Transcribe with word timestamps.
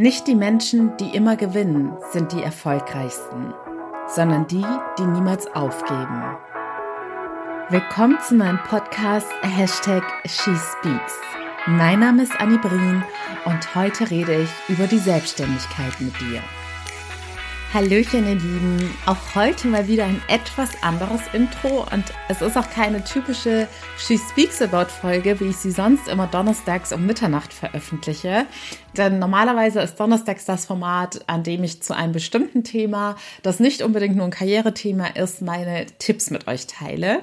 Nicht 0.00 0.28
die 0.28 0.36
Menschen, 0.36 0.96
die 0.98 1.16
immer 1.16 1.34
gewinnen, 1.34 1.90
sind 2.12 2.30
die 2.30 2.40
erfolgreichsten, 2.40 3.52
sondern 4.06 4.46
die, 4.46 4.64
die 4.96 5.02
niemals 5.02 5.48
aufgeben. 5.56 6.36
Willkommen 7.68 8.16
zu 8.20 8.36
meinem 8.36 8.62
Podcast 8.62 9.26
Hashtag 9.42 10.04
SheSpeaks. 10.24 11.14
Mein 11.66 11.98
Name 11.98 12.22
ist 12.22 12.40
Annie 12.40 12.60
Brien 12.60 13.02
und 13.44 13.74
heute 13.74 14.08
rede 14.08 14.42
ich 14.42 14.50
über 14.68 14.86
die 14.86 14.98
Selbstständigkeit 14.98 16.00
mit 16.00 16.14
dir. 16.20 16.44
Hallöchen, 17.74 18.26
ihr 18.26 18.36
Lieben. 18.36 18.96
Auch 19.04 19.34
heute 19.34 19.68
mal 19.68 19.86
wieder 19.88 20.04
ein 20.04 20.22
etwas 20.28 20.82
anderes 20.82 21.20
Intro 21.34 21.86
und 21.92 22.04
es 22.28 22.40
ist 22.40 22.56
auch 22.56 22.70
keine 22.70 23.04
typische 23.04 23.68
She 23.98 24.16
Speaks 24.16 24.62
About 24.62 24.90
Folge, 24.90 25.38
wie 25.38 25.50
ich 25.50 25.56
sie 25.56 25.70
sonst 25.70 26.08
immer 26.08 26.26
donnerstags 26.28 26.94
um 26.94 27.04
Mitternacht 27.04 27.52
veröffentliche. 27.52 28.46
Denn 28.98 29.20
normalerweise 29.20 29.80
ist 29.80 29.98
donnerstags 30.00 30.44
das 30.44 30.66
Format, 30.66 31.20
an 31.28 31.44
dem 31.44 31.62
ich 31.62 31.80
zu 31.80 31.94
einem 31.94 32.12
bestimmten 32.12 32.64
Thema, 32.64 33.16
das 33.42 33.60
nicht 33.60 33.80
unbedingt 33.82 34.16
nur 34.16 34.24
ein 34.24 34.32
Karrierethema 34.32 35.06
ist, 35.06 35.40
meine 35.40 35.86
Tipps 35.98 36.30
mit 36.30 36.48
euch 36.48 36.66
teile. 36.66 37.20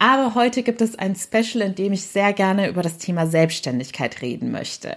Aber 0.00 0.34
heute 0.34 0.64
gibt 0.64 0.80
es 0.80 0.98
ein 0.98 1.14
Special, 1.14 1.62
in 1.62 1.76
dem 1.76 1.92
ich 1.92 2.02
sehr 2.02 2.32
gerne 2.32 2.68
über 2.68 2.82
das 2.82 2.98
Thema 2.98 3.28
Selbstständigkeit 3.28 4.22
reden 4.22 4.50
möchte. 4.50 4.96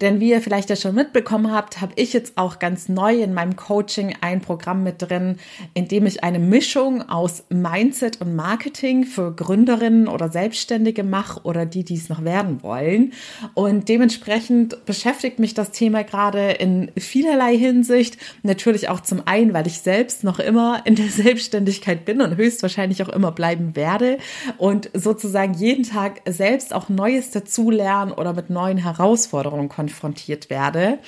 Denn 0.00 0.20
wie 0.20 0.30
ihr 0.30 0.40
vielleicht 0.40 0.70
ja 0.70 0.76
schon 0.76 0.94
mitbekommen 0.94 1.52
habt, 1.52 1.80
habe 1.80 1.92
ich 1.96 2.12
jetzt 2.12 2.36
auch 2.36 2.58
ganz 2.58 2.88
neu 2.88 3.22
in 3.22 3.32
meinem 3.32 3.54
Coaching 3.56 4.16
ein 4.20 4.40
Programm 4.40 4.82
mit 4.82 5.00
drin, 5.02 5.36
in 5.74 5.86
dem 5.86 6.06
ich 6.06 6.24
eine 6.24 6.40
Mischung 6.40 7.08
aus 7.08 7.44
Mindset 7.48 8.20
und 8.20 8.34
Marketing 8.34 9.04
für 9.04 9.32
Gründerinnen 9.34 10.08
oder 10.08 10.28
Selbstständige 10.28 11.04
mache 11.04 11.42
oder 11.44 11.66
die, 11.66 11.84
die 11.84 11.94
es 11.94 12.08
noch 12.08 12.24
werden 12.24 12.62
wollen. 12.62 13.12
Und 13.54 13.88
dementsprechend 13.88 14.84
beschäftigt 14.84 15.38
mich 15.38 15.51
das 15.54 15.70
Thema 15.70 16.04
gerade 16.04 16.52
in 16.52 16.90
vielerlei 16.96 17.56
Hinsicht. 17.56 18.16
Natürlich 18.42 18.88
auch 18.88 19.00
zum 19.00 19.22
einen, 19.26 19.54
weil 19.54 19.66
ich 19.66 19.80
selbst 19.80 20.24
noch 20.24 20.38
immer 20.38 20.82
in 20.84 20.94
der 20.94 21.08
Selbstständigkeit 21.08 22.04
bin 22.04 22.20
und 22.20 22.36
höchstwahrscheinlich 22.36 23.02
auch 23.02 23.08
immer 23.08 23.32
bleiben 23.32 23.76
werde 23.76 24.18
und 24.58 24.90
sozusagen 24.94 25.54
jeden 25.54 25.84
Tag 25.84 26.22
selbst 26.26 26.74
auch 26.74 26.88
Neues 26.88 27.30
dazulernen 27.30 28.12
oder 28.12 28.32
mit 28.32 28.50
neuen 28.50 28.78
Herausforderungen 28.78 29.68
konfrontiert 29.68 30.50
werde. 30.50 30.98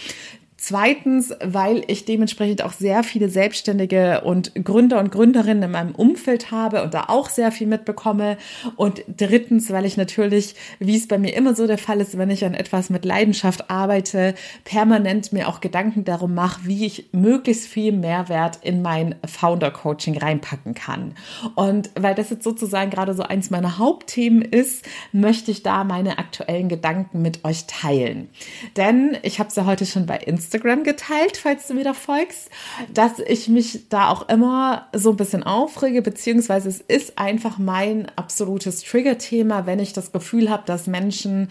Zweitens, 0.56 1.34
weil 1.42 1.82
ich 1.88 2.04
dementsprechend 2.04 2.62
auch 2.62 2.72
sehr 2.72 3.02
viele 3.02 3.28
Selbstständige 3.28 4.22
und 4.22 4.54
Gründer 4.64 5.00
und 5.00 5.10
Gründerinnen 5.10 5.64
in 5.64 5.70
meinem 5.72 5.94
Umfeld 5.94 6.52
habe 6.52 6.82
und 6.84 6.94
da 6.94 7.06
auch 7.08 7.28
sehr 7.28 7.50
viel 7.50 7.66
mitbekomme. 7.66 8.38
Und 8.76 9.04
drittens, 9.08 9.70
weil 9.72 9.84
ich 9.84 9.96
natürlich, 9.96 10.54
wie 10.78 10.96
es 10.96 11.08
bei 11.08 11.18
mir 11.18 11.34
immer 11.34 11.54
so 11.56 11.66
der 11.66 11.76
Fall 11.76 12.00
ist, 12.00 12.16
wenn 12.16 12.30
ich 12.30 12.44
an 12.44 12.54
etwas 12.54 12.88
mit 12.88 13.04
Leidenschaft 13.04 13.68
arbeite, 13.68 14.34
permanent 14.62 15.32
mir 15.32 15.48
auch 15.48 15.60
Gedanken 15.60 16.04
darum 16.04 16.34
mache, 16.34 16.60
wie 16.64 16.86
ich 16.86 17.08
möglichst 17.12 17.66
viel 17.66 17.92
Mehrwert 17.92 18.60
in 18.62 18.80
mein 18.80 19.16
Founder-Coaching 19.26 20.16
reinpacken 20.16 20.74
kann. 20.74 21.14
Und 21.56 21.90
weil 21.94 22.14
das 22.14 22.30
jetzt 22.30 22.44
sozusagen 22.44 22.90
gerade 22.90 23.14
so 23.14 23.24
eins 23.24 23.50
meiner 23.50 23.78
Hauptthemen 23.78 24.42
ist, 24.42 24.86
möchte 25.12 25.50
ich 25.50 25.64
da 25.64 25.82
meine 25.82 26.18
aktuellen 26.18 26.68
Gedanken 26.68 27.22
mit 27.22 27.44
euch 27.44 27.66
teilen. 27.66 28.28
Denn 28.76 29.18
ich 29.22 29.40
habe 29.40 29.48
es 29.48 29.56
ja 29.56 29.66
heute 29.66 29.84
schon 29.84 30.06
bei 30.06 30.16
Instagram 30.16 30.43
Instagram 30.44 30.84
geteilt, 30.84 31.36
falls 31.36 31.66
du 31.66 31.74
mir 31.74 31.84
da 31.84 31.94
folgst, 31.94 32.50
dass 32.92 33.18
ich 33.18 33.48
mich 33.48 33.88
da 33.88 34.08
auch 34.08 34.28
immer 34.28 34.88
so 34.92 35.10
ein 35.10 35.16
bisschen 35.16 35.42
aufrege, 35.42 36.02
beziehungsweise 36.02 36.68
es 36.68 36.80
ist 36.80 37.18
einfach 37.18 37.58
mein 37.58 38.06
absolutes 38.16 38.82
Trigger-Thema, 38.82 39.66
wenn 39.66 39.78
ich 39.78 39.92
das 39.92 40.12
Gefühl 40.12 40.50
habe, 40.50 40.64
dass 40.66 40.86
Menschen 40.86 41.50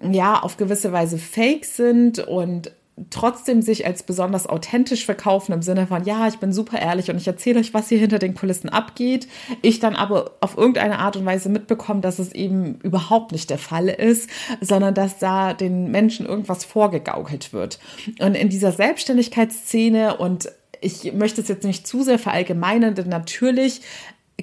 ja 0.00 0.40
auf 0.40 0.56
gewisse 0.56 0.92
Weise 0.92 1.18
fake 1.18 1.64
sind 1.64 2.20
und 2.20 2.70
trotzdem 3.10 3.62
sich 3.62 3.86
als 3.86 4.02
besonders 4.02 4.46
authentisch 4.46 5.04
verkaufen 5.04 5.52
im 5.52 5.62
Sinne 5.62 5.86
von, 5.86 6.04
ja, 6.04 6.28
ich 6.28 6.38
bin 6.38 6.52
super 6.52 6.78
ehrlich 6.78 7.10
und 7.10 7.16
ich 7.16 7.26
erzähle 7.26 7.60
euch, 7.60 7.74
was 7.74 7.88
hier 7.88 7.98
hinter 7.98 8.18
den 8.18 8.34
Kulissen 8.34 8.68
abgeht. 8.68 9.28
Ich 9.62 9.80
dann 9.80 9.96
aber 9.96 10.32
auf 10.40 10.56
irgendeine 10.56 10.98
Art 10.98 11.16
und 11.16 11.26
Weise 11.26 11.48
mitbekomme, 11.48 12.00
dass 12.00 12.18
es 12.18 12.32
eben 12.32 12.76
überhaupt 12.82 13.32
nicht 13.32 13.50
der 13.50 13.58
Fall 13.58 13.88
ist, 13.88 14.28
sondern 14.60 14.94
dass 14.94 15.18
da 15.18 15.54
den 15.54 15.90
Menschen 15.90 16.26
irgendwas 16.26 16.64
vorgegaukelt 16.64 17.52
wird. 17.52 17.78
Und 18.20 18.34
in 18.34 18.48
dieser 18.48 18.72
Selbstständigkeitsszene 18.72 20.16
und 20.16 20.50
ich 20.80 21.12
möchte 21.12 21.40
es 21.40 21.48
jetzt 21.48 21.64
nicht 21.64 21.86
zu 21.86 22.02
sehr 22.02 22.18
verallgemeinern, 22.18 22.94
denn 22.94 23.08
natürlich 23.08 23.80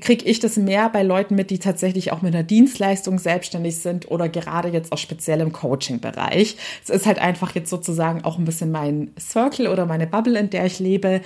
kriege 0.01 0.25
ich 0.25 0.39
das 0.39 0.57
mehr 0.57 0.89
bei 0.89 1.03
Leuten 1.03 1.35
mit, 1.35 1.49
die 1.49 1.59
tatsächlich 1.59 2.11
auch 2.11 2.21
mit 2.21 2.35
einer 2.35 2.43
Dienstleistung 2.43 3.17
selbstständig 3.17 3.77
sind 3.77 4.11
oder 4.11 4.27
gerade 4.27 4.67
jetzt 4.67 4.91
auch 4.91 4.97
speziell 4.97 5.39
im 5.39 5.53
Coaching-Bereich. 5.53 6.57
Es 6.83 6.89
ist 6.89 7.05
halt 7.05 7.19
einfach 7.19 7.55
jetzt 7.55 7.69
sozusagen 7.69 8.23
auch 8.25 8.37
ein 8.37 8.45
bisschen 8.45 8.71
mein 8.71 9.11
Circle 9.17 9.67
oder 9.67 9.85
meine 9.85 10.05
Bubble, 10.05 10.37
in 10.37 10.49
der 10.49 10.65
ich 10.65 10.79
lebe. 10.79 11.21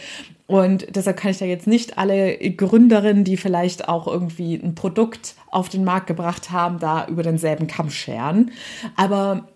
Und 0.46 0.96
deshalb 0.96 1.18
kann 1.18 1.32
ich 1.32 1.40
da 1.40 1.46
jetzt 1.46 1.68
nicht 1.68 1.98
alle 1.98 2.38
Gründerinnen, 2.38 3.24
die 3.24 3.38
vielleicht 3.38 3.90
auch 3.90 4.08
irgendwie 4.08 4.56
ein 4.56 4.76
Produkt 4.76 5.36
auf 5.50 5.70
den 5.70 5.84
Markt 5.84 6.08
gebracht 6.08 6.52
haben, 6.52 6.80
da 6.80 7.08
über 7.08 7.24
denselben 7.24 7.66
Kamm 7.66 7.90
scheren. 7.90 8.52
Aber 8.96 9.48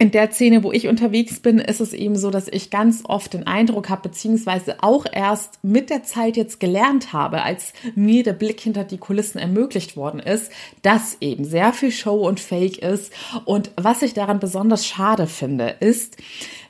in 0.00 0.12
der 0.12 0.30
Szene, 0.30 0.62
wo 0.62 0.70
ich 0.70 0.86
unterwegs 0.86 1.40
bin, 1.40 1.58
ist 1.58 1.80
es 1.80 1.92
eben 1.92 2.16
so, 2.16 2.30
dass 2.30 2.46
ich 2.46 2.70
ganz 2.70 3.02
oft 3.04 3.34
den 3.34 3.48
Eindruck 3.48 3.88
habe, 3.88 4.08
beziehungsweise 4.08 4.76
auch 4.80 5.06
erst 5.10 5.58
mit 5.64 5.90
der 5.90 6.04
Zeit 6.04 6.36
jetzt 6.36 6.60
gelernt 6.60 7.12
habe, 7.12 7.42
als 7.42 7.72
mir 7.96 8.22
der 8.22 8.32
Blick 8.32 8.60
hinter 8.60 8.84
die 8.84 8.98
Kulissen 8.98 9.40
ermöglicht 9.40 9.96
worden 9.96 10.20
ist, 10.20 10.52
dass 10.82 11.16
eben 11.20 11.44
sehr 11.44 11.72
viel 11.72 11.90
Show 11.90 12.28
und 12.28 12.38
Fake 12.38 12.78
ist. 12.78 13.12
Und 13.44 13.72
was 13.76 14.02
ich 14.02 14.14
daran 14.14 14.38
besonders 14.38 14.86
schade 14.86 15.26
finde, 15.26 15.74
ist, 15.80 16.16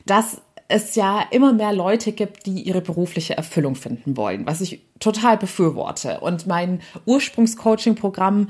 dass 0.07 0.41
es 0.69 0.95
ja 0.95 1.23
immer 1.31 1.53
mehr 1.53 1.73
Leute 1.75 2.13
gibt, 2.13 2.47
die 2.47 2.63
ihre 2.63 2.81
berufliche 2.81 3.37
Erfüllung 3.37 3.75
finden 3.75 4.17
wollen, 4.17 4.47
was 4.47 4.63
ich 4.63 4.81
total 5.01 5.37
befürworte. 5.37 6.21
Und 6.21 6.47
mein 6.47 6.81
Ursprungscoaching-Programm 7.07 8.49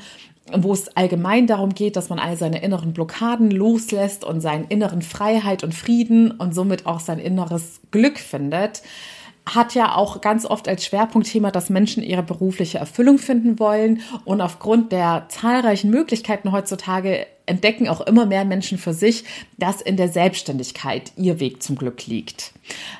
wo 0.57 0.73
es 0.73 0.89
allgemein 0.97 1.47
darum 1.47 1.75
geht, 1.75 1.97
dass 1.97 2.09
man 2.09 2.19
all 2.19 2.37
seine 2.37 2.63
inneren 2.63 2.93
Blockaden 2.93 3.51
loslässt 3.51 4.25
und 4.25 4.41
seinen 4.41 4.67
inneren 4.67 5.03
Freiheit 5.03 5.65
und 5.65 5.75
Frieden 5.75 6.31
und 6.31 6.55
somit 6.55 6.87
auch 6.87 7.01
sein 7.01 7.19
inneres 7.19 7.81
Glück 7.91 8.19
findet, 8.19 8.83
hat 9.55 9.75
ja 9.75 9.95
auch 9.95 10.21
ganz 10.21 10.45
oft 10.45 10.69
als 10.69 10.85
Schwerpunktthema, 10.85 11.51
dass 11.51 11.71
Menschen 11.71 12.03
ihre 12.03 12.23
berufliche 12.23 12.79
Erfüllung 12.79 13.19
finden 13.19 13.59
wollen. 13.59 14.03
Und 14.25 14.41
aufgrund 14.41 14.93
der 14.93 15.27
zahlreichen 15.29 15.91
Möglichkeiten 15.91 16.53
heutzutage 16.53 17.27
entdecken 17.49 17.89
auch 17.89 18.01
immer 18.01 18.27
mehr 18.27 18.45
Menschen 18.45 18.79
für 18.79 18.93
sich, 18.93 19.25
dass 19.57 19.81
in 19.81 19.97
der 19.97 20.09
Selbstständigkeit 20.09 21.13
ihr 21.17 21.41
Weg 21.41 21.63
zum 21.63 21.77
Glück 21.77 22.07
liegt. 22.07 22.53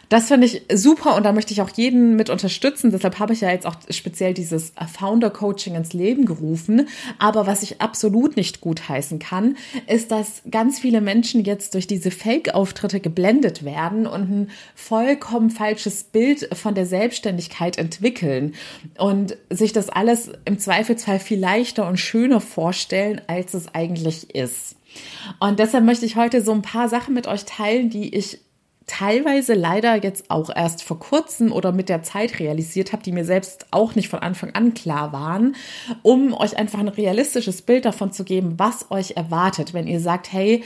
Das 0.09 0.29
finde 0.29 0.47
ich 0.47 0.63
super 0.73 1.17
und 1.17 1.25
da 1.25 1.33
möchte 1.33 1.53
ich 1.53 1.61
auch 1.61 1.69
jeden 1.69 2.17
mit 2.17 2.31
unterstützen. 2.31 2.91
Deshalb 2.91 3.19
habe 3.19 3.35
ich 3.35 3.43
ja 3.43 3.51
jetzt 3.51 3.67
auch 3.67 3.77
speziell 3.91 4.33
dieses 4.33 4.73
Founder 4.99 5.29
Coaching 5.29 5.75
ins 5.75 5.93
Leben 5.93 6.25
gerufen. 6.25 6.89
Aber 7.19 7.47
was 7.47 7.63
ich 7.63 7.83
absolut 7.83 8.37
nicht 8.37 8.63
gut 8.63 8.89
heißen 8.89 9.19
kann, 9.19 9.57
ist, 9.87 10.11
dass 10.11 10.43
ganz 10.51 10.79
viele 10.81 11.03
Menschen 11.03 11.45
jetzt 11.45 11.75
durch 11.75 11.87
diese 11.87 12.11
Fake-Auftritte 12.11 13.01
geblendet 13.01 13.65
werden 13.65 14.07
und 14.07 14.31
ein 14.31 14.51
vollkommen 14.75 15.51
falsches 15.51 16.05
Bild 16.05 16.49
von 16.57 16.75
der 16.75 16.87
Selbstständigkeit 16.87 17.77
entwickeln 17.77 18.55
und 18.97 19.37
sich 19.51 19.75
das 19.75 19.91
alles 19.91 20.31
im 20.47 20.59
Zweifelsfall 20.59 21.21
viel 21.21 21.39
leichter 21.39 21.87
und 21.87 21.99
schöner 21.99 22.41
vorstellen, 22.41 23.21
als 23.27 23.53
es 23.53 23.75
eigentlich 23.75 24.35
ist. 24.39 24.77
Und 25.39 25.59
deshalb 25.59 25.85
möchte 25.85 26.07
ich 26.07 26.17
heute 26.17 26.43
so 26.43 26.53
ein 26.53 26.63
paar 26.63 26.89
Sachen 26.89 27.15
mit 27.15 27.27
euch 27.27 27.45
teilen, 27.45 27.91
die 27.91 28.15
ich 28.15 28.41
teilweise 28.89 29.55
leider 29.55 30.03
jetzt 30.03 30.31
auch 30.31 30.51
erst 30.55 30.83
vor 30.83 30.99
kurzem 30.99 31.53
oder 31.53 31.71
mit 31.71 31.89
der 31.89 32.03
Zeit 32.03 32.41
realisiert 32.41 32.93
habe, 32.93 33.05
die 33.05 33.13
mir 33.13 33.25
selbst 33.25 33.67
auch 33.71 33.95
nicht 33.95 34.09
von 34.09 34.19
Anfang 34.19 34.55
an 34.55 34.75
klar 34.75 35.13
waren, 35.13 35.55
um 36.03 36.35
euch 36.35 36.57
einfach 36.57 36.81
ein 36.81 36.89
realistisches 36.89 37.63
Bild 37.63 37.85
davon 37.85 38.13
zu 38.13 38.25
geben, 38.25 38.55
was 38.57 38.91
euch 38.91 39.13
erwartet, 39.13 39.75
wenn 39.75 39.87
ihr 39.87 40.01
sagt, 40.01 40.33
hey, 40.33 40.65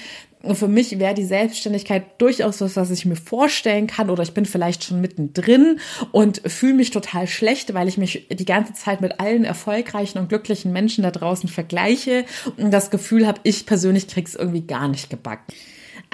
für 0.55 0.69
mich 0.69 0.99
wäre 0.99 1.15
die 1.15 1.25
Selbstständigkeit 1.25 2.21
durchaus 2.21 2.61
was, 2.61 2.77
was 2.77 2.91
ich 2.91 3.05
mir 3.05 3.17
vorstellen 3.17 3.87
kann 3.87 4.11
oder 4.11 4.23
ich 4.23 4.35
bin 4.35 4.45
vielleicht 4.45 4.83
schon 4.83 5.01
mittendrin 5.01 5.79
und 6.11 6.43
fühle 6.47 6.75
mich 6.75 6.91
total 6.91 7.27
schlecht, 7.29 7.75
weil 7.75 7.87
ich 7.87 7.97
mich 7.97 8.27
die 8.31 8.45
ganze 8.45 8.73
Zeit 8.75 9.01
mit 9.01 9.21
allen 9.21 9.45
erfolgreichen 9.45 10.19
und 10.19 10.29
glücklichen 10.29 10.73
Menschen 10.73 11.03
da 11.05 11.11
draußen 11.11 11.49
vergleiche 11.49 12.25
und 12.57 12.73
das 12.73 12.91
Gefühl 12.91 13.27
habe, 13.27 13.41
ich 13.45 13.67
persönlich 13.67 14.09
krieg's 14.09 14.35
irgendwie 14.35 14.67
gar 14.67 14.89
nicht 14.89 15.11
gebacken. 15.11 15.55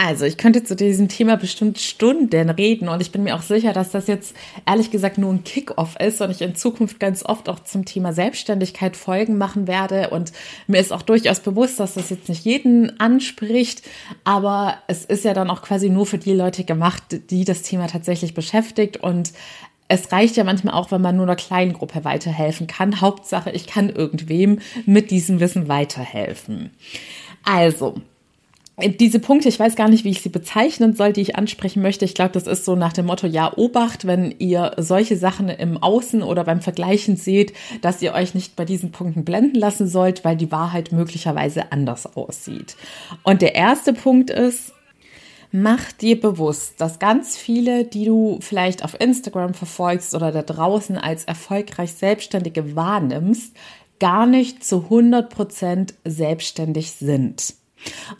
Also, 0.01 0.27
ich 0.27 0.37
könnte 0.37 0.63
zu 0.63 0.77
diesem 0.77 1.09
Thema 1.09 1.37
bestimmt 1.37 1.81
Stunden 1.81 2.51
reden 2.51 2.89
und 2.89 3.01
ich 3.01 3.11
bin 3.11 3.25
mir 3.25 3.35
auch 3.35 3.43
sicher, 3.43 3.73
dass 3.73 3.91
das 3.91 4.07
jetzt 4.07 4.33
ehrlich 4.65 4.93
gesagt 4.93 5.19
nur 5.19 5.33
ein 5.33 5.43
Kick-off 5.43 5.97
ist 5.99 6.21
und 6.21 6.31
ich 6.31 6.41
in 6.41 6.55
Zukunft 6.55 7.01
ganz 7.01 7.25
oft 7.25 7.49
auch 7.49 7.59
zum 7.65 7.85
Thema 7.85 8.13
Selbstständigkeit 8.13 8.97
Folgen 8.97 9.39
machen 9.39 9.67
werde 9.67 10.11
und 10.11 10.31
mir 10.69 10.79
ist 10.79 10.93
auch 10.93 11.03
durchaus 11.03 11.41
bewusst, 11.41 11.81
dass 11.81 11.95
das 11.95 12.11
jetzt 12.11 12.29
nicht 12.29 12.45
jeden 12.45 13.01
anspricht, 13.01 13.83
aber 14.23 14.77
es 14.87 15.05
ist 15.05 15.25
ja 15.25 15.35
dann 15.35 15.51
auch 15.51 15.63
quasi 15.63 15.91
nur 15.91 16.07
für 16.07 16.19
die 16.19 16.33
Leute 16.33 16.63
gemacht, 16.63 17.03
die 17.31 17.45
das 17.45 17.63
Thema 17.63 17.89
tatsächlich 17.89 18.35
beschäftigt 18.35 18.99
und 18.99 19.33
es 19.89 20.13
reicht 20.13 20.37
ja 20.37 20.45
manchmal 20.45 20.75
auch, 20.75 20.93
wenn 20.93 21.03
man 21.03 21.17
nur 21.17 21.27
einer 21.27 21.35
kleinen 21.35 21.73
Gruppe 21.73 22.05
weiterhelfen 22.05 22.69
kann. 22.69 23.01
Hauptsache, 23.01 23.51
ich 23.51 23.67
kann 23.67 23.91
irgendwem 23.91 24.61
mit 24.87 25.11
diesem 25.11 25.41
Wissen 25.41 25.67
weiterhelfen. 25.67 26.71
Also, 27.43 27.97
diese 28.81 29.19
Punkte, 29.19 29.49
ich 29.49 29.59
weiß 29.59 29.75
gar 29.75 29.89
nicht, 29.89 30.05
wie 30.05 30.11
ich 30.11 30.23
sie 30.23 30.29
bezeichnen 30.29 30.95
soll, 30.95 31.13
die 31.13 31.21
ich 31.21 31.37
ansprechen 31.37 31.83
möchte. 31.83 32.05
Ich 32.05 32.15
glaube, 32.15 32.31
das 32.31 32.47
ist 32.47 32.65
so 32.65 32.77
nach 32.77 32.93
dem 32.93 33.07
Motto, 33.07 33.27
ja, 33.27 33.53
Obacht, 33.57 34.07
wenn 34.07 34.35
ihr 34.39 34.73
solche 34.77 35.17
Sachen 35.17 35.49
im 35.49 35.83
Außen 35.83 36.23
oder 36.23 36.45
beim 36.45 36.61
Vergleichen 36.61 37.17
seht, 37.17 37.53
dass 37.81 38.03
ihr 38.03 38.15
euch 38.15 38.35
nicht 38.35 38.55
bei 38.55 38.65
diesen 38.65 38.93
Punkten 38.93 39.25
blenden 39.25 39.57
lassen 39.57 39.89
sollt, 39.89 40.25
weil 40.25 40.37
die 40.37 40.53
Wahrheit 40.53 40.93
möglicherweise 40.93 41.73
anders 41.73 42.17
aussieht. 42.17 42.77
Und 43.25 43.43
der 43.43 43.57
erste 43.57 43.93
Punkt 43.93 44.31
ist, 44.31 44.73
mach 45.51 45.91
dir 45.93 46.21
bewusst, 46.21 46.81
dass 46.81 47.01
ganz 47.01 47.37
viele, 47.37 47.85
die 47.85 48.05
du 48.05 48.39
vielleicht 48.41 48.85
auf 48.85 49.01
Instagram 49.01 49.55
verfolgst 49.55 50.15
oder 50.15 50.31
da 50.31 50.43
draußen 50.43 50.97
als 50.99 51.25
erfolgreich 51.25 51.93
Selbstständige 51.95 52.77
wahrnimmst, 52.77 53.57
gar 53.99 54.27
nicht 54.27 54.63
zu 54.63 54.85
100 54.85 55.29
Prozent 55.31 55.95
selbstständig 56.05 56.93
sind. 56.93 57.55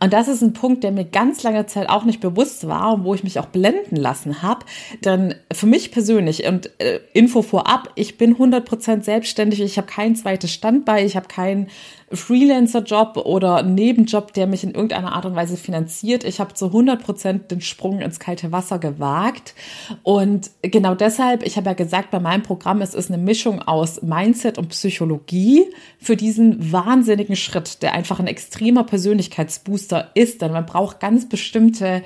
Und 0.01 0.13
das 0.13 0.29
ist 0.29 0.43
ein 0.43 0.53
Punkt, 0.53 0.85
der 0.85 0.93
mir 0.93 1.05
ganz 1.05 1.43
lange 1.43 1.67
Zeit 1.67 1.89
auch 1.89 2.05
nicht 2.05 2.21
bewusst 2.21 2.69
war 2.69 2.95
und 2.95 3.05
wo 3.05 3.15
ich 3.15 3.25
mich 3.25 3.39
auch 3.39 3.47
blenden 3.47 3.97
lassen 3.97 4.43
habe. 4.43 4.65
Denn 5.05 5.35
für 5.53 5.67
mich 5.67 5.91
persönlich 5.91 6.47
und 6.47 6.71
äh, 6.81 7.01
Info 7.13 7.43
vorab, 7.43 7.91
ich 7.95 8.19
bin 8.19 8.37
100% 8.37 9.03
selbstständig, 9.03 9.61
ich 9.61 9.77
habe 9.77 9.89
kein 9.89 10.17
zweites 10.17 10.53
Standbein, 10.53 11.07
ich 11.07 11.17
habe 11.17 11.29
keinen 11.29 11.69
Freelancer-Job 12.13 13.19
oder 13.19 13.63
Nebenjob, 13.63 14.33
der 14.33 14.47
mich 14.47 14.65
in 14.65 14.73
irgendeiner 14.73 15.13
Art 15.13 15.27
und 15.27 15.37
Weise 15.37 15.57
finanziert. 15.57 16.25
Ich 16.25 16.41
habe 16.41 16.55
zu 16.55 16.67
100 16.67 17.03
Prozent 17.03 17.51
den 17.51 17.61
Sprung 17.61 18.01
ins 18.01 18.19
kalte 18.19 18.51
Wasser 18.53 18.79
gewagt. 18.79 19.55
Und 20.03 20.51
genau 20.63 20.95
deshalb, 20.95 21.45
ich 21.45 21.57
habe 21.57 21.67
ja 21.67 21.75
gesagt, 21.75 22.11
bei 22.11 22.21
meinem 22.21 22.43
Programm 22.43 22.81
es 22.81 22.95
ist 22.95 23.11
eine 23.11 23.23
Mischung 23.23 23.61
aus 23.63 24.03
Mindset 24.03 24.59
und 24.59 24.71
Psychologie 24.71 25.67
für 25.99 26.17
diesen 26.17 26.73
wahnsinnigen 26.73 27.37
Schritt, 27.37 27.83
der 27.83 27.93
einfach 27.93 28.21
ein 28.21 28.27
extremer 28.27 28.85
Persönlichkeitsbooster 28.85 30.11
ist. 30.15 30.43
Denn 30.43 30.53
man 30.53 30.67
braucht 30.67 31.01
ganz 31.01 31.29
bestimmte 31.29 32.03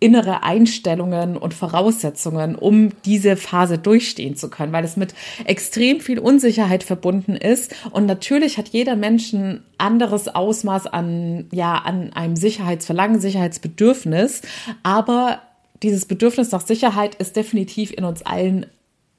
innere 0.00 0.42
Einstellungen 0.42 1.36
und 1.36 1.54
Voraussetzungen, 1.54 2.54
um 2.54 2.90
diese 3.04 3.36
Phase 3.36 3.78
durchstehen 3.78 4.36
zu 4.36 4.50
können, 4.50 4.72
weil 4.72 4.84
es 4.84 4.96
mit 4.96 5.14
extrem 5.44 6.00
viel 6.00 6.18
Unsicherheit 6.18 6.84
verbunden 6.84 7.36
ist. 7.36 7.74
Und 7.90 8.06
natürlich 8.06 8.58
hat 8.58 8.68
jeder 8.68 8.96
Mensch 8.96 9.32
ein 9.32 9.62
anderes 9.78 10.28
Ausmaß 10.28 10.86
an, 10.86 11.46
ja, 11.52 11.74
an 11.74 12.12
einem 12.12 12.36
Sicherheitsverlangen, 12.36 13.20
Sicherheitsbedürfnis. 13.20 14.42
Aber 14.82 15.40
dieses 15.82 16.06
Bedürfnis 16.06 16.50
nach 16.50 16.66
Sicherheit 16.66 17.14
ist 17.16 17.36
definitiv 17.36 17.92
in 17.92 18.04
uns 18.04 18.22
allen 18.22 18.66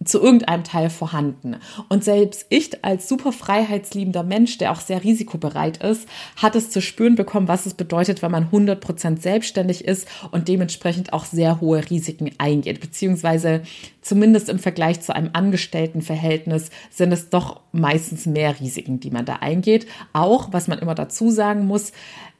zu 0.03 0.21
irgendeinem 0.21 0.63
Teil 0.63 0.89
vorhanden. 0.89 1.55
Und 1.89 2.03
selbst 2.03 2.45
ich 2.49 2.83
als 2.83 3.07
super 3.07 3.31
freiheitsliebender 3.31 4.23
Mensch, 4.23 4.57
der 4.57 4.71
auch 4.71 4.81
sehr 4.81 5.03
risikobereit 5.03 5.77
ist, 5.77 6.07
hat 6.35 6.55
es 6.55 6.69
zu 6.69 6.81
spüren 6.81 7.15
bekommen, 7.15 7.47
was 7.47 7.65
es 7.65 7.73
bedeutet, 7.73 8.21
wenn 8.21 8.31
man 8.31 8.49
100% 8.51 9.21
selbstständig 9.21 9.85
ist 9.85 10.07
und 10.31 10.47
dementsprechend 10.47 11.13
auch 11.13 11.25
sehr 11.25 11.61
hohe 11.61 11.89
Risiken 11.89 12.31
eingeht. 12.37 12.81
Beziehungsweise 12.81 13.61
zumindest 14.01 14.49
im 14.49 14.59
Vergleich 14.59 15.01
zu 15.01 15.15
einem 15.15 15.29
Angestelltenverhältnis 15.33 16.69
sind 16.91 17.11
es 17.11 17.29
doch 17.29 17.61
meistens 17.71 18.25
mehr 18.25 18.59
Risiken, 18.59 18.99
die 18.99 19.11
man 19.11 19.25
da 19.25 19.37
eingeht. 19.37 19.87
Auch, 20.13 20.51
was 20.51 20.67
man 20.67 20.79
immer 20.79 20.95
dazu 20.95 21.31
sagen 21.31 21.65
muss, 21.65 21.93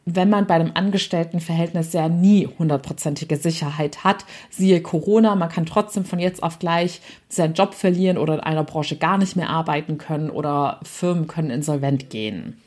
wenn 0.05 0.29
man 0.29 0.45
bei 0.45 0.53
einem 0.53 0.71
Angestelltenverhältnis 0.75 1.91
ja 1.93 2.07
nie 2.07 2.47
hundertprozentige 2.59 3.37
Sicherheit 3.37 4.03
hat, 4.03 4.23
siehe 4.51 4.81
Corona, 4.81 5.35
man 5.35 5.49
kann 5.49 5.65
trotzdem 5.65 6.05
von 6.05 6.19
jetzt 6.19 6.43
auf 6.43 6.59
gleich 6.59 7.01
seinen 7.27 7.55
Job 7.55 7.73
verlieren 7.73 8.19
oder 8.19 8.35
in 8.35 8.39
einer 8.39 8.63
Branche 8.63 8.97
gar 8.97 9.17
nicht 9.17 9.35
mehr 9.35 9.49
arbeiten 9.49 9.97
können 9.97 10.29
oder 10.29 10.79
Firmen 10.83 11.25
können 11.25 11.49
insolvent 11.49 12.11
gehen. 12.11 12.61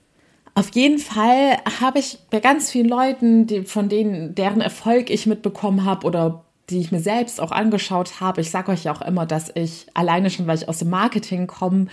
Auf 0.55 0.75
jeden 0.75 0.99
Fall 0.99 1.59
habe 1.81 2.01
ich 2.01 2.19
bei 2.31 2.41
ganz 2.41 2.73
vielen 2.73 2.89
Leuten, 2.89 3.47
die, 3.47 3.63
von 3.63 3.89
denen, 3.89 4.35
deren 4.35 4.61
Erfolg 4.61 5.09
ich 5.09 5.27
mitbekommen 5.27 5.85
habe 5.85 6.05
oder 6.05 6.45
die 6.71 6.81
ich 6.81 6.91
mir 6.91 7.01
selbst 7.01 7.41
auch 7.41 7.53
angeschaut 7.53 8.21
habe, 8.21 8.41
ich 8.41 8.51
sage 8.51 8.73
euch 8.73 8.85
ja 8.85 8.93
auch 8.93 9.01
immer, 9.01 9.25
dass 9.25 9.51
ich 9.55 9.87
alleine 9.95 10.29
schon, 10.29 10.47
weil 10.49 10.59
ich 10.59 10.69
aus 10.69 10.81
dem 10.81 10.91
Marketing 10.91 11.47
komme, 11.47 11.87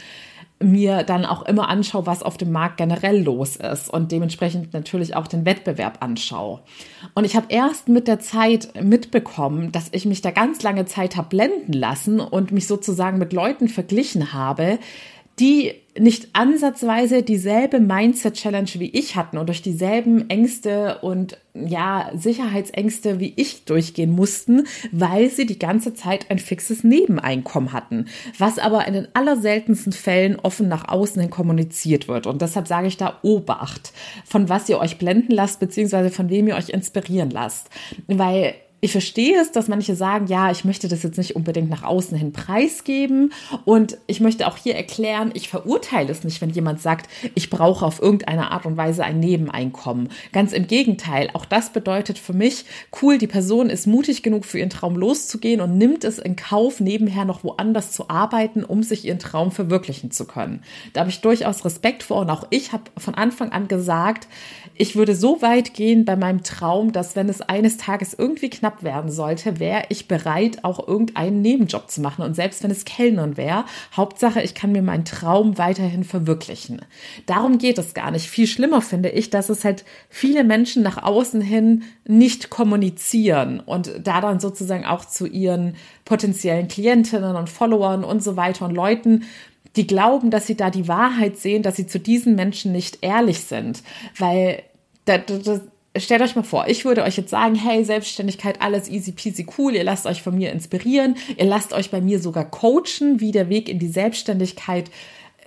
mir 0.63 1.03
dann 1.03 1.25
auch 1.25 1.43
immer 1.43 1.67
anschaue, 1.67 2.05
was 2.05 2.23
auf 2.23 2.37
dem 2.37 2.51
Markt 2.51 2.77
generell 2.77 3.21
los 3.21 3.57
ist 3.57 3.89
und 3.89 4.11
dementsprechend 4.11 4.73
natürlich 4.73 5.15
auch 5.15 5.27
den 5.27 5.45
Wettbewerb 5.45 5.97
anschaue. 6.01 6.61
Und 7.13 7.25
ich 7.25 7.35
habe 7.35 7.47
erst 7.49 7.89
mit 7.89 8.07
der 8.07 8.19
Zeit 8.19 8.69
mitbekommen, 8.81 9.71
dass 9.73 9.89
ich 9.91 10.05
mich 10.05 10.21
da 10.21 10.31
ganz 10.31 10.63
lange 10.63 10.85
Zeit 10.85 11.17
habe 11.17 11.27
blenden 11.29 11.73
lassen 11.73 12.19
und 12.21 12.51
mich 12.51 12.67
sozusagen 12.67 13.17
mit 13.17 13.33
Leuten 13.33 13.67
verglichen 13.67 14.31
habe, 14.31 14.79
die 15.39 15.73
nicht 15.97 16.29
ansatzweise 16.33 17.23
dieselbe 17.23 17.79
Mindset-Challenge 17.79 18.69
wie 18.75 18.89
ich 18.89 19.15
hatten 19.15 19.37
und 19.37 19.47
durch 19.47 19.61
dieselben 19.61 20.29
Ängste 20.29 20.99
und 21.01 21.37
ja, 21.53 22.11
Sicherheitsängste 22.13 23.19
wie 23.21 23.33
ich 23.37 23.63
durchgehen 23.63 24.11
mussten, 24.11 24.67
weil 24.91 25.29
sie 25.29 25.45
die 25.45 25.57
ganze 25.57 25.93
Zeit 25.93 26.29
ein 26.29 26.39
fixes 26.39 26.83
Nebeneinkommen 26.83 27.71
hatten, 27.71 28.07
was 28.37 28.59
aber 28.59 28.85
in 28.87 28.93
den 28.93 29.07
allerseltensten 29.13 29.93
Fällen 29.93 30.37
offen 30.37 30.67
nach 30.67 30.89
außen 30.89 31.21
hin 31.21 31.31
kommuniziert 31.31 32.09
wird. 32.09 32.27
Und 32.27 32.41
deshalb 32.41 32.67
sage 32.67 32.88
ich 32.88 32.97
da 32.97 33.19
Obacht, 33.21 33.93
von 34.25 34.49
was 34.49 34.67
ihr 34.67 34.79
euch 34.79 34.97
blenden 34.97 35.31
lasst, 35.31 35.61
beziehungsweise 35.61 36.09
von 36.09 36.29
wem 36.29 36.47
ihr 36.49 36.55
euch 36.55 36.69
inspirieren 36.69 37.29
lasst. 37.29 37.69
Weil 38.07 38.55
ich 38.85 38.91
verstehe 38.91 39.41
es, 39.41 39.51
dass 39.51 39.67
manche 39.67 39.95
sagen, 39.95 40.27
ja, 40.27 40.51
ich 40.51 40.63
möchte 40.63 40.87
das 40.87 41.01
jetzt 41.01 41.17
nicht 41.17 41.35
unbedingt 41.35 41.71
nach 41.71 41.81
außen 41.81 42.15
hin 42.15 42.31
preisgeben. 42.33 43.33
Und 43.65 43.97
ich 44.05 44.19
möchte 44.19 44.45
auch 44.45 44.57
hier 44.57 44.75
erklären, 44.75 45.31
ich 45.33 45.49
verurteile 45.49 46.11
es 46.11 46.23
nicht, 46.23 46.39
wenn 46.39 46.51
jemand 46.51 46.79
sagt, 46.83 47.09
ich 47.33 47.49
brauche 47.49 47.83
auf 47.83 47.99
irgendeine 47.99 48.51
Art 48.51 48.67
und 48.67 48.77
Weise 48.77 49.03
ein 49.03 49.19
Nebeneinkommen. 49.19 50.09
Ganz 50.33 50.53
im 50.53 50.67
Gegenteil, 50.67 51.31
auch 51.33 51.45
das 51.45 51.73
bedeutet 51.73 52.19
für 52.19 52.33
mich, 52.33 52.65
cool, 53.01 53.17
die 53.17 53.25
Person 53.25 53.71
ist 53.71 53.87
mutig 53.87 54.21
genug, 54.21 54.45
für 54.45 54.59
ihren 54.59 54.69
Traum 54.69 54.97
loszugehen 54.97 55.61
und 55.61 55.79
nimmt 55.79 56.03
es 56.03 56.19
in 56.19 56.35
Kauf, 56.35 56.79
nebenher 56.79 57.25
noch 57.25 57.43
woanders 57.43 57.91
zu 57.91 58.11
arbeiten, 58.11 58.63
um 58.63 58.83
sich 58.83 59.03
ihren 59.03 59.17
Traum 59.17 59.51
verwirklichen 59.51 60.11
zu 60.11 60.25
können. 60.25 60.61
Da 60.93 60.99
habe 60.99 61.09
ich 61.09 61.21
durchaus 61.21 61.65
Respekt 61.65 62.03
vor 62.03 62.19
und 62.19 62.29
auch 62.29 62.45
ich 62.51 62.71
habe 62.71 62.83
von 62.97 63.15
Anfang 63.15 63.51
an 63.51 63.67
gesagt, 63.67 64.27
ich 64.77 64.95
würde 64.95 65.15
so 65.15 65.41
weit 65.41 65.73
gehen 65.73 66.05
bei 66.05 66.15
meinem 66.15 66.43
Traum, 66.43 66.91
dass 66.91 67.15
wenn 67.15 67.29
es 67.29 67.41
eines 67.41 67.77
Tages 67.77 68.13
irgendwie 68.13 68.49
knapp 68.49 68.75
werden 68.83 69.12
sollte, 69.12 69.60
wäre 69.60 69.83
ich 69.89 70.07
bereit, 70.07 70.63
auch 70.63 70.88
irgendeinen 70.88 71.42
Nebenjob 71.42 71.89
zu 71.89 72.01
machen. 72.01 72.24
Und 72.24 72.36
selbst 72.36 72.63
wenn 72.63 72.72
es 72.72 72.86
Kellnern 72.86 73.38
wäre, 73.38 73.66
Hauptsache, 73.95 74.42
ich 74.42 74.56
kann 74.56 74.72
mir 74.72 74.81
meinen 74.81 75.06
Traum 75.06 75.57
weiterhin 75.57 76.04
verwirklichen. 76.04 76.81
Darum 77.25 77.57
geht 77.57 77.77
es 77.77 77.94
gar 77.94 78.12
nicht. 78.12 78.30
Viel 78.30 78.48
schlimmer 78.48 78.81
finde 78.81 79.10
ich, 79.10 79.30
dass 79.30 79.50
es 79.50 79.63
halt 79.63 79.86
viele 80.10 80.44
Menschen 80.44 80.83
nach 80.83 81.01
außen 81.01 81.42
hin 81.42 81.83
nicht 82.07 82.50
kommunizieren 82.50 83.60
und 83.60 83.92
da 84.04 84.22
dann 84.22 84.39
sozusagen 84.39 84.86
auch 84.86 85.06
zu 85.06 85.25
ihren 85.25 85.75
potenziellen 86.06 86.68
Klientinnen 86.68 87.36
und 87.36 87.50
Followern 87.50 88.03
und 88.03 88.24
so 88.24 88.36
weiter 88.36 88.65
und 88.65 88.74
Leuten 88.74 89.24
die 89.75 89.88
glauben, 89.88 90.29
dass 90.32 90.48
sie 90.48 90.55
da 90.55 90.70
die 90.70 90.88
Wahrheit 90.88 91.38
sehen, 91.38 91.63
dass 91.63 91.75
sie 91.75 91.88
zu 91.88 92.00
diesen 92.00 92.36
Menschen 92.36 92.72
nicht 92.72 93.00
ehrlich 93.01 93.41
sind. 93.41 93.84
Weil 94.17 94.63
das, 95.05 95.22
das, 95.25 95.62
stellt 95.97 96.21
euch 96.21 96.35
mal 96.35 96.43
vor, 96.43 96.67
ich 96.67 96.85
würde 96.85 97.03
euch 97.03 97.17
jetzt 97.17 97.29
sagen, 97.29 97.55
hey, 97.55 97.83
Selbstständigkeit, 97.83 98.61
alles 98.61 98.89
easy 98.89 99.11
peasy 99.11 99.45
cool, 99.57 99.75
ihr 99.75 99.83
lasst 99.83 100.05
euch 100.05 100.21
von 100.21 100.35
mir 100.35 100.51
inspirieren, 100.51 101.15
ihr 101.37 101.45
lasst 101.45 101.73
euch 101.73 101.91
bei 101.91 102.01
mir 102.01 102.19
sogar 102.19 102.45
coachen, 102.45 103.19
wie 103.19 103.31
der 103.31 103.49
Weg 103.49 103.69
in 103.69 103.79
die 103.79 103.87
Selbstständigkeit 103.87 104.89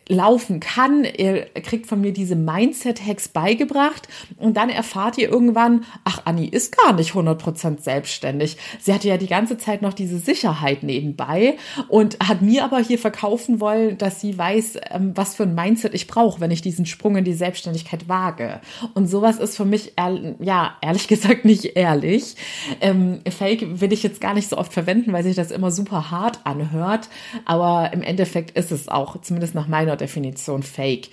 laufen 0.08 0.60
kann. 0.60 1.04
Ihr 1.04 1.46
kriegt 1.62 1.86
von 1.86 2.00
mir 2.00 2.12
diese 2.12 2.34
Mindset-Hacks 2.34 3.28
beigebracht 3.28 4.08
und 4.38 4.56
dann 4.56 4.70
erfahrt 4.70 5.18
ihr 5.18 5.28
irgendwann, 5.28 5.84
ach, 6.04 6.22
Anni 6.24 6.46
ist 6.46 6.76
gar 6.76 6.94
nicht 6.94 7.12
100% 7.12 7.80
selbstständig. 7.80 8.56
Sie 8.80 8.92
hatte 8.92 9.08
ja 9.08 9.18
die 9.18 9.26
ganze 9.26 9.58
Zeit 9.58 9.82
noch 9.82 9.92
diese 9.92 10.18
Sicherheit 10.18 10.82
nebenbei 10.82 11.56
und 11.88 12.18
hat 12.26 12.42
mir 12.42 12.64
aber 12.64 12.78
hier 12.78 12.98
verkaufen 12.98 13.60
wollen, 13.60 13.98
dass 13.98 14.20
sie 14.20 14.36
weiß, 14.36 14.78
ähm, 14.90 15.12
was 15.14 15.34
für 15.34 15.42
ein 15.44 15.54
Mindset 15.54 15.94
ich 15.94 16.06
brauche, 16.06 16.40
wenn 16.40 16.50
ich 16.50 16.62
diesen 16.62 16.86
Sprung 16.86 17.16
in 17.16 17.24
die 17.24 17.34
Selbstständigkeit 17.34 18.08
wage. 18.08 18.60
Und 18.94 19.06
sowas 19.06 19.38
ist 19.38 19.56
für 19.56 19.64
mich, 19.64 19.92
ja, 20.40 20.76
ehrlich 20.80 21.08
gesagt 21.08 21.44
nicht 21.44 21.76
ehrlich. 21.76 22.36
Ähm, 22.80 23.20
Fake 23.28 23.80
will 23.80 23.92
ich 23.92 24.02
jetzt 24.02 24.20
gar 24.20 24.34
nicht 24.34 24.48
so 24.48 24.56
oft 24.56 24.72
verwenden, 24.72 25.12
weil 25.12 25.22
sich 25.22 25.36
das 25.36 25.50
immer 25.50 25.70
super 25.70 26.10
hart 26.10 26.40
anhört. 26.44 27.08
Aber 27.44 27.92
im 27.92 28.02
Endeffekt 28.02 28.56
ist 28.56 28.72
es 28.72 28.88
auch, 28.88 29.20
zumindest 29.20 29.54
nach 29.54 29.68
meiner 29.68 29.97
Definition 29.98 30.62
Fake. 30.62 31.10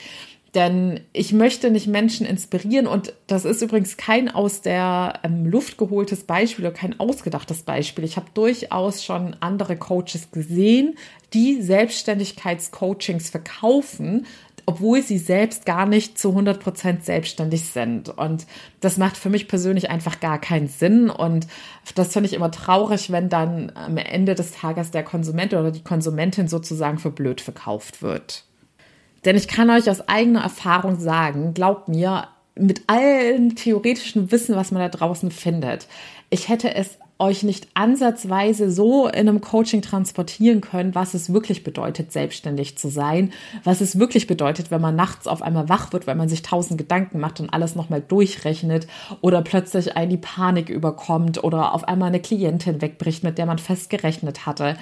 Denn 0.55 1.01
ich 1.11 1.33
möchte 1.33 1.69
nicht 1.69 1.85
Menschen 1.85 2.25
inspirieren 2.25 2.87
und 2.87 3.13
das 3.27 3.43
ist 3.43 3.61
übrigens 3.61 3.97
kein 3.97 4.29
aus 4.29 4.61
der 4.61 5.19
ähm, 5.23 5.45
Luft 5.45 5.77
geholtes 5.77 6.23
Beispiel 6.23 6.65
oder 6.65 6.73
kein 6.73 6.97
ausgedachtes 6.97 7.63
Beispiel. 7.63 8.05
Ich 8.05 8.15
habe 8.15 8.27
durchaus 8.33 9.03
schon 9.03 9.35
andere 9.41 9.75
Coaches 9.75 10.31
gesehen, 10.31 10.95
die 11.33 11.61
Selbstständigkeitscoachings 11.61 13.29
verkaufen, 13.29 14.25
obwohl 14.65 15.01
sie 15.01 15.17
selbst 15.17 15.65
gar 15.65 15.85
nicht 15.85 16.17
zu 16.17 16.29
100 16.29 16.61
Prozent 16.61 17.03
selbstständig 17.03 17.65
sind. 17.65 18.07
Und 18.07 18.47
das 18.79 18.97
macht 18.97 19.17
für 19.17 19.29
mich 19.29 19.49
persönlich 19.49 19.89
einfach 19.89 20.21
gar 20.21 20.39
keinen 20.39 20.69
Sinn. 20.69 21.09
Und 21.09 21.47
das 21.95 22.13
finde 22.13 22.29
ich 22.29 22.33
immer 22.33 22.49
traurig, 22.49 23.11
wenn 23.11 23.27
dann 23.27 23.73
am 23.75 23.97
Ende 23.97 24.35
des 24.35 24.53
Tages 24.53 24.91
der 24.91 25.03
Konsument 25.03 25.53
oder 25.53 25.71
die 25.71 25.83
Konsumentin 25.83 26.47
sozusagen 26.47 26.97
für 26.97 27.11
blöd 27.11 27.41
verkauft 27.41 28.01
wird. 28.01 28.45
Denn 29.25 29.35
ich 29.35 29.47
kann 29.47 29.69
euch 29.69 29.89
aus 29.89 30.07
eigener 30.07 30.41
Erfahrung 30.41 30.99
sagen, 30.99 31.53
glaubt 31.53 31.89
mir, 31.89 32.27
mit 32.57 32.83
allem 32.87 33.55
theoretischen 33.55 34.31
Wissen, 34.31 34.55
was 34.55 34.71
man 34.71 34.81
da 34.81 34.89
draußen 34.89 35.29
findet. 35.29 35.87
Ich 36.29 36.47
hätte 36.47 36.73
es 36.73 36.97
euch 37.17 37.43
nicht 37.43 37.69
ansatzweise 37.75 38.69
so 38.69 39.07
in 39.07 39.29
einem 39.29 39.39
Coaching 39.39 39.81
transportieren 39.81 40.59
können, 40.59 40.95
was 40.95 41.13
es 41.13 41.31
wirklich 41.31 41.63
bedeutet, 41.63 42.11
selbstständig 42.11 42.77
zu 42.77 42.89
sein, 42.89 43.31
was 43.63 43.79
es 43.79 43.97
wirklich 43.97 44.27
bedeutet, 44.27 44.69
wenn 44.69 44.81
man 44.81 44.97
nachts 44.97 45.25
auf 45.25 45.41
einmal 45.41 45.69
wach 45.69 45.93
wird, 45.93 46.07
weil 46.07 46.15
man 46.15 46.27
sich 46.27 46.41
tausend 46.41 46.77
Gedanken 46.77 47.19
macht 47.19 47.39
und 47.39 47.53
alles 47.53 47.75
nochmal 47.75 48.01
durchrechnet 48.01 48.87
oder 49.21 49.41
plötzlich 49.41 49.95
einen 49.95 50.11
die 50.11 50.17
Panik 50.17 50.69
überkommt 50.69 51.41
oder 51.41 51.73
auf 51.73 51.87
einmal 51.87 52.09
eine 52.09 52.19
Klientin 52.19 52.81
wegbricht, 52.81 53.23
mit 53.23 53.37
der 53.37 53.45
man 53.45 53.59
fest 53.59 53.89
gerechnet 53.89 54.45
hatte. 54.45 54.75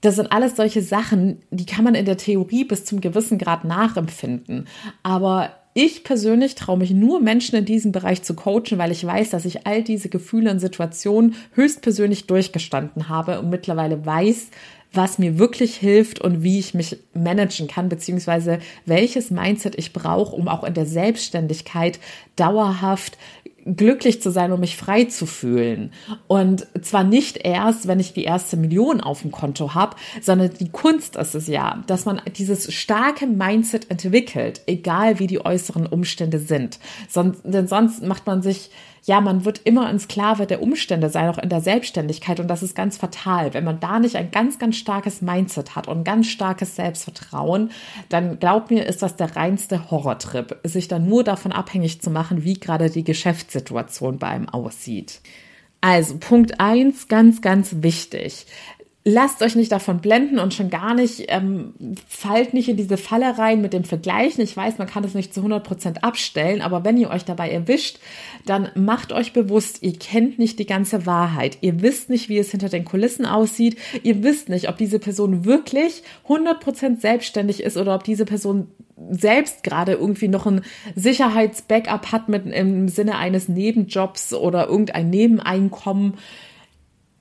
Das 0.00 0.16
sind 0.16 0.30
alles 0.30 0.56
solche 0.56 0.82
Sachen, 0.82 1.42
die 1.50 1.66
kann 1.66 1.84
man 1.84 1.94
in 1.94 2.04
der 2.04 2.16
Theorie 2.16 2.64
bis 2.64 2.84
zum 2.84 3.00
gewissen 3.00 3.38
Grad 3.38 3.64
nachempfinden. 3.64 4.68
Aber 5.02 5.50
ich 5.74 6.02
persönlich 6.02 6.54
traue 6.54 6.78
mich 6.78 6.90
nur 6.90 7.20
Menschen 7.20 7.56
in 7.56 7.64
diesem 7.64 7.92
Bereich 7.92 8.22
zu 8.22 8.34
coachen, 8.34 8.78
weil 8.78 8.90
ich 8.90 9.04
weiß, 9.04 9.30
dass 9.30 9.44
ich 9.44 9.66
all 9.66 9.82
diese 9.82 10.08
Gefühle 10.08 10.50
und 10.50 10.58
Situationen 10.58 11.34
höchstpersönlich 11.54 12.26
durchgestanden 12.26 13.08
habe 13.08 13.40
und 13.40 13.50
mittlerweile 13.50 14.04
weiß, 14.04 14.48
was 14.92 15.18
mir 15.18 15.38
wirklich 15.38 15.76
hilft 15.76 16.20
und 16.20 16.42
wie 16.42 16.58
ich 16.58 16.74
mich 16.74 16.96
managen 17.12 17.68
kann, 17.68 17.88
beziehungsweise 17.88 18.58
welches 18.86 19.30
Mindset 19.30 19.76
ich 19.76 19.92
brauche, 19.92 20.34
um 20.34 20.48
auch 20.48 20.64
in 20.64 20.74
der 20.74 20.86
Selbstständigkeit 20.86 22.00
dauerhaft 22.36 23.18
glücklich 23.76 24.22
zu 24.22 24.30
sein 24.30 24.52
und 24.52 24.60
mich 24.60 24.76
frei 24.76 25.04
zu 25.04 25.26
fühlen. 25.26 25.92
Und 26.26 26.66
zwar 26.82 27.04
nicht 27.04 27.38
erst, 27.38 27.88
wenn 27.88 28.00
ich 28.00 28.12
die 28.12 28.24
erste 28.24 28.56
Million 28.56 29.00
auf 29.00 29.22
dem 29.22 29.30
Konto 29.30 29.74
habe, 29.74 29.96
sondern 30.20 30.50
die 30.58 30.70
Kunst 30.70 31.16
ist 31.16 31.34
es 31.34 31.46
ja, 31.46 31.82
dass 31.86 32.04
man 32.04 32.20
dieses 32.36 32.72
starke 32.72 33.26
Mindset 33.26 33.90
entwickelt, 33.90 34.62
egal 34.66 35.18
wie 35.18 35.26
die 35.26 35.44
äußeren 35.44 35.86
Umstände 35.86 36.38
sind. 36.38 36.78
Sonst, 37.08 37.42
denn 37.44 37.68
sonst 37.68 38.02
macht 38.02 38.26
man 38.26 38.42
sich 38.42 38.70
ja, 39.04 39.20
man 39.20 39.44
wird 39.44 39.60
immer 39.64 39.86
ein 39.86 39.98
Sklave 39.98 40.46
der 40.46 40.62
Umstände 40.62 41.10
sein, 41.10 41.28
auch 41.28 41.38
in 41.38 41.48
der 41.48 41.60
Selbstständigkeit. 41.60 42.40
Und 42.40 42.48
das 42.48 42.62
ist 42.62 42.74
ganz 42.74 42.96
fatal. 42.96 43.54
Wenn 43.54 43.64
man 43.64 43.80
da 43.80 43.98
nicht 43.98 44.16
ein 44.16 44.30
ganz, 44.30 44.58
ganz 44.58 44.76
starkes 44.76 45.22
Mindset 45.22 45.76
hat 45.76 45.88
und 45.88 46.04
ganz 46.04 46.26
starkes 46.26 46.76
Selbstvertrauen, 46.76 47.70
dann 48.08 48.38
glaubt 48.38 48.70
mir, 48.70 48.86
ist 48.86 49.02
das 49.02 49.16
der 49.16 49.36
reinste 49.36 49.90
Horrortrip, 49.90 50.58
sich 50.64 50.88
dann 50.88 51.08
nur 51.08 51.24
davon 51.24 51.52
abhängig 51.52 52.00
zu 52.02 52.10
machen, 52.10 52.44
wie 52.44 52.54
gerade 52.54 52.90
die 52.90 53.04
Geschäftssituation 53.04 54.18
bei 54.18 54.28
einem 54.28 54.48
aussieht. 54.48 55.20
Also 55.80 56.18
Punkt 56.18 56.60
eins, 56.60 57.06
ganz, 57.06 57.40
ganz 57.40 57.76
wichtig 57.80 58.46
lasst 59.08 59.42
euch 59.42 59.56
nicht 59.56 59.72
davon 59.72 60.00
blenden 60.00 60.38
und 60.38 60.52
schon 60.52 60.68
gar 60.68 60.94
nicht, 60.94 61.24
ähm, 61.28 61.72
fallt 62.06 62.52
nicht 62.52 62.68
in 62.68 62.76
diese 62.76 62.98
Falle 62.98 63.38
rein 63.38 63.62
mit 63.62 63.72
dem 63.72 63.84
Vergleichen. 63.84 64.44
Ich 64.44 64.54
weiß, 64.54 64.76
man 64.76 64.86
kann 64.86 65.02
es 65.02 65.14
nicht 65.14 65.32
zu 65.32 65.40
100 65.40 65.64
Prozent 65.64 66.04
abstellen, 66.04 66.60
aber 66.60 66.84
wenn 66.84 66.98
ihr 66.98 67.08
euch 67.08 67.24
dabei 67.24 67.50
erwischt, 67.50 68.00
dann 68.44 68.68
macht 68.74 69.12
euch 69.12 69.32
bewusst, 69.32 69.82
ihr 69.82 69.98
kennt 69.98 70.38
nicht 70.38 70.58
die 70.58 70.66
ganze 70.66 71.06
Wahrheit. 71.06 71.56
Ihr 71.62 71.80
wisst 71.80 72.10
nicht, 72.10 72.28
wie 72.28 72.36
es 72.36 72.50
hinter 72.50 72.68
den 72.68 72.84
Kulissen 72.84 73.24
aussieht. 73.24 73.78
Ihr 74.02 74.22
wisst 74.22 74.50
nicht, 74.50 74.68
ob 74.68 74.76
diese 74.76 74.98
Person 74.98 75.46
wirklich 75.46 76.02
100 76.24 76.60
Prozent 76.60 77.00
selbstständig 77.00 77.62
ist 77.62 77.78
oder 77.78 77.94
ob 77.94 78.04
diese 78.04 78.26
Person 78.26 78.68
selbst 79.10 79.62
gerade 79.62 79.92
irgendwie 79.92 80.28
noch 80.28 80.44
ein 80.44 80.62
Sicherheitsbackup 80.96 82.12
hat 82.12 82.28
mit 82.28 82.46
im 82.46 82.88
Sinne 82.88 83.16
eines 83.16 83.48
Nebenjobs 83.48 84.34
oder 84.34 84.66
irgendein 84.66 85.08
Nebeneinkommen 85.08 86.14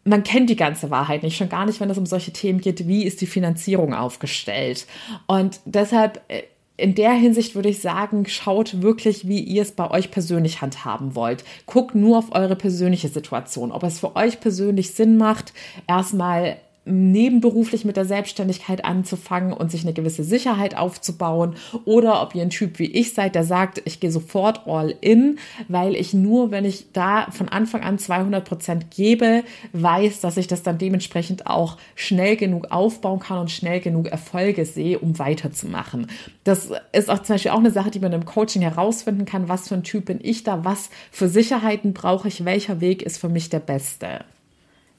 man 0.08 0.24
kennt 0.24 0.50
die 0.50 0.56
ganze 0.56 0.90
Wahrheit 0.90 1.24
nicht, 1.24 1.38
schon 1.38 1.50
gar 1.50 1.66
nicht, 1.66 1.80
wenn 1.80 1.90
es 1.90 1.98
um 1.98 2.06
solche 2.06 2.32
Themen 2.32 2.62
geht, 2.62 2.88
wie 2.88 3.04
ist 3.04 3.22
die 3.22 3.28
Finanzierung 3.28 3.94
aufgestellt. 3.94 4.88
Und 5.28 5.60
deshalb 5.66 6.22
äh, 6.30 6.44
in 6.78 6.96
der 6.96 7.12
Hinsicht 7.12 7.56
würde 7.56 7.70
ich 7.70 7.82
sagen, 7.82 8.26
schaut 8.28 8.82
wirklich, 8.82 9.28
wie 9.28 9.40
ihr 9.40 9.64
es 9.64 9.72
bei 9.72 9.90
euch 9.90 10.12
persönlich 10.12 10.62
handhaben 10.62 11.16
wollt. 11.16 11.44
Guckt 11.66 11.96
nur 11.96 12.20
auf 12.20 12.36
eure 12.36 12.56
persönliche 12.56 13.10
Situation, 13.10 13.72
ob 13.72 13.84
es 13.84 14.00
für 14.00 14.16
euch 14.16 14.40
persönlich 14.40 14.94
Sinn 14.94 15.18
macht, 15.18 15.54
erstmal 15.88 16.58
nebenberuflich 16.88 17.86
mit 17.86 17.98
der 17.98 18.06
Selbstständigkeit 18.06 18.86
anzufangen 18.86 19.54
und 19.54 19.72
sich 19.72 19.84
eine 19.84 19.94
gewisse 19.94 20.24
Sicherheit 20.24 20.78
aufzubauen 20.78 21.56
oder 21.86 22.22
ob 22.22 22.36
ihr 22.36 22.42
ein 22.42 22.50
Typ 22.50 22.80
wie 22.80 22.86
ich 22.86 23.14
seid, 23.14 23.36
der 23.36 23.44
sagt, 23.44 23.82
ich 23.86 24.00
gehe 24.00 24.12
sofort 24.12 24.68
all 24.68 24.94
in, 25.02 25.38
weil 25.68 25.96
ich 25.96 26.14
nur, 26.14 26.52
wenn 26.52 26.66
ich 26.66 26.92
da 26.94 27.28
von 27.32 27.50
Anfang 27.50 27.82
an 27.82 28.00
200 28.00 28.46
Prozent 28.46 28.92
gebe, 28.92 29.44
weiß, 29.74 30.22
dass 30.22 30.38
ich 30.38 30.48
das 30.48 30.64
dann 30.64 30.78
dementsprechend 30.78 31.48
auch 31.48 31.78
schnell 31.96 32.36
genug 32.36 32.72
aufbauen 32.72 33.20
kann 33.20 33.40
und 33.40 33.52
schnell 33.52 33.80
genug 33.80 34.08
Erfolge 34.08 34.66
sehe, 34.66 35.00
um 35.00 35.20
weiterzumachen. 35.20 36.08
Das 36.44 36.72
ist 36.94 37.10
auch 37.10 37.20
zum 37.20 37.36
Beispiel 37.36 37.52
auch 37.52 37.60
eine 37.60 37.72
Sache, 37.72 37.92
die 37.92 38.00
man 38.00 38.14
im 38.14 38.26
Coaching 38.26 38.62
herausfinden 38.62 39.26
kann. 39.26 39.50
Was 39.50 39.68
für 39.68 39.76
ein 39.76 39.84
Typ 39.84 40.06
bin 40.06 40.20
ich 40.22 40.44
da? 40.44 40.64
Was 40.64 40.90
für 41.12 41.28
Sicherheiten 41.28 41.94
brauche 41.94 42.28
ich? 42.28 42.46
Welcher 42.46 42.82
Weg 42.82 43.02
ist 43.02 43.18
für 43.18 43.30
mich 43.30 43.50
der 43.50 43.60
beste? 43.60 44.22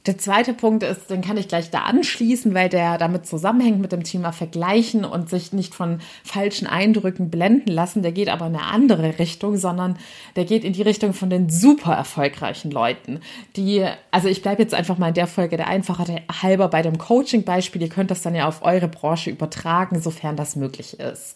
Der 0.06 0.16
zweite 0.16 0.54
Punkt 0.54 0.84
ist, 0.84 1.10
den 1.10 1.20
kann 1.20 1.36
ich 1.36 1.48
gleich 1.48 1.70
da 1.70 1.80
anschließen, 1.80 2.54
weil 2.54 2.68
der 2.68 2.96
damit 2.96 3.26
zusammenhängt 3.26 3.80
mit 3.80 3.92
dem 3.92 4.04
Thema 4.04 4.32
Vergleichen 4.32 5.04
und 5.04 5.28
sich 5.28 5.52
nicht 5.52 5.74
von 5.74 6.00
falschen 6.24 6.66
Eindrücken 6.66 7.30
blenden 7.30 7.70
lassen. 7.70 8.02
Der 8.02 8.12
geht 8.12 8.28
aber 8.28 8.46
in 8.46 8.54
eine 8.54 8.64
andere 8.64 9.18
Richtung, 9.18 9.58
sondern 9.58 9.98
der 10.36 10.44
geht 10.44 10.64
in 10.64 10.72
die 10.72 10.82
Richtung 10.82 11.12
von 11.12 11.28
den 11.28 11.50
super 11.50 11.92
erfolgreichen 11.92 12.70
Leuten, 12.70 13.20
die, 13.56 13.84
also 14.10 14.28
ich 14.28 14.40
bleibe 14.40 14.62
jetzt 14.62 14.72
einfach 14.72 14.96
mal 14.96 15.08
in 15.08 15.14
der 15.14 15.26
Folge 15.26 15.56
der 15.56 15.66
Einfachheit 15.66 16.22
halber 16.42 16.68
bei 16.68 16.80
dem 16.80 16.96
Coaching-Beispiel. 16.96 17.82
Ihr 17.82 17.88
könnt 17.88 18.10
das 18.10 18.22
dann 18.22 18.34
ja 18.34 18.48
auf 18.48 18.62
eure 18.62 18.88
Branche 18.88 19.30
übertragen, 19.30 20.00
sofern 20.00 20.36
das 20.36 20.56
möglich 20.56 20.98
ist 21.00 21.34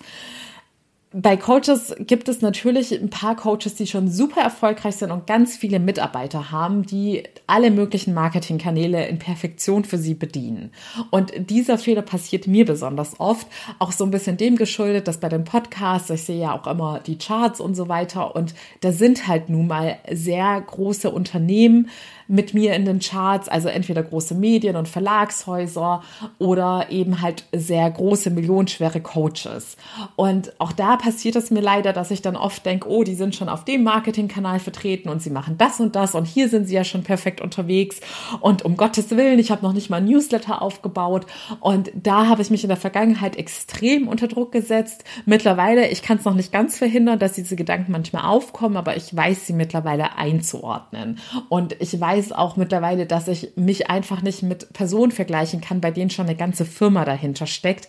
bei 1.15 1.37
Coaches 1.37 1.95
gibt 1.99 2.29
es 2.29 2.41
natürlich 2.41 2.93
ein 2.93 3.11
paar 3.11 3.37
Coaches, 3.37 3.75
die 3.75 3.87
schon 3.87 4.11
super 4.11 4.41
erfolgreich 4.41 4.97
sind 4.97 5.11
und 5.11 5.27
ganz 5.27 5.57
viele 5.57 5.79
Mitarbeiter 5.79 6.51
haben, 6.51 6.85
die 6.85 7.25
alle 7.47 7.71
möglichen 7.71 8.15
Marketingkanäle 8.15 9.07
in 9.07 9.19
Perfektion 9.19 9.85
für 9.85 9.99
sie 9.99 10.15
bedienen. 10.15 10.71
Und 11.11 11.33
dieser 11.51 11.77
Fehler 11.77 12.03
passiert 12.03 12.47
mir 12.47 12.65
besonders 12.65 13.21
oft, 13.21 13.47
auch 13.79 13.93
so 13.93 14.05
ein 14.05 14.11
bisschen 14.11 14.37
dem 14.37 14.57
geschuldet, 14.57 15.07
dass 15.07 15.19
bei 15.19 15.29
den 15.29 15.45
Podcasts, 15.45 16.11
ich 16.11 16.23
sehe 16.23 16.41
ja 16.41 16.59
auch 16.59 16.67
immer 16.67 17.01
die 17.01 17.19
Charts 17.19 17.61
und 17.61 17.75
so 17.75 17.89
weiter 17.89 18.35
und 18.35 18.55
da 18.81 18.93
sind 18.93 19.27
halt 19.29 19.51
nun 19.51 19.67
mal 19.67 19.99
sehr 20.11 20.61
große 20.61 21.11
Unternehmen, 21.11 21.91
mit 22.33 22.55
mir 22.55 22.75
in 22.75 22.87
den 22.87 22.99
Charts, 22.99 23.51
also 23.51 23.69
entweder 23.69 24.03
große 24.03 24.35
Medien 24.35 24.77
und 24.77 24.89
Verlagshäuser 24.89 26.03
oder 26.39 26.87
eben 26.89 27.21
halt 27.21 27.45
sehr 27.53 27.91
große, 27.91 28.31
millionenschwere 28.31 29.03
Coaches. 29.03 29.77
Und 30.17 30.59
auch 30.59 30.73
da 30.73 30.97
passiert 30.97 31.37
es 31.37 31.51
mir 31.51 31.61
leider, 31.61 31.93
dass 31.93 32.11
ich 32.11 32.23
dann 32.23 32.37
oft 32.37 32.65
denke, 32.65 32.89
oh, 32.89 33.05
die 33.05 33.17
sind 33.17 33.37
schon 33.37 33.51
auf 33.51 33.67
dem 33.67 33.83
Marketingkanal 33.83 34.61
vertreten 34.61 35.11
und 35.11 35.21
sie 35.21 35.29
machen 35.29 35.59
das 35.59 35.79
und 35.79 35.95
das 35.95 36.15
und 36.15 36.25
hier 36.25 36.49
sind 36.49 36.67
sie 36.67 36.75
ja 36.75 36.85
schon 36.85 37.03
perfekt 37.03 37.43
unterwegs 37.43 38.01
und 38.41 38.65
um 38.65 38.79
Gottes 38.79 39.11
Willen, 39.11 39.39
ich 39.39 39.51
habe 39.51 39.63
noch 39.63 39.75
nicht 39.75 39.91
mal 39.91 39.99
ein 39.99 40.07
Newsletter 40.07 40.63
aufgebaut 40.63 41.27
und 41.61 41.93
da 41.95 42.29
habe 42.29 42.41
ich 42.41 42.49
mich 42.49 42.65
in 42.65 42.69
der 42.69 42.79
Vergangenheit 42.79 43.37
extrem 43.37 44.09
unter 44.09 44.27
Druck 44.27 44.53
gesetzt. 44.53 45.05
Mittlerweile, 45.27 45.91
ich 45.91 46.01
kann 46.01 46.17
es 46.17 46.25
noch 46.25 46.35
nicht 46.35 46.51
ganz 46.51 46.79
verhindern, 46.79 47.19
dass 47.19 47.35
diese 47.35 47.57
Gedanken 47.57 47.93
manchmal 47.93 48.25
aufkommen, 48.25 48.79
aber 48.79 48.97
ich 48.97 49.15
weiß 49.15 49.47
sie 49.47 49.53
mittlerweile 49.53 50.17
einzuordnen 50.17 51.19
und 51.51 51.77
ich 51.79 52.01
weiß, 52.01 52.22
weiß 52.23 52.33
auch 52.33 52.57
mittlerweile, 52.57 53.07
dass 53.07 53.29
ich 53.29 53.53
mich 53.57 53.91
einfach 53.91 54.23
nicht 54.23 54.43
mit 54.43 54.73
Personen 54.73 55.13
vergleichen 55.13 55.61
kann, 55.61 55.81
bei 55.81 55.91
denen 55.91 56.11
schon 56.11 56.27
eine 56.27 56.37
ganze 56.37 56.65
Firma 56.65 57.05
dahinter 57.05 57.47
steckt, 57.47 57.89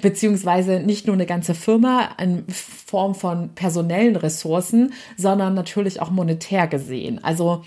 beziehungsweise 0.00 0.80
nicht 0.80 1.06
nur 1.06 1.14
eine 1.14 1.26
ganze 1.26 1.54
Firma 1.54 2.08
in 2.20 2.44
Form 2.48 3.14
von 3.14 3.50
personellen 3.54 4.16
Ressourcen, 4.16 4.92
sondern 5.16 5.54
natürlich 5.54 6.00
auch 6.00 6.10
monetär 6.10 6.66
gesehen. 6.66 7.22
Also 7.22 7.64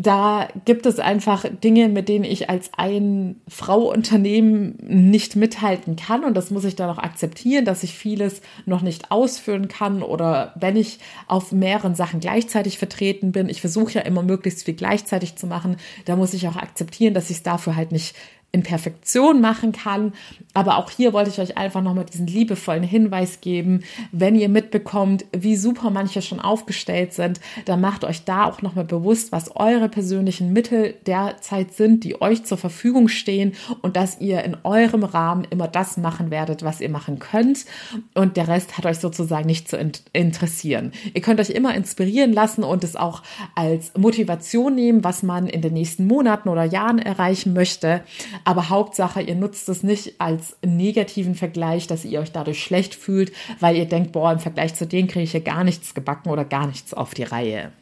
da 0.00 0.46
gibt 0.64 0.86
es 0.86 1.00
einfach 1.00 1.44
Dinge, 1.62 1.88
mit 1.88 2.08
denen 2.08 2.24
ich 2.24 2.48
als 2.48 2.70
ein 2.76 3.40
Frau-Unternehmen 3.48 4.78
nicht 4.80 5.34
mithalten 5.34 5.96
kann. 5.96 6.22
Und 6.22 6.36
das 6.36 6.52
muss 6.52 6.64
ich 6.64 6.76
dann 6.76 6.88
auch 6.88 6.98
akzeptieren, 6.98 7.64
dass 7.64 7.82
ich 7.82 7.94
vieles 7.94 8.40
noch 8.64 8.82
nicht 8.82 9.10
ausführen 9.10 9.66
kann. 9.66 10.04
Oder 10.04 10.54
wenn 10.54 10.76
ich 10.76 11.00
auf 11.26 11.50
mehreren 11.50 11.96
Sachen 11.96 12.20
gleichzeitig 12.20 12.78
vertreten 12.78 13.32
bin, 13.32 13.48
ich 13.48 13.60
versuche 13.60 13.94
ja 13.94 14.02
immer 14.02 14.22
möglichst 14.22 14.64
viel 14.64 14.74
gleichzeitig 14.74 15.34
zu 15.34 15.48
machen, 15.48 15.76
da 16.04 16.14
muss 16.14 16.32
ich 16.32 16.46
auch 16.46 16.56
akzeptieren, 16.56 17.12
dass 17.12 17.28
ich 17.30 17.38
es 17.38 17.42
dafür 17.42 17.74
halt 17.74 17.90
nicht 17.90 18.14
in 18.50 18.62
Perfektion 18.62 19.40
machen 19.40 19.72
kann. 19.72 20.14
Aber 20.54 20.78
auch 20.78 20.90
hier 20.90 21.12
wollte 21.12 21.30
ich 21.30 21.38
euch 21.38 21.58
einfach 21.58 21.82
nochmal 21.82 22.06
diesen 22.06 22.26
liebevollen 22.26 22.82
Hinweis 22.82 23.40
geben. 23.42 23.84
Wenn 24.10 24.34
ihr 24.34 24.48
mitbekommt, 24.48 25.26
wie 25.32 25.54
super 25.54 25.90
manche 25.90 26.22
schon 26.22 26.40
aufgestellt 26.40 27.12
sind, 27.12 27.40
dann 27.66 27.80
macht 27.80 28.04
euch 28.04 28.24
da 28.24 28.46
auch 28.46 28.62
nochmal 28.62 28.86
bewusst, 28.86 29.32
was 29.32 29.54
eure 29.54 29.90
persönlichen 29.90 30.52
Mittel 30.54 30.94
derzeit 31.06 31.74
sind, 31.74 32.04
die 32.04 32.20
euch 32.22 32.44
zur 32.44 32.56
Verfügung 32.56 33.08
stehen 33.08 33.52
und 33.82 33.96
dass 33.96 34.18
ihr 34.18 34.42
in 34.44 34.56
eurem 34.64 35.04
Rahmen 35.04 35.46
immer 35.50 35.68
das 35.68 35.98
machen 35.98 36.30
werdet, 36.30 36.62
was 36.62 36.80
ihr 36.80 36.88
machen 36.88 37.18
könnt. 37.18 37.66
Und 38.14 38.38
der 38.38 38.48
Rest 38.48 38.78
hat 38.78 38.86
euch 38.86 38.98
sozusagen 38.98 39.46
nicht 39.46 39.68
zu 39.68 39.78
interessieren. 40.12 40.92
Ihr 41.12 41.20
könnt 41.20 41.38
euch 41.38 41.50
immer 41.50 41.74
inspirieren 41.74 42.32
lassen 42.32 42.64
und 42.64 42.82
es 42.82 42.96
auch 42.96 43.22
als 43.54 43.92
Motivation 43.96 44.74
nehmen, 44.74 45.04
was 45.04 45.22
man 45.22 45.46
in 45.46 45.60
den 45.60 45.74
nächsten 45.74 46.06
Monaten 46.06 46.48
oder 46.48 46.64
Jahren 46.64 46.98
erreichen 46.98 47.52
möchte. 47.52 48.02
Aber 48.44 48.68
Hauptsache, 48.68 49.20
ihr 49.22 49.34
nutzt 49.34 49.68
es 49.68 49.82
nicht 49.82 50.20
als 50.20 50.56
negativen 50.64 51.34
Vergleich, 51.34 51.86
dass 51.86 52.04
ihr 52.04 52.20
euch 52.20 52.32
dadurch 52.32 52.62
schlecht 52.62 52.94
fühlt, 52.94 53.32
weil 53.60 53.76
ihr 53.76 53.86
denkt, 53.86 54.12
boah, 54.12 54.32
im 54.32 54.38
Vergleich 54.38 54.74
zu 54.74 54.86
denen 54.86 55.08
kriege 55.08 55.24
ich 55.24 55.32
hier 55.32 55.40
gar 55.40 55.64
nichts 55.64 55.94
gebacken 55.94 56.30
oder 56.30 56.44
gar 56.44 56.66
nichts 56.66 56.94
auf 56.94 57.14
die 57.14 57.24
Reihe. 57.24 57.72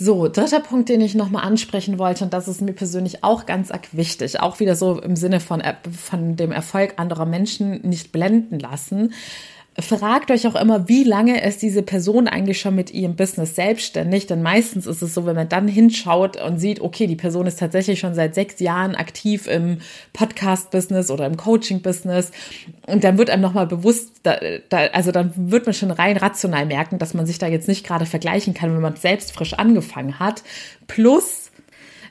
So, 0.00 0.28
dritter 0.28 0.60
Punkt, 0.60 0.88
den 0.88 1.00
ich 1.00 1.16
nochmal 1.16 1.44
ansprechen 1.44 1.98
wollte, 1.98 2.22
und 2.22 2.32
das 2.32 2.46
ist 2.46 2.60
mir 2.60 2.72
persönlich 2.72 3.24
auch 3.24 3.46
ganz 3.46 3.72
arg 3.72 3.88
wichtig, 3.90 4.38
auch 4.38 4.60
wieder 4.60 4.76
so 4.76 5.00
im 5.00 5.16
Sinne 5.16 5.40
von, 5.40 5.60
von 5.90 6.36
dem 6.36 6.52
Erfolg 6.52 6.94
anderer 6.98 7.26
Menschen 7.26 7.80
nicht 7.80 8.12
blenden 8.12 8.60
lassen 8.60 9.12
fragt 9.80 10.30
euch 10.30 10.46
auch 10.46 10.56
immer, 10.56 10.88
wie 10.88 11.04
lange 11.04 11.42
ist 11.44 11.62
diese 11.62 11.82
Person 11.82 12.26
eigentlich 12.26 12.60
schon 12.60 12.74
mit 12.74 12.92
ihrem 12.92 13.14
Business 13.14 13.54
selbstständig? 13.54 14.26
Denn 14.26 14.42
meistens 14.42 14.86
ist 14.86 15.02
es 15.02 15.14
so, 15.14 15.24
wenn 15.24 15.36
man 15.36 15.48
dann 15.48 15.68
hinschaut 15.68 16.40
und 16.40 16.58
sieht, 16.58 16.80
okay, 16.80 17.06
die 17.06 17.16
Person 17.16 17.46
ist 17.46 17.60
tatsächlich 17.60 18.00
schon 18.00 18.14
seit 18.14 18.34
sechs 18.34 18.58
Jahren 18.58 18.96
aktiv 18.96 19.46
im 19.46 19.78
Podcast-Business 20.14 21.10
oder 21.10 21.26
im 21.26 21.36
Coaching-Business. 21.36 22.32
Und 22.86 23.04
dann 23.04 23.18
wird 23.18 23.30
einem 23.30 23.42
nochmal 23.42 23.68
bewusst, 23.68 24.10
da, 24.24 24.38
da, 24.68 24.78
also 24.92 25.12
dann 25.12 25.32
wird 25.36 25.66
man 25.66 25.74
schon 25.74 25.92
rein 25.92 26.16
rational 26.16 26.66
merken, 26.66 26.98
dass 26.98 27.14
man 27.14 27.26
sich 27.26 27.38
da 27.38 27.46
jetzt 27.46 27.68
nicht 27.68 27.86
gerade 27.86 28.06
vergleichen 28.06 28.54
kann, 28.54 28.74
wenn 28.74 28.80
man 28.80 28.96
selbst 28.96 29.32
frisch 29.32 29.54
angefangen 29.54 30.18
hat. 30.18 30.42
Plus, 30.88 31.47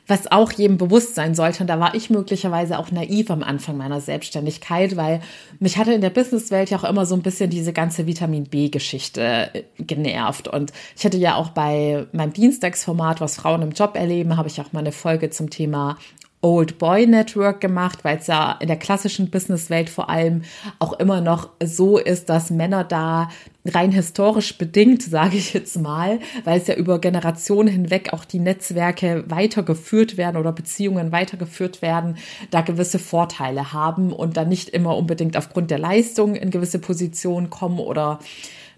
was 0.08 0.32
auch 0.32 0.52
jedem 0.52 0.78
bewusst 0.78 1.16
sein 1.16 1.36
sollte. 1.36 1.64
Und 1.64 1.68
da 1.68 1.80
war 1.80 1.94
ich 1.94 2.10
möglicherweise 2.10 2.80
auch 2.80 2.92
naiv 2.92 3.30
am 3.30 3.44
Anfang 3.44 3.78
meiner 3.78 4.02
Selbstständigkeit, 4.02 4.96
weil 4.96 5.22
mich 5.60 5.78
hatte 5.78 5.94
in 5.94 6.02
der 6.02 6.10
Businesswelt 6.10 6.70
ja 6.70 6.78
auch 6.80 6.84
immer 6.84 7.06
so 7.06 7.16
ein 7.16 7.22
bisschen 7.22 7.50
diese 7.50 7.74
ganze 7.74 8.08
Vitamin 8.08 8.46
B-Geschichte 8.46 9.50
äh, 9.54 9.64
genervt. 9.78 10.48
Und 10.48 10.72
ich 10.96 11.06
hatte 11.06 11.18
ja 11.18 11.36
auch 11.36 11.50
bei 11.50 12.08
meinem 12.14 12.34
Dienstagsformat, 12.34 13.22
was 13.22 13.36
Frauen 13.36 13.62
im 13.62 13.72
Job 13.72 13.96
erleben, 13.96 14.38
habe 14.38 14.48
ich 14.48 14.62
auch 14.62 14.72
mal 14.74 14.80
eine 14.80 14.92
Folge 14.92 15.30
zum 15.30 15.50
Thema 15.50 15.98
Old 16.42 16.78
Boy 16.78 17.08
Network 17.08 17.62
gemacht, 17.62 18.04
weil 18.04 18.18
es 18.18 18.28
ja 18.28 18.58
in 18.60 18.68
der 18.68 18.78
klassischen 18.78 19.32
Businesswelt 19.32 19.90
vor 19.90 20.10
allem 20.10 20.44
auch 20.78 20.94
immer 20.94 21.20
noch 21.20 21.50
so 21.64 21.98
ist, 21.98 22.30
dass 22.30 22.52
Männer 22.52 22.84
da 22.84 23.30
rein 23.66 23.92
historisch 23.92 24.58
bedingt, 24.58 25.02
sage 25.02 25.38
ich 25.38 25.54
jetzt 25.54 25.80
mal, 25.80 26.20
weil 26.44 26.60
es 26.60 26.68
ja 26.68 26.76
über 26.76 27.00
Generationen 27.00 27.68
hinweg 27.68 28.14
auch 28.14 28.24
die 28.24 28.40
Netzwerke 28.40 29.24
weitergeführt 29.28 30.18
werden 30.18 30.38
oder 30.38 30.52
Beziehungen 30.52 31.12
weitergeführt 31.12 31.82
werden, 31.82 32.18
da 32.52 32.62
gewisse 32.62 33.00
Vorteile 33.00 33.74
haben 33.74 34.14
und 34.14 34.38
dann 34.38 34.48
nicht 34.48 34.70
immer 34.70 34.96
unbedingt 34.96 35.38
aufgrund 35.38 35.72
der 35.72 35.80
Leistung 35.80 36.36
in 36.36 36.52
gewisse 36.52 36.80
Positionen 36.80 37.50
kommen 37.50 37.80
oder 37.80 38.20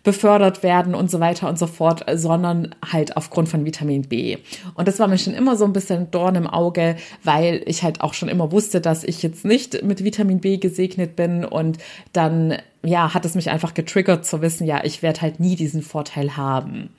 befördert 0.04 0.64
werden 0.64 0.96
und 0.96 1.12
so 1.12 1.20
weiter 1.20 1.50
und 1.50 1.60
so 1.60 1.68
fort, 1.68 2.06
sondern 2.14 2.76
halt 2.92 3.18
aufgrund 3.18 3.50
von 3.50 3.66
Vitamin 3.66 4.04
B. 4.04 4.38
Und 4.76 4.88
das 4.88 5.00
war 5.00 5.08
mir 5.08 5.18
schon 5.18 5.34
immer 5.34 5.56
so 5.56 5.66
ein 5.66 5.74
bisschen 5.74 6.10
Dorn 6.12 6.36
im 6.36 6.48
Auge, 6.48 6.96
weil 7.24 7.62
ich 7.66 7.84
halt 7.84 8.02
auch 8.02 8.14
schon 8.14 8.30
immer 8.30 8.52
wusste, 8.52 8.82
dass 8.82 9.04
ich 9.04 9.22
jetzt 9.24 9.46
nicht 9.46 9.84
mit 9.84 10.04
Vitamin 10.04 10.40
B 10.40 10.58
gesegnet 10.58 11.16
bin 11.16 11.44
und 11.44 11.78
dann 12.14 12.58
ja, 12.82 13.14
hat 13.14 13.26
es 13.26 13.36
mich 13.36 13.50
einfach 13.50 13.74
getriggert 13.74 14.26
zu 14.26 14.42
wissen, 14.42 14.66
ja, 14.66 14.84
ich 14.84 15.02
werde 15.02 15.22
halt 15.22 15.40
nie 15.40 15.56
diesen 15.56 15.82
Vorteil 15.82 16.38
haben. 16.38 16.90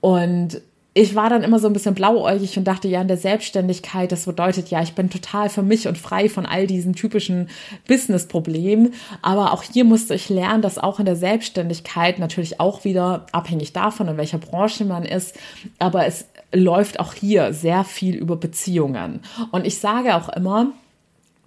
Und 0.00 0.60
ich 1.00 1.14
war 1.14 1.30
dann 1.30 1.44
immer 1.44 1.60
so 1.60 1.68
ein 1.68 1.72
bisschen 1.72 1.94
blauäugig 1.94 2.58
und 2.58 2.64
dachte, 2.64 2.88
ja, 2.88 3.00
in 3.00 3.06
der 3.06 3.16
Selbstständigkeit, 3.16 4.10
das 4.10 4.24
bedeutet 4.24 4.68
ja, 4.70 4.82
ich 4.82 4.94
bin 4.94 5.10
total 5.10 5.48
für 5.48 5.62
mich 5.62 5.86
und 5.86 5.96
frei 5.96 6.28
von 6.28 6.44
all 6.44 6.66
diesen 6.66 6.92
typischen 6.92 7.48
Business-Problemen. 7.86 8.94
Aber 9.22 9.52
auch 9.52 9.62
hier 9.62 9.84
musste 9.84 10.16
ich 10.16 10.28
lernen, 10.28 10.60
dass 10.60 10.76
auch 10.76 10.98
in 10.98 11.06
der 11.06 11.14
Selbstständigkeit 11.14 12.18
natürlich 12.18 12.58
auch 12.58 12.84
wieder 12.84 13.26
abhängig 13.30 13.72
davon, 13.72 14.08
in 14.08 14.16
welcher 14.16 14.38
Branche 14.38 14.84
man 14.84 15.04
ist, 15.04 15.38
aber 15.78 16.04
es 16.04 16.26
läuft 16.52 16.98
auch 16.98 17.14
hier 17.14 17.52
sehr 17.52 17.84
viel 17.84 18.16
über 18.16 18.34
Beziehungen. 18.34 19.20
Und 19.52 19.66
ich 19.66 19.78
sage 19.78 20.16
auch 20.16 20.28
immer, 20.30 20.72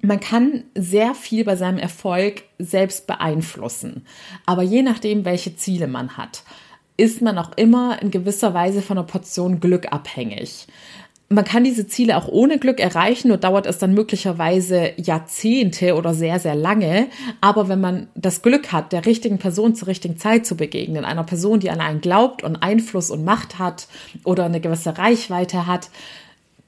man 0.02 0.22
kann 0.22 0.64
sehr 0.76 1.14
viel 1.14 1.44
bei 1.44 1.58
seinem 1.58 1.78
Erfolg 1.78 2.44
selbst 2.58 3.06
beeinflussen, 3.06 4.06
aber 4.46 4.64
je 4.64 4.82
nachdem, 4.82 5.26
welche 5.26 5.58
Ziele 5.58 5.88
man 5.88 6.16
hat 6.16 6.44
ist 7.02 7.24
man 7.24 7.40
auch 7.40 7.52
immer 7.56 8.00
in 8.00 8.12
gewisser 8.12 8.54
Weise 8.54 8.84
von 8.84 9.00
einer 9.00 9.08
Portion 9.08 9.60
Glück 9.60 9.92
abhängig. 9.92 10.68
Man 11.30 11.46
kann 11.46 11.64
diese 11.64 11.88
Ziele 11.88 12.16
auch 12.16 12.28
ohne 12.28 12.60
Glück 12.60 12.80
erreichen, 12.80 13.30
nur 13.30 13.38
dauert 13.38 13.66
es 13.66 13.80
dann 13.80 13.96
möglicherweise 13.96 14.92
Jahrzehnte 14.98 15.96
oder 15.96 16.14
sehr, 16.14 16.40
sehr 16.40 16.54
lange. 16.54 17.08
Aber 17.40 17.70
wenn 17.70 17.82
man 17.82 18.08
das 18.14 18.44
Glück 18.44 18.72
hat, 18.72 18.92
der 18.92 19.06
richtigen 19.08 19.40
Person 19.40 19.74
zur 19.74 19.88
richtigen 19.88 20.18
Zeit 20.18 20.46
zu 20.46 20.56
begegnen, 20.56 21.06
einer 21.06 21.24
Person, 21.24 21.60
die 21.60 21.72
an 21.72 21.80
einen 21.80 22.02
glaubt 22.02 22.44
und 22.44 22.58
Einfluss 22.58 23.10
und 23.10 23.26
Macht 23.26 23.58
hat 23.58 23.88
oder 24.24 24.46
eine 24.46 24.60
gewisse 24.60 24.96
Reichweite 24.98 25.66
hat, 25.66 25.90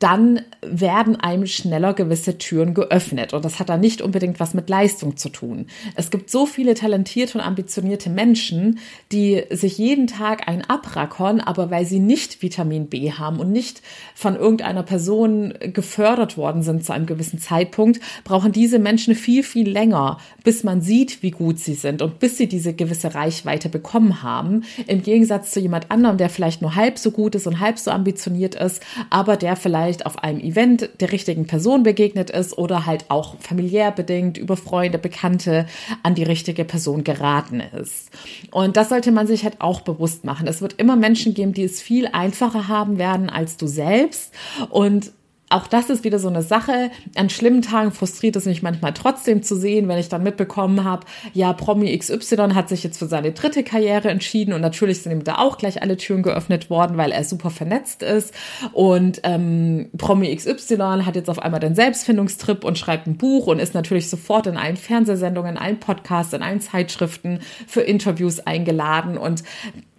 dann 0.03 0.41
werden 0.61 1.15
einem 1.15 1.47
schneller 1.47 1.93
gewisse 1.93 2.37
Türen 2.37 2.73
geöffnet. 2.73 3.33
Und 3.33 3.45
das 3.45 3.59
hat 3.59 3.69
dann 3.69 3.79
nicht 3.79 4.01
unbedingt 4.01 4.37
was 4.41 4.53
mit 4.53 4.69
Leistung 4.69 5.15
zu 5.15 5.29
tun. 5.29 5.67
Es 5.95 6.11
gibt 6.11 6.29
so 6.29 6.45
viele 6.45 6.73
talentierte 6.73 7.37
und 7.37 7.43
ambitionierte 7.43 8.09
Menschen, 8.09 8.79
die 9.13 9.43
sich 9.49 9.77
jeden 9.77 10.07
Tag 10.07 10.49
ein 10.49 10.65
abrackern, 10.69 11.39
aber 11.39 11.71
weil 11.71 11.85
sie 11.85 11.99
nicht 11.99 12.41
Vitamin 12.41 12.87
B 12.87 13.13
haben 13.13 13.39
und 13.39 13.53
nicht 13.53 13.81
von 14.13 14.35
irgendeiner 14.35 14.83
Person 14.83 15.53
gefördert 15.73 16.35
worden 16.35 16.63
sind 16.63 16.83
zu 16.83 16.91
einem 16.91 17.05
gewissen 17.05 17.39
Zeitpunkt, 17.39 18.01
brauchen 18.25 18.51
diese 18.51 18.79
Menschen 18.79 19.15
viel, 19.15 19.41
viel 19.41 19.69
länger, 19.69 20.17
bis 20.43 20.65
man 20.65 20.81
sieht, 20.81 21.23
wie 21.23 21.31
gut 21.31 21.59
sie 21.59 21.75
sind 21.75 22.01
und 22.01 22.19
bis 22.19 22.37
sie 22.37 22.47
diese 22.47 22.73
gewisse 22.73 23.15
Reichweite 23.15 23.69
bekommen 23.69 24.21
haben. 24.21 24.65
Im 24.85 25.01
Gegensatz 25.01 25.51
zu 25.51 25.61
jemand 25.61 25.91
anderem, 25.91 26.17
der 26.17 26.29
vielleicht 26.29 26.61
nur 26.61 26.75
halb 26.75 26.99
so 26.99 27.11
gut 27.11 27.35
ist 27.35 27.47
und 27.47 27.61
halb 27.61 27.79
so 27.79 27.89
ambitioniert 27.89 28.55
ist, 28.55 28.83
aber 29.09 29.37
der 29.37 29.55
vielleicht 29.55 29.92
vielleicht 29.93 30.05
auf 30.07 30.23
einem 30.23 30.39
Event 30.39 30.89
der 31.01 31.11
richtigen 31.11 31.45
Person 31.45 31.83
begegnet 31.83 32.31
ist 32.31 32.57
oder 32.57 32.85
halt 32.85 33.05
auch 33.09 33.39
familiär 33.39 33.91
bedingt 33.91 34.37
über 34.37 34.57
Freunde, 34.57 34.97
Bekannte 34.97 35.67
an 36.01 36.15
die 36.15 36.23
richtige 36.23 36.65
Person 36.65 37.03
geraten 37.03 37.59
ist. 37.59 38.09
Und 38.51 38.75
das 38.75 38.89
sollte 38.89 39.11
man 39.11 39.27
sich 39.27 39.43
halt 39.43 39.61
auch 39.61 39.81
bewusst 39.81 40.25
machen. 40.25 40.47
Es 40.47 40.61
wird 40.61 40.73
immer 40.73 40.95
Menschen 40.95 41.35
geben, 41.35 41.53
die 41.53 41.63
es 41.63 41.81
viel 41.81 42.07
einfacher 42.07 42.67
haben 42.67 42.97
werden 42.97 43.29
als 43.29 43.57
du 43.57 43.67
selbst 43.67 44.33
und 44.69 45.11
auch 45.53 45.67
das 45.67 45.89
ist 45.89 46.03
wieder 46.03 46.19
so 46.19 46.27
eine 46.27 46.41
Sache. 46.41 46.89
An 47.15 47.29
schlimmen 47.29 47.61
Tagen 47.61 47.91
frustriert 47.91 48.35
es 48.35 48.45
mich 48.45 48.63
manchmal 48.63 48.93
trotzdem 48.93 49.43
zu 49.43 49.55
sehen, 49.55 49.87
wenn 49.87 49.99
ich 49.99 50.09
dann 50.09 50.23
mitbekommen 50.23 50.83
habe, 50.83 51.05
ja, 51.33 51.53
Promi 51.53 51.95
XY 51.95 52.53
hat 52.53 52.69
sich 52.69 52.83
jetzt 52.83 52.97
für 52.97 53.05
seine 53.05 53.31
dritte 53.31 53.63
Karriere 53.63 54.09
entschieden 54.09 54.53
und 54.53 54.61
natürlich 54.61 55.01
sind 55.01 55.11
ihm 55.11 55.23
da 55.23 55.37
auch 55.37 55.57
gleich 55.57 55.81
alle 55.81 55.97
Türen 55.97 56.23
geöffnet 56.23 56.69
worden, 56.69 56.97
weil 56.97 57.11
er 57.11 57.23
super 57.23 57.51
vernetzt 57.51 58.01
ist. 58.01 58.33
Und 58.71 59.21
ähm, 59.23 59.89
Promi 59.97 60.35
XY 60.35 61.03
hat 61.05 61.15
jetzt 61.15 61.29
auf 61.29 61.39
einmal 61.39 61.59
den 61.59 61.75
Selbstfindungstrip 61.75 62.63
und 62.63 62.79
schreibt 62.79 63.05
ein 63.05 63.17
Buch 63.17 63.47
und 63.47 63.59
ist 63.59 63.75
natürlich 63.75 64.09
sofort 64.09 64.47
in 64.47 64.57
allen 64.57 64.77
Fernsehsendungen, 64.77 65.51
in 65.51 65.57
allen 65.57 65.79
Podcasts, 65.79 66.33
in 66.33 66.41
allen 66.41 66.61
Zeitschriften 66.61 67.39
für 67.67 67.81
Interviews 67.81 68.39
eingeladen. 68.39 69.17
Und 69.17 69.43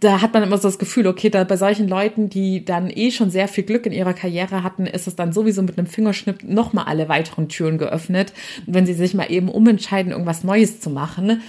da 0.04 0.20
hat 0.20 0.34
man 0.34 0.42
immer 0.42 0.58
so 0.58 0.68
das 0.68 0.78
Gefühl, 0.78 1.06
okay, 1.06 1.30
da 1.30 1.44
bei 1.44 1.56
solchen 1.56 1.88
Leuten, 1.88 2.28
die 2.28 2.64
dann 2.64 2.90
eh 2.90 3.10
schon 3.10 3.30
sehr 3.30 3.48
viel 3.48 3.64
Glück 3.64 3.86
in 3.86 3.92
ihrer 3.92 4.12
Karriere 4.12 4.62
hatten, 4.62 4.86
ist 4.86 5.06
es 5.06 5.16
dann 5.16 5.32
sowieso 5.44 5.62
mit 5.62 5.78
einem 5.78 5.86
Fingerschnipp 5.86 6.42
nochmal 6.42 6.86
alle 6.86 7.08
weiteren 7.08 7.48
Türen 7.48 7.78
geöffnet, 7.78 8.32
wenn 8.66 8.86
sie 8.86 8.94
sich 8.94 9.14
mal 9.14 9.30
eben 9.30 9.48
umentscheiden, 9.48 10.12
irgendwas 10.12 10.44
Neues 10.44 10.80
zu 10.80 10.90
machen. 10.90 11.42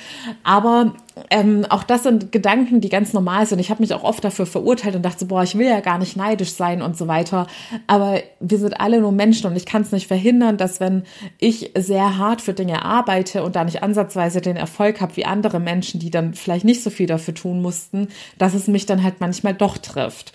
Aber 0.44 0.94
ähm, 1.30 1.66
auch 1.70 1.84
das 1.84 2.04
sind 2.04 2.32
Gedanken, 2.32 2.82
die 2.82 2.90
ganz 2.90 3.14
normal 3.14 3.46
sind. 3.46 3.60
Ich 3.60 3.70
habe 3.70 3.82
mich 3.82 3.94
auch 3.94 4.04
oft 4.04 4.24
dafür 4.24 4.46
verurteilt 4.46 4.96
und 4.96 5.04
dachte 5.04 5.20
so, 5.20 5.26
boah, 5.28 5.44
ich 5.44 5.58
will 5.58 5.68
ja 5.68 5.80
gar 5.80 5.98
nicht 5.98 6.18
neidisch 6.18 6.52
sein 6.52 6.82
und 6.82 6.98
so 6.98 7.08
weiter. 7.08 7.48
Aber 7.88 8.20
wir 8.42 8.58
sind 8.58 8.80
alle 8.80 9.00
nur 9.00 9.14
Menschen 9.14 9.48
und 9.50 9.56
ich 9.56 9.66
kann 9.66 9.84
es 9.84 9.92
nicht 9.92 10.08
verhindern, 10.08 10.58
dass 10.58 10.80
wenn 10.80 11.04
ich 11.40 11.72
sehr 11.78 12.18
hart 12.18 12.42
für 12.42 12.54
Dinge 12.54 12.84
arbeite 12.84 13.44
und 13.44 13.56
da 13.56 13.64
nicht 13.64 13.82
ansatzweise 13.82 14.42
den 14.42 14.58
Erfolg 14.58 15.00
habe 15.00 15.16
wie 15.16 15.26
andere 15.26 15.60
Menschen, 15.60 16.00
die 16.00 16.10
dann 16.10 16.34
vielleicht 16.34 16.66
nicht 16.66 16.84
so 16.84 16.90
viel 16.90 17.08
dafür 17.08 17.34
tun 17.34 17.62
mussten, 17.62 18.10
dass 18.38 18.54
es 18.54 18.68
mich 18.68 18.86
dann 18.86 19.04
halt 19.04 19.22
manchmal 19.22 19.54
doch 19.54 19.78
trifft. 19.78 20.34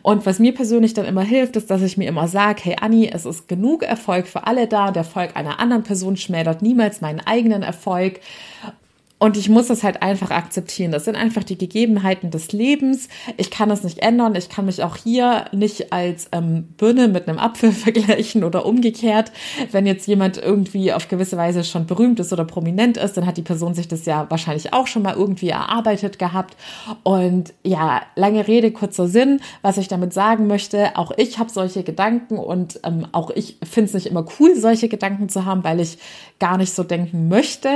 Und 0.00 0.24
was 0.24 0.38
mir 0.38 0.54
persönlich 0.54 0.94
dann 0.94 1.04
immer 1.04 1.22
hilft, 1.22 1.56
ist, 1.56 1.70
dass 1.70 1.82
ich 1.82 1.98
mir 1.98 2.08
immer 2.08 2.26
sage, 2.26 2.62
hey 2.64 2.76
Anni, 2.80 3.01
es 3.08 3.24
ist 3.24 3.48
genug 3.48 3.82
Erfolg 3.82 4.26
für 4.26 4.46
alle 4.46 4.66
da. 4.66 4.90
Der 4.90 5.02
Erfolg 5.02 5.36
einer 5.36 5.60
anderen 5.60 5.82
Person 5.82 6.16
schmälert 6.16 6.62
niemals 6.62 7.00
meinen 7.00 7.20
eigenen 7.20 7.62
Erfolg. 7.62 8.20
Und 9.22 9.36
ich 9.36 9.48
muss 9.48 9.68
das 9.68 9.84
halt 9.84 10.02
einfach 10.02 10.32
akzeptieren. 10.32 10.90
Das 10.90 11.04
sind 11.04 11.14
einfach 11.14 11.44
die 11.44 11.56
Gegebenheiten 11.56 12.32
des 12.32 12.50
Lebens. 12.50 13.06
Ich 13.36 13.52
kann 13.52 13.68
das 13.68 13.84
nicht 13.84 14.00
ändern. 14.00 14.34
Ich 14.34 14.48
kann 14.48 14.64
mich 14.64 14.82
auch 14.82 14.96
hier 14.96 15.44
nicht 15.52 15.92
als 15.92 16.28
ähm, 16.32 16.64
Birne 16.76 17.06
mit 17.06 17.28
einem 17.28 17.38
Apfel 17.38 17.70
vergleichen 17.72 18.42
oder 18.42 18.66
umgekehrt. 18.66 19.30
Wenn 19.70 19.86
jetzt 19.86 20.08
jemand 20.08 20.38
irgendwie 20.38 20.92
auf 20.92 21.06
gewisse 21.06 21.36
Weise 21.36 21.62
schon 21.62 21.86
berühmt 21.86 22.18
ist 22.18 22.32
oder 22.32 22.44
prominent 22.44 22.96
ist, 22.96 23.16
dann 23.16 23.24
hat 23.24 23.36
die 23.36 23.42
Person 23.42 23.74
sich 23.74 23.86
das 23.86 24.06
ja 24.06 24.26
wahrscheinlich 24.28 24.72
auch 24.72 24.88
schon 24.88 25.02
mal 25.02 25.14
irgendwie 25.14 25.50
erarbeitet 25.50 26.18
gehabt. 26.18 26.56
Und 27.04 27.54
ja, 27.62 28.02
lange 28.16 28.48
Rede, 28.48 28.72
kurzer 28.72 29.06
Sinn. 29.06 29.38
Was 29.62 29.78
ich 29.78 29.86
damit 29.86 30.12
sagen 30.12 30.48
möchte, 30.48 30.96
auch 30.96 31.12
ich 31.16 31.38
habe 31.38 31.48
solche 31.48 31.84
Gedanken 31.84 32.38
und 32.38 32.80
ähm, 32.82 33.06
auch 33.12 33.30
ich 33.30 33.58
finde 33.62 33.86
es 33.86 33.94
nicht 33.94 34.06
immer 34.06 34.26
cool, 34.40 34.56
solche 34.56 34.88
Gedanken 34.88 35.28
zu 35.28 35.44
haben, 35.44 35.62
weil 35.62 35.78
ich 35.78 35.98
gar 36.40 36.56
nicht 36.56 36.74
so 36.74 36.82
denken 36.82 37.28
möchte 37.28 37.68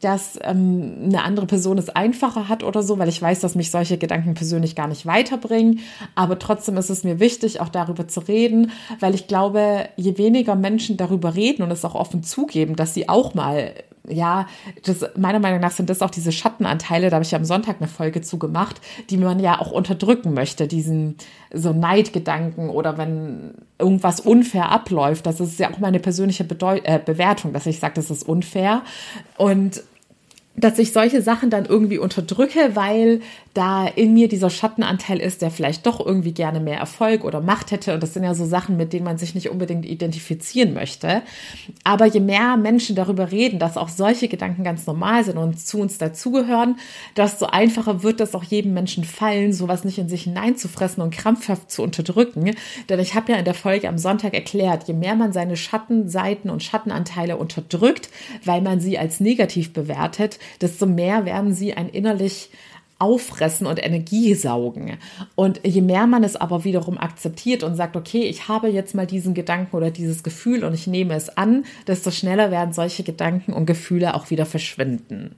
dass 0.00 0.38
ähm, 0.42 1.04
eine 1.04 1.22
andere 1.22 1.46
Person 1.46 1.78
es 1.78 1.88
einfacher 1.88 2.48
hat 2.48 2.62
oder 2.62 2.82
so, 2.82 2.98
weil 2.98 3.08
ich 3.08 3.20
weiß, 3.20 3.40
dass 3.40 3.54
mich 3.54 3.70
solche 3.70 3.98
Gedanken 3.98 4.34
persönlich 4.34 4.74
gar 4.76 4.88
nicht 4.88 5.06
weiterbringen. 5.06 5.80
Aber 6.14 6.38
trotzdem 6.38 6.76
ist 6.76 6.90
es 6.90 7.04
mir 7.04 7.18
wichtig, 7.18 7.60
auch 7.60 7.70
darüber 7.70 8.06
zu 8.06 8.20
reden, 8.20 8.72
weil 9.00 9.14
ich 9.14 9.26
glaube, 9.26 9.88
je 9.96 10.18
weniger 10.18 10.54
Menschen 10.54 10.96
darüber 10.96 11.34
reden 11.34 11.62
und 11.62 11.70
es 11.70 11.84
auch 11.84 11.94
offen 11.94 12.22
zugeben, 12.22 12.76
dass 12.76 12.94
sie 12.94 13.08
auch 13.08 13.34
mal 13.34 13.72
ja, 14.08 14.46
das, 14.84 15.04
meiner 15.16 15.38
Meinung 15.38 15.60
nach 15.60 15.72
sind 15.72 15.90
das 15.90 16.02
auch 16.02 16.10
diese 16.10 16.32
Schattenanteile, 16.32 17.10
da 17.10 17.16
habe 17.16 17.24
ich 17.24 17.30
ja 17.30 17.38
am 17.38 17.44
Sonntag 17.44 17.76
eine 17.80 17.88
Folge 17.88 18.22
zu 18.22 18.38
gemacht, 18.38 18.80
die 19.10 19.16
man 19.16 19.38
ja 19.40 19.60
auch 19.60 19.70
unterdrücken 19.70 20.34
möchte, 20.34 20.66
diesen 20.66 21.16
so 21.52 21.72
Neidgedanken 21.72 22.70
oder 22.70 22.98
wenn 22.98 23.54
irgendwas 23.78 24.20
unfair 24.20 24.70
abläuft, 24.70 25.26
das 25.26 25.40
ist 25.40 25.58
ja 25.58 25.70
auch 25.70 25.78
meine 25.78 26.00
persönliche 26.00 26.44
Bedeu 26.44 26.80
äh, 26.82 26.98
Bewertung, 27.04 27.52
dass 27.52 27.66
ich 27.66 27.78
sage, 27.78 27.94
das 27.94 28.10
ist 28.10 28.28
unfair. 28.28 28.82
Und 29.36 29.82
dass 30.56 30.78
ich 30.78 30.92
solche 30.92 31.20
Sachen 31.20 31.50
dann 31.50 31.66
irgendwie 31.66 31.98
unterdrücke, 31.98 32.70
weil 32.74 33.20
da 33.56 33.86
in 33.86 34.12
mir 34.12 34.28
dieser 34.28 34.50
Schattenanteil 34.50 35.18
ist, 35.18 35.40
der 35.40 35.50
vielleicht 35.50 35.86
doch 35.86 36.04
irgendwie 36.04 36.32
gerne 36.32 36.60
mehr 36.60 36.78
Erfolg 36.78 37.24
oder 37.24 37.40
Macht 37.40 37.70
hätte. 37.70 37.94
Und 37.94 38.02
das 38.02 38.12
sind 38.12 38.22
ja 38.22 38.34
so 38.34 38.44
Sachen, 38.44 38.76
mit 38.76 38.92
denen 38.92 39.04
man 39.04 39.16
sich 39.16 39.34
nicht 39.34 39.48
unbedingt 39.48 39.86
identifizieren 39.86 40.74
möchte. 40.74 41.22
Aber 41.82 42.04
je 42.04 42.20
mehr 42.20 42.58
Menschen 42.58 42.96
darüber 42.96 43.32
reden, 43.32 43.58
dass 43.58 43.78
auch 43.78 43.88
solche 43.88 44.28
Gedanken 44.28 44.62
ganz 44.62 44.86
normal 44.86 45.24
sind 45.24 45.38
und 45.38 45.58
zu 45.58 45.78
uns 45.78 45.96
dazugehören, 45.96 46.76
desto 47.16 47.46
einfacher 47.46 48.02
wird 48.02 48.20
das 48.20 48.34
auch 48.34 48.44
jedem 48.44 48.74
Menschen 48.74 49.04
fallen, 49.04 49.54
sowas 49.54 49.84
nicht 49.84 49.98
in 49.98 50.08
sich 50.08 50.24
hineinzufressen 50.24 51.02
und 51.02 51.10
krampfhaft 51.10 51.70
zu 51.70 51.82
unterdrücken. 51.82 52.54
Denn 52.90 53.00
ich 53.00 53.14
habe 53.14 53.32
ja 53.32 53.38
in 53.38 53.46
der 53.46 53.54
Folge 53.54 53.88
am 53.88 53.96
Sonntag 53.96 54.34
erklärt, 54.34 54.86
je 54.86 54.94
mehr 54.94 55.14
man 55.14 55.32
seine 55.32 55.56
Schattenseiten 55.56 56.50
und 56.50 56.62
Schattenanteile 56.62 57.38
unterdrückt, 57.38 58.10
weil 58.44 58.60
man 58.60 58.80
sie 58.80 58.98
als 58.98 59.18
negativ 59.20 59.72
bewertet, 59.72 60.38
desto 60.60 60.84
mehr 60.84 61.24
werden 61.24 61.54
sie 61.54 61.72
ein 61.72 61.88
innerlich 61.88 62.50
auffressen 62.98 63.66
und 63.66 63.84
Energie 63.84 64.34
saugen. 64.34 64.96
Und 65.34 65.60
je 65.64 65.82
mehr 65.82 66.06
man 66.06 66.24
es 66.24 66.36
aber 66.36 66.64
wiederum 66.64 66.98
akzeptiert 66.98 67.62
und 67.62 67.74
sagt, 67.74 67.96
okay, 67.96 68.22
ich 68.22 68.48
habe 68.48 68.68
jetzt 68.68 68.94
mal 68.94 69.06
diesen 69.06 69.34
Gedanken 69.34 69.76
oder 69.76 69.90
dieses 69.90 70.22
Gefühl 70.22 70.64
und 70.64 70.72
ich 70.74 70.86
nehme 70.86 71.14
es 71.14 71.28
an, 71.36 71.64
desto 71.86 72.10
schneller 72.10 72.50
werden 72.50 72.72
solche 72.72 73.02
Gedanken 73.02 73.52
und 73.52 73.66
Gefühle 73.66 74.14
auch 74.14 74.30
wieder 74.30 74.46
verschwinden. 74.46 75.34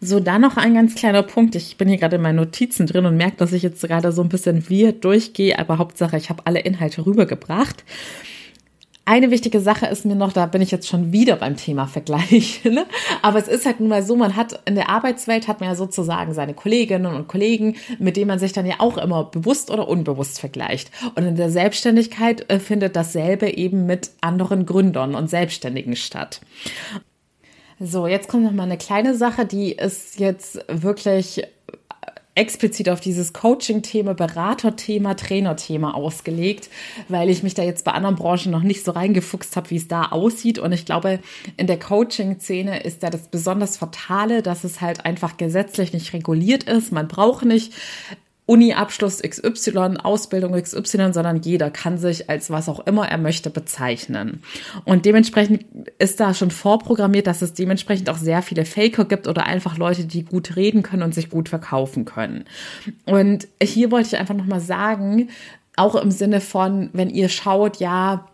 So, 0.00 0.20
dann 0.20 0.42
noch 0.42 0.56
ein 0.56 0.74
ganz 0.74 0.94
kleiner 0.94 1.22
Punkt. 1.22 1.54
Ich 1.54 1.78
bin 1.78 1.88
hier 1.88 1.96
gerade 1.96 2.16
in 2.16 2.22
meinen 2.22 2.36
Notizen 2.36 2.86
drin 2.86 3.06
und 3.06 3.16
merke, 3.16 3.36
dass 3.38 3.52
ich 3.52 3.62
jetzt 3.62 3.82
gerade 3.82 4.12
so 4.12 4.22
ein 4.22 4.28
bisschen 4.28 4.68
wir 4.68 4.92
durchgehe, 4.92 5.58
aber 5.58 5.78
Hauptsache, 5.78 6.16
ich 6.16 6.28
habe 6.30 6.42
alle 6.46 6.60
Inhalte 6.60 7.06
rübergebracht. 7.06 7.84
Eine 9.06 9.30
wichtige 9.30 9.60
Sache 9.60 9.86
ist 9.86 10.06
mir 10.06 10.14
noch, 10.14 10.32
da 10.32 10.46
bin 10.46 10.62
ich 10.62 10.70
jetzt 10.70 10.88
schon 10.88 11.12
wieder 11.12 11.36
beim 11.36 11.56
Thema 11.56 11.86
Vergleich, 11.86 12.62
ne? 12.64 12.86
aber 13.20 13.38
es 13.38 13.48
ist 13.48 13.66
halt 13.66 13.78
nun 13.80 13.90
mal 13.90 14.02
so, 14.02 14.16
man 14.16 14.34
hat 14.34 14.60
in 14.64 14.76
der 14.76 14.88
Arbeitswelt 14.88 15.46
hat 15.46 15.60
man 15.60 15.68
ja 15.68 15.74
sozusagen 15.74 16.32
seine 16.32 16.54
Kolleginnen 16.54 17.14
und 17.14 17.28
Kollegen, 17.28 17.76
mit 17.98 18.16
denen 18.16 18.28
man 18.28 18.38
sich 18.38 18.54
dann 18.54 18.64
ja 18.64 18.76
auch 18.78 18.96
immer 18.96 19.24
bewusst 19.24 19.70
oder 19.70 19.88
unbewusst 19.88 20.40
vergleicht. 20.40 20.90
Und 21.16 21.24
in 21.24 21.36
der 21.36 21.50
Selbstständigkeit 21.50 22.50
äh, 22.50 22.58
findet 22.58 22.96
dasselbe 22.96 23.50
eben 23.50 23.84
mit 23.84 24.10
anderen 24.22 24.64
Gründern 24.64 25.14
und 25.14 25.28
Selbstständigen 25.28 25.96
statt. 25.96 26.40
So, 27.78 28.06
jetzt 28.06 28.28
kommt 28.28 28.44
noch 28.44 28.52
mal 28.52 28.62
eine 28.62 28.78
kleine 28.78 29.14
Sache, 29.14 29.44
die 29.44 29.72
ist 29.72 30.18
jetzt 30.18 30.64
wirklich 30.68 31.42
explizit 32.34 32.88
auf 32.88 33.00
dieses 33.00 33.32
Coaching-Thema, 33.32 34.14
Berater-Thema, 34.14 35.14
Trainer-Thema 35.14 35.94
ausgelegt, 35.94 36.68
weil 37.08 37.30
ich 37.30 37.42
mich 37.42 37.54
da 37.54 37.62
jetzt 37.62 37.84
bei 37.84 37.92
anderen 37.92 38.16
Branchen 38.16 38.50
noch 38.50 38.62
nicht 38.62 38.84
so 38.84 38.90
reingefuchst 38.90 39.56
habe, 39.56 39.70
wie 39.70 39.76
es 39.76 39.88
da 39.88 40.06
aussieht. 40.06 40.58
Und 40.58 40.72
ich 40.72 40.84
glaube, 40.84 41.20
in 41.56 41.66
der 41.66 41.78
Coaching-Szene 41.78 42.82
ist 42.82 43.02
da 43.02 43.10
das 43.10 43.28
besonders 43.28 43.76
Fatale, 43.76 44.42
dass 44.42 44.64
es 44.64 44.80
halt 44.80 45.04
einfach 45.04 45.36
gesetzlich 45.36 45.92
nicht 45.92 46.12
reguliert 46.12 46.64
ist. 46.64 46.92
Man 46.92 47.08
braucht 47.08 47.44
nicht 47.44 47.72
Uni-Abschluss 48.46 49.22
XY, 49.22 49.96
Ausbildung 50.02 50.52
XY, 50.52 51.14
sondern 51.14 51.40
jeder 51.40 51.70
kann 51.70 51.96
sich 51.96 52.28
als 52.28 52.50
was 52.50 52.68
auch 52.68 52.86
immer 52.86 53.08
er 53.08 53.16
möchte 53.16 53.48
bezeichnen. 53.48 54.42
Und 54.84 55.06
dementsprechend 55.06 55.64
ist 55.98 56.20
da 56.20 56.34
schon 56.34 56.50
vorprogrammiert, 56.50 57.26
dass 57.26 57.40
es 57.40 57.54
dementsprechend 57.54 58.10
auch 58.10 58.18
sehr 58.18 58.42
viele 58.42 58.66
Faker 58.66 59.06
gibt 59.06 59.28
oder 59.28 59.46
einfach 59.46 59.78
Leute, 59.78 60.04
die 60.04 60.24
gut 60.24 60.56
reden 60.56 60.82
können 60.82 61.02
und 61.02 61.14
sich 61.14 61.30
gut 61.30 61.48
verkaufen 61.48 62.04
können. 62.04 62.44
Und 63.06 63.48
hier 63.62 63.90
wollte 63.90 64.08
ich 64.08 64.16
einfach 64.18 64.34
nochmal 64.34 64.60
sagen, 64.60 65.30
auch 65.76 65.94
im 65.94 66.10
Sinne 66.10 66.42
von, 66.42 66.90
wenn 66.92 67.08
ihr 67.08 67.30
schaut, 67.30 67.78
ja, 67.78 68.28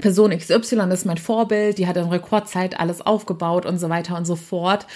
Person 0.00 0.36
XY 0.36 0.90
ist 0.90 1.06
mein 1.06 1.18
Vorbild, 1.18 1.78
die 1.78 1.86
hat 1.86 1.96
in 1.96 2.08
Rekordzeit 2.08 2.80
alles 2.80 3.00
aufgebaut 3.00 3.64
und 3.64 3.78
so 3.78 3.88
weiter 3.88 4.16
und 4.16 4.24
so 4.24 4.34
fort. 4.34 4.88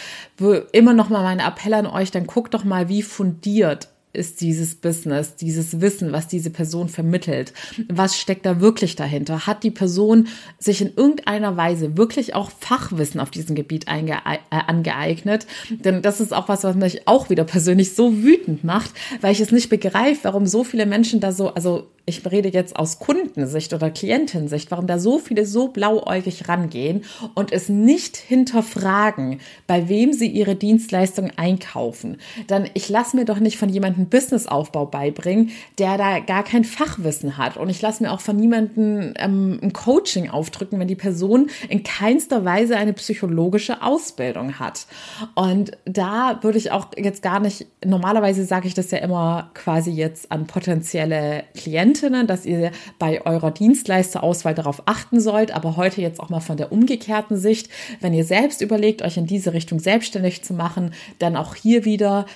Immer 0.72 0.94
noch 0.94 1.08
mal 1.10 1.22
mein 1.22 1.38
Appell 1.38 1.74
an 1.74 1.86
euch, 1.86 2.10
dann 2.10 2.26
guckt 2.26 2.54
doch 2.54 2.64
mal, 2.64 2.88
wie 2.88 3.02
fundiert 3.02 3.88
ist 4.18 4.40
dieses 4.40 4.74
Business, 4.74 5.36
dieses 5.36 5.80
Wissen, 5.80 6.12
was 6.12 6.28
diese 6.28 6.50
Person 6.50 6.88
vermittelt? 6.88 7.52
Was 7.88 8.18
steckt 8.18 8.44
da 8.44 8.60
wirklich 8.60 8.96
dahinter? 8.96 9.46
Hat 9.46 9.62
die 9.62 9.70
Person 9.70 10.28
sich 10.58 10.82
in 10.82 10.92
irgendeiner 10.94 11.56
Weise 11.56 11.96
wirklich 11.96 12.34
auch 12.34 12.50
Fachwissen 12.50 13.20
auf 13.20 13.30
diesem 13.30 13.54
Gebiet 13.54 13.86
äh, 13.86 14.16
angeeignet? 14.50 15.46
Denn 15.70 16.02
das 16.02 16.20
ist 16.20 16.34
auch 16.34 16.48
was, 16.48 16.64
was 16.64 16.76
mich 16.76 17.06
auch 17.06 17.30
wieder 17.30 17.44
persönlich 17.44 17.94
so 17.94 18.18
wütend 18.18 18.64
macht, 18.64 18.90
weil 19.20 19.32
ich 19.32 19.40
es 19.40 19.52
nicht 19.52 19.68
begreife, 19.68 20.24
warum 20.24 20.46
so 20.46 20.64
viele 20.64 20.84
Menschen 20.84 21.20
da 21.20 21.32
so, 21.32 21.54
also 21.54 21.86
ich 22.08 22.24
rede 22.30 22.48
jetzt 22.48 22.76
aus 22.76 22.98
Kundensicht 22.98 23.72
oder 23.74 23.90
Klientensicht, 23.90 24.70
warum 24.70 24.86
da 24.86 24.98
so 24.98 25.18
viele 25.18 25.44
so 25.46 25.68
blauäugig 25.68 26.48
rangehen 26.48 27.04
und 27.34 27.52
es 27.52 27.68
nicht 27.68 28.16
hinterfragen, 28.16 29.40
bei 29.66 29.88
wem 29.88 30.12
sie 30.12 30.28
ihre 30.28 30.56
Dienstleistung 30.56 31.30
einkaufen. 31.36 32.16
Dann 32.46 32.68
ich 32.74 32.88
lasse 32.88 33.16
mir 33.16 33.24
doch 33.24 33.38
nicht 33.38 33.58
von 33.58 33.68
jemandem 33.68 34.06
Businessaufbau 34.06 34.86
beibringen, 34.86 35.50
der 35.78 35.98
da 35.98 36.18
gar 36.20 36.44
kein 36.44 36.64
Fachwissen 36.64 37.36
hat. 37.36 37.56
Und 37.56 37.68
ich 37.68 37.82
lasse 37.82 38.02
mir 38.02 38.12
auch 38.12 38.20
von 38.20 38.36
niemandem 38.36 39.14
ähm, 39.16 39.58
ein 39.62 39.72
Coaching 39.72 40.30
aufdrücken, 40.30 40.80
wenn 40.80 40.88
die 40.88 40.94
Person 40.96 41.50
in 41.68 41.82
keinster 41.82 42.44
Weise 42.44 42.76
eine 42.76 42.94
psychologische 42.94 43.82
Ausbildung 43.82 44.58
hat. 44.58 44.86
Und 45.34 45.72
da 45.84 46.38
würde 46.42 46.58
ich 46.58 46.70
auch 46.70 46.88
jetzt 46.96 47.22
gar 47.22 47.40
nicht, 47.40 47.66
normalerweise 47.84 48.44
sage 48.44 48.66
ich 48.66 48.74
das 48.74 48.90
ja 48.90 48.98
immer 48.98 49.50
quasi 49.54 49.90
jetzt 49.90 50.32
an 50.32 50.46
potenzielle 50.46 51.44
Klienten, 51.54 51.97
Klientinnen, 51.98 52.26
dass 52.26 52.46
ihr 52.46 52.70
bei 52.98 53.24
eurer 53.26 53.50
Dienstleisterauswahl 53.50 54.54
darauf 54.54 54.82
achten 54.86 55.20
sollt, 55.20 55.50
aber 55.50 55.76
heute 55.76 56.00
jetzt 56.00 56.20
auch 56.20 56.28
mal 56.28 56.40
von 56.40 56.56
der 56.56 56.70
umgekehrten 56.70 57.36
Sicht, 57.36 57.68
wenn 58.00 58.14
ihr 58.14 58.24
selbst 58.24 58.60
überlegt, 58.60 59.02
euch 59.02 59.16
in 59.16 59.26
diese 59.26 59.52
Richtung 59.52 59.80
selbstständig 59.80 60.42
zu 60.44 60.54
machen, 60.54 60.92
dann 61.18 61.36
auch 61.36 61.54
hier 61.54 61.84
wieder 61.84 62.26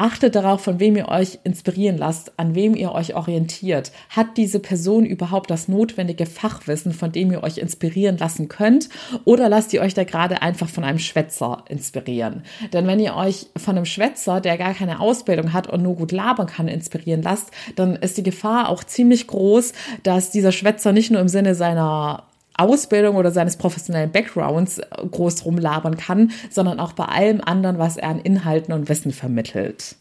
Achtet 0.00 0.36
darauf, 0.36 0.62
von 0.62 0.78
wem 0.78 0.94
ihr 0.94 1.08
euch 1.08 1.40
inspirieren 1.42 1.98
lasst, 1.98 2.30
an 2.36 2.54
wem 2.54 2.76
ihr 2.76 2.92
euch 2.92 3.16
orientiert. 3.16 3.90
Hat 4.10 4.36
diese 4.36 4.60
Person 4.60 5.04
überhaupt 5.04 5.50
das 5.50 5.66
notwendige 5.66 6.24
Fachwissen, 6.24 6.92
von 6.92 7.10
dem 7.10 7.32
ihr 7.32 7.42
euch 7.42 7.58
inspirieren 7.58 8.16
lassen 8.16 8.46
könnt? 8.46 8.88
Oder 9.24 9.48
lasst 9.48 9.72
ihr 9.72 9.80
euch 9.80 9.94
da 9.94 10.04
gerade 10.04 10.40
einfach 10.40 10.68
von 10.68 10.84
einem 10.84 11.00
Schwätzer 11.00 11.64
inspirieren? 11.68 12.44
Denn 12.72 12.86
wenn 12.86 13.00
ihr 13.00 13.16
euch 13.16 13.48
von 13.56 13.74
einem 13.74 13.86
Schwätzer, 13.86 14.40
der 14.40 14.56
gar 14.56 14.72
keine 14.72 15.00
Ausbildung 15.00 15.52
hat 15.52 15.66
und 15.66 15.82
nur 15.82 15.96
gut 15.96 16.12
labern 16.12 16.46
kann, 16.46 16.68
inspirieren 16.68 17.22
lasst, 17.22 17.50
dann 17.74 17.96
ist 17.96 18.16
die 18.16 18.22
Gefahr 18.22 18.68
auch 18.68 18.84
ziemlich 18.84 19.26
groß, 19.26 19.72
dass 20.04 20.30
dieser 20.30 20.52
Schwätzer 20.52 20.92
nicht 20.92 21.10
nur 21.10 21.20
im 21.20 21.28
Sinne 21.28 21.56
seiner 21.56 22.27
Ausbildung 22.58 23.16
oder 23.16 23.30
seines 23.30 23.56
professionellen 23.56 24.12
Backgrounds 24.12 24.80
groß 25.10 25.44
rumlabern 25.44 25.96
kann, 25.96 26.32
sondern 26.50 26.80
auch 26.80 26.92
bei 26.92 27.04
allem 27.04 27.40
anderen, 27.40 27.78
was 27.78 27.96
er 27.96 28.08
an 28.08 28.20
Inhalten 28.20 28.74
und 28.74 28.88
Wissen 28.88 29.12
vermittelt. 29.12 29.96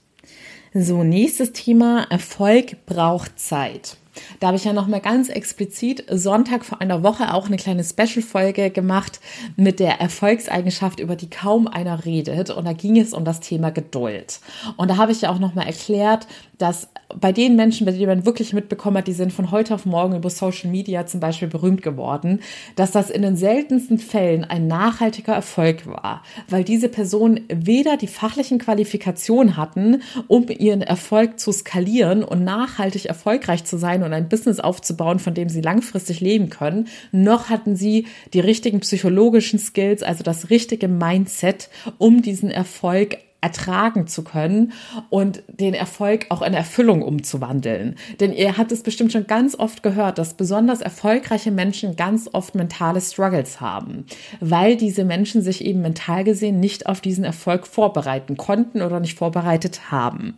So, 0.74 1.04
nächstes 1.04 1.54
Thema. 1.54 2.06
Erfolg 2.10 2.86
braucht 2.86 3.40
Zeit. 3.40 3.98
Da 4.40 4.48
habe 4.48 4.58
ich 4.58 4.64
ja 4.64 4.74
noch 4.74 4.88
mal 4.88 5.00
ganz 5.00 5.30
explizit 5.30 6.04
Sonntag 6.10 6.66
vor 6.66 6.82
einer 6.82 7.04
Woche 7.04 7.34
auch 7.34 7.48
eine 7.48 7.58
kleine 7.58 7.84
Special-Folge 7.84 8.72
gemacht 8.72 9.20
mit 9.56 9.80
der 9.80 10.00
Erfolgseigenschaft, 10.00 11.00
über 11.00 11.16
die 11.16 11.30
kaum 11.30 11.68
einer 11.68 12.06
redet. 12.06 12.50
Und 12.50 12.66
da 12.66 12.74
ging 12.74 13.00
es 13.00 13.14
um 13.14 13.26
das 13.26 13.40
Thema 13.40 13.70
Geduld. 13.72 14.40
Und 14.76 14.90
da 14.90 14.98
habe 14.98 15.12
ich 15.12 15.22
ja 15.22 15.30
auch 15.30 15.40
noch 15.40 15.56
mal 15.56 15.66
erklärt, 15.66 16.28
dass 16.58 16.90
bei 17.16 17.32
den 17.32 17.56
Menschen, 17.56 17.86
bei 17.86 17.92
denen 17.92 18.08
man 18.08 18.26
wirklich 18.26 18.54
mitbekommen 18.54 18.98
hat, 18.98 19.08
die 19.08 19.14
sind 19.14 19.32
von 19.32 19.52
heute 19.52 19.74
auf 19.74 19.86
morgen 19.86 20.16
über 20.16 20.30
Social 20.30 20.70
Media 20.70 21.06
zum 21.06 21.20
Beispiel 21.20 21.48
berühmt 21.48 21.82
geworden, 21.82 22.42
dass 22.76 22.92
das 22.92 23.10
in 23.10 23.22
den 23.22 23.38
seltensten 23.38 23.98
Fällen 23.98 24.44
ein 24.44 24.68
nachhaltiger 24.68 25.34
Erfolg 25.34 25.88
war, 25.88 26.24
weil 26.50 26.64
diese 26.64 26.90
Personen 26.90 27.46
weder 27.50 27.96
die 27.96 28.08
fachlichen 28.08 28.60
Qualifikationen 28.60 29.56
hatten, 29.56 30.02
um 30.28 30.48
ihren 30.50 30.82
Erfolg 30.82 31.40
zu 31.40 31.52
skalieren 31.52 32.24
und 32.24 32.44
nachhaltig 32.44 33.06
erfolgreich 33.06 33.64
zu 33.64 33.78
sein 33.78 34.04
und 34.04 34.14
ein 34.14 34.30
Business 34.30 34.60
aufzubauen, 34.60 35.20
von 35.20 35.34
dem 35.34 35.50
sie 35.50 35.62
langfristig 35.62 36.20
leben 36.20 36.50
können, 36.50 36.88
noch 37.12 37.50
hatten 37.50 37.76
sie 37.76 38.08
die 38.34 38.42
richtigen 38.42 38.82
psychologischen 38.82 39.60
Skills, 39.60 40.04
also 40.04 40.24
das 40.24 40.50
richtige 40.50 40.88
Mindset, 40.88 41.70
um 41.98 42.22
diesen 42.22 42.52
Erfolg 42.52 43.18
ertragen 43.40 44.08
zu 44.08 44.24
können 44.24 44.74
und 45.10 45.44
den 45.48 45.76
Erfolg 45.76 46.26
auch 46.30 46.42
in 46.42 46.56
Erfüllung 46.56 47.04
umzuwandeln. 47.04 47.96
Denn 48.20 48.34
ihr 48.34 48.58
habt 48.58 48.72
es 48.72 48.82
bestimmt 48.82 49.12
schon 49.12 49.28
ganz 49.28 49.54
oft 49.54 49.84
gehört, 49.84 50.18
dass 50.18 50.34
besonders 50.34 50.82
erfolgreiche 50.82 51.52
Menschen 51.52 51.96
ganz 51.96 52.28
oft 52.34 52.56
mentale 52.56 53.00
Struggles 53.00 53.62
haben, 53.62 54.06
weil 54.40 54.76
diese 54.76 55.06
Menschen 55.06 55.44
sich 55.44 55.64
eben 55.64 55.82
mental 55.82 56.24
gesehen 56.24 56.60
nicht 56.60 56.88
auf 56.88 57.00
diesen 57.00 57.24
Erfolg 57.24 57.68
vorbereiten 57.68 58.38
konnten 58.38 58.82
oder 58.82 59.00
nicht 59.00 59.18
vorbereitet 59.18 59.92
haben. 59.92 60.38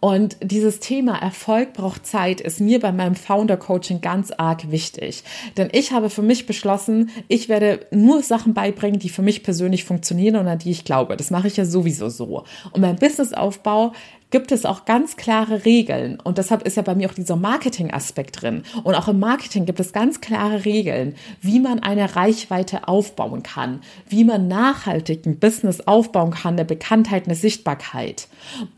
Und 0.00 0.36
dieses 0.42 0.80
Thema 0.80 1.16
Erfolg 1.22 1.72
braucht 1.72 2.04
Zeit 2.04 2.40
ist 2.40 2.60
mir 2.60 2.80
bei 2.80 2.90
meinem 2.90 3.14
Founder 3.14 3.56
Coaching 3.56 4.00
ganz 4.00 4.32
arg 4.32 4.72
wichtig. 4.72 5.22
Denn 5.56 5.68
ich 5.70 5.92
habe 5.92 6.10
für 6.10 6.22
mich 6.22 6.46
beschlossen, 6.46 7.10
ich 7.28 7.48
werde 7.48 7.86
nur 7.92 8.22
Sachen 8.22 8.54
beibringen, 8.54 8.98
die 8.98 9.08
für 9.08 9.22
mich 9.22 9.44
persönlich 9.44 9.84
funktionieren 9.84 10.36
und 10.36 10.48
an 10.48 10.58
die 10.58 10.72
ich 10.72 10.84
glaube. 10.84 11.16
Das 11.16 11.30
mache 11.30 11.46
ich 11.46 11.56
ja 11.56 11.64
sowieso 11.64 12.08
so. 12.08 12.23
Und 12.72 12.80
beim 12.80 12.96
Businessaufbau 12.96 13.92
gibt 14.30 14.50
es 14.50 14.64
auch 14.64 14.84
ganz 14.84 15.16
klare 15.16 15.64
Regeln. 15.64 16.18
Und 16.20 16.38
deshalb 16.38 16.62
ist 16.62 16.76
ja 16.76 16.82
bei 16.82 16.94
mir 16.94 17.08
auch 17.08 17.14
dieser 17.14 17.36
Marketing-Aspekt 17.36 18.42
drin. 18.42 18.64
Und 18.82 18.94
auch 18.94 19.06
im 19.08 19.20
Marketing 19.20 19.64
gibt 19.64 19.78
es 19.80 19.92
ganz 19.92 20.20
klare 20.20 20.64
Regeln, 20.64 21.14
wie 21.40 21.60
man 21.60 21.78
eine 21.80 22.16
Reichweite 22.16 22.88
aufbauen 22.88 23.42
kann, 23.42 23.80
wie 24.08 24.24
man 24.24 24.48
nachhaltig 24.48 25.24
ein 25.26 25.38
Business 25.38 25.82
aufbauen 25.86 26.32
kann, 26.32 26.54
eine 26.54 26.64
Bekanntheit, 26.64 27.26
eine 27.26 27.36
Sichtbarkeit. 27.36 28.26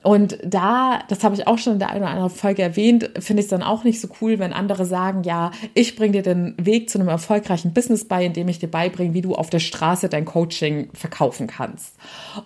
Und 0.03 0.39
da, 0.45 1.01
das 1.09 1.25
habe 1.25 1.35
ich 1.35 1.47
auch 1.47 1.59
schon 1.59 1.75
in 1.75 1.79
der 1.79 1.91
einen 1.91 2.03
oder 2.03 2.11
anderen 2.11 2.31
Folge 2.31 2.63
erwähnt, 2.63 3.11
finde 3.19 3.41
ich 3.41 3.47
es 3.47 3.51
dann 3.51 3.63
auch 3.63 3.85
nicht 3.85 4.01
so 4.01 4.09
cool, 4.21 4.39
wenn 4.39 4.53
andere 4.53 4.85
sagen, 4.85 5.23
ja, 5.23 5.53
ich 5.75 5.97
bringe 5.97 6.13
dir 6.13 6.23
den 6.23 6.55
Weg 6.59 6.91
zu 6.91 6.99
einem 6.99 7.09
erfolgreichen 7.09 7.73
Business 7.73 8.05
bei, 8.05 8.25
indem 8.25 8.49
ich 8.49 8.59
dir 8.59 8.71
beibringe, 8.71 9.15
wie 9.15 9.23
du 9.23 9.35
auf 9.35 9.51
der 9.51 9.61
Straße 9.61 10.09
dein 10.09 10.25
Coaching 10.25 10.91
verkaufen 10.93 11.47
kannst. 11.47 11.95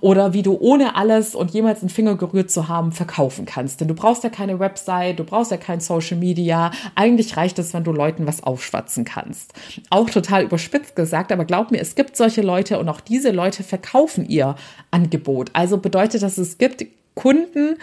Oder 0.01 0.33
wie 0.33 0.43
du 0.43 0.57
ohne 0.59 0.97
alles 0.97 1.35
und 1.35 1.51
jemals 1.51 1.81
einen 1.81 1.91
Finger 1.91 2.17
gerührt 2.17 2.51
zu 2.51 2.69
haben, 2.69 2.89
verkaufen 2.92 3.46
kannst. 3.46 3.81
Denn 3.81 3.88
du 3.88 3.94
brauchst 3.94 4.24
ja 4.24 4.31
keine 4.31 4.59
Website, 4.59 5.18
du 5.18 5.24
brauchst 5.24 5.50
ja 5.50 5.57
kein 5.57 5.81
Social 5.81 6.16
Media. 6.16 6.70
Eigentlich 6.94 7.37
reicht 7.37 7.59
es, 7.59 7.74
wenn 7.74 7.85
du 7.85 7.92
Leuten 7.92 8.26
was 8.26 8.42
aufschwatzen 8.42 9.05
kannst. 9.05 9.53
Auch 9.90 10.11
total 10.11 10.44
überspitzt 10.44 10.96
gesagt, 10.96 11.33
aber 11.33 11.44
glaub 11.44 11.70
mir, 11.70 11.81
es 11.81 11.94
gibt 11.94 12.16
solche 12.16 12.42
Leute 12.42 12.79
und 12.79 12.88
auch 12.88 13.00
diese 13.00 13.31
Leute 13.31 13.62
verkaufen 13.62 14.29
ihr 14.29 14.57
Angebot. 14.90 15.50
Also 15.53 15.79
bedeutet 15.79 16.22
das, 16.22 16.38
es 16.38 16.59
gibt 16.59 16.85
Kunden, 17.14 17.76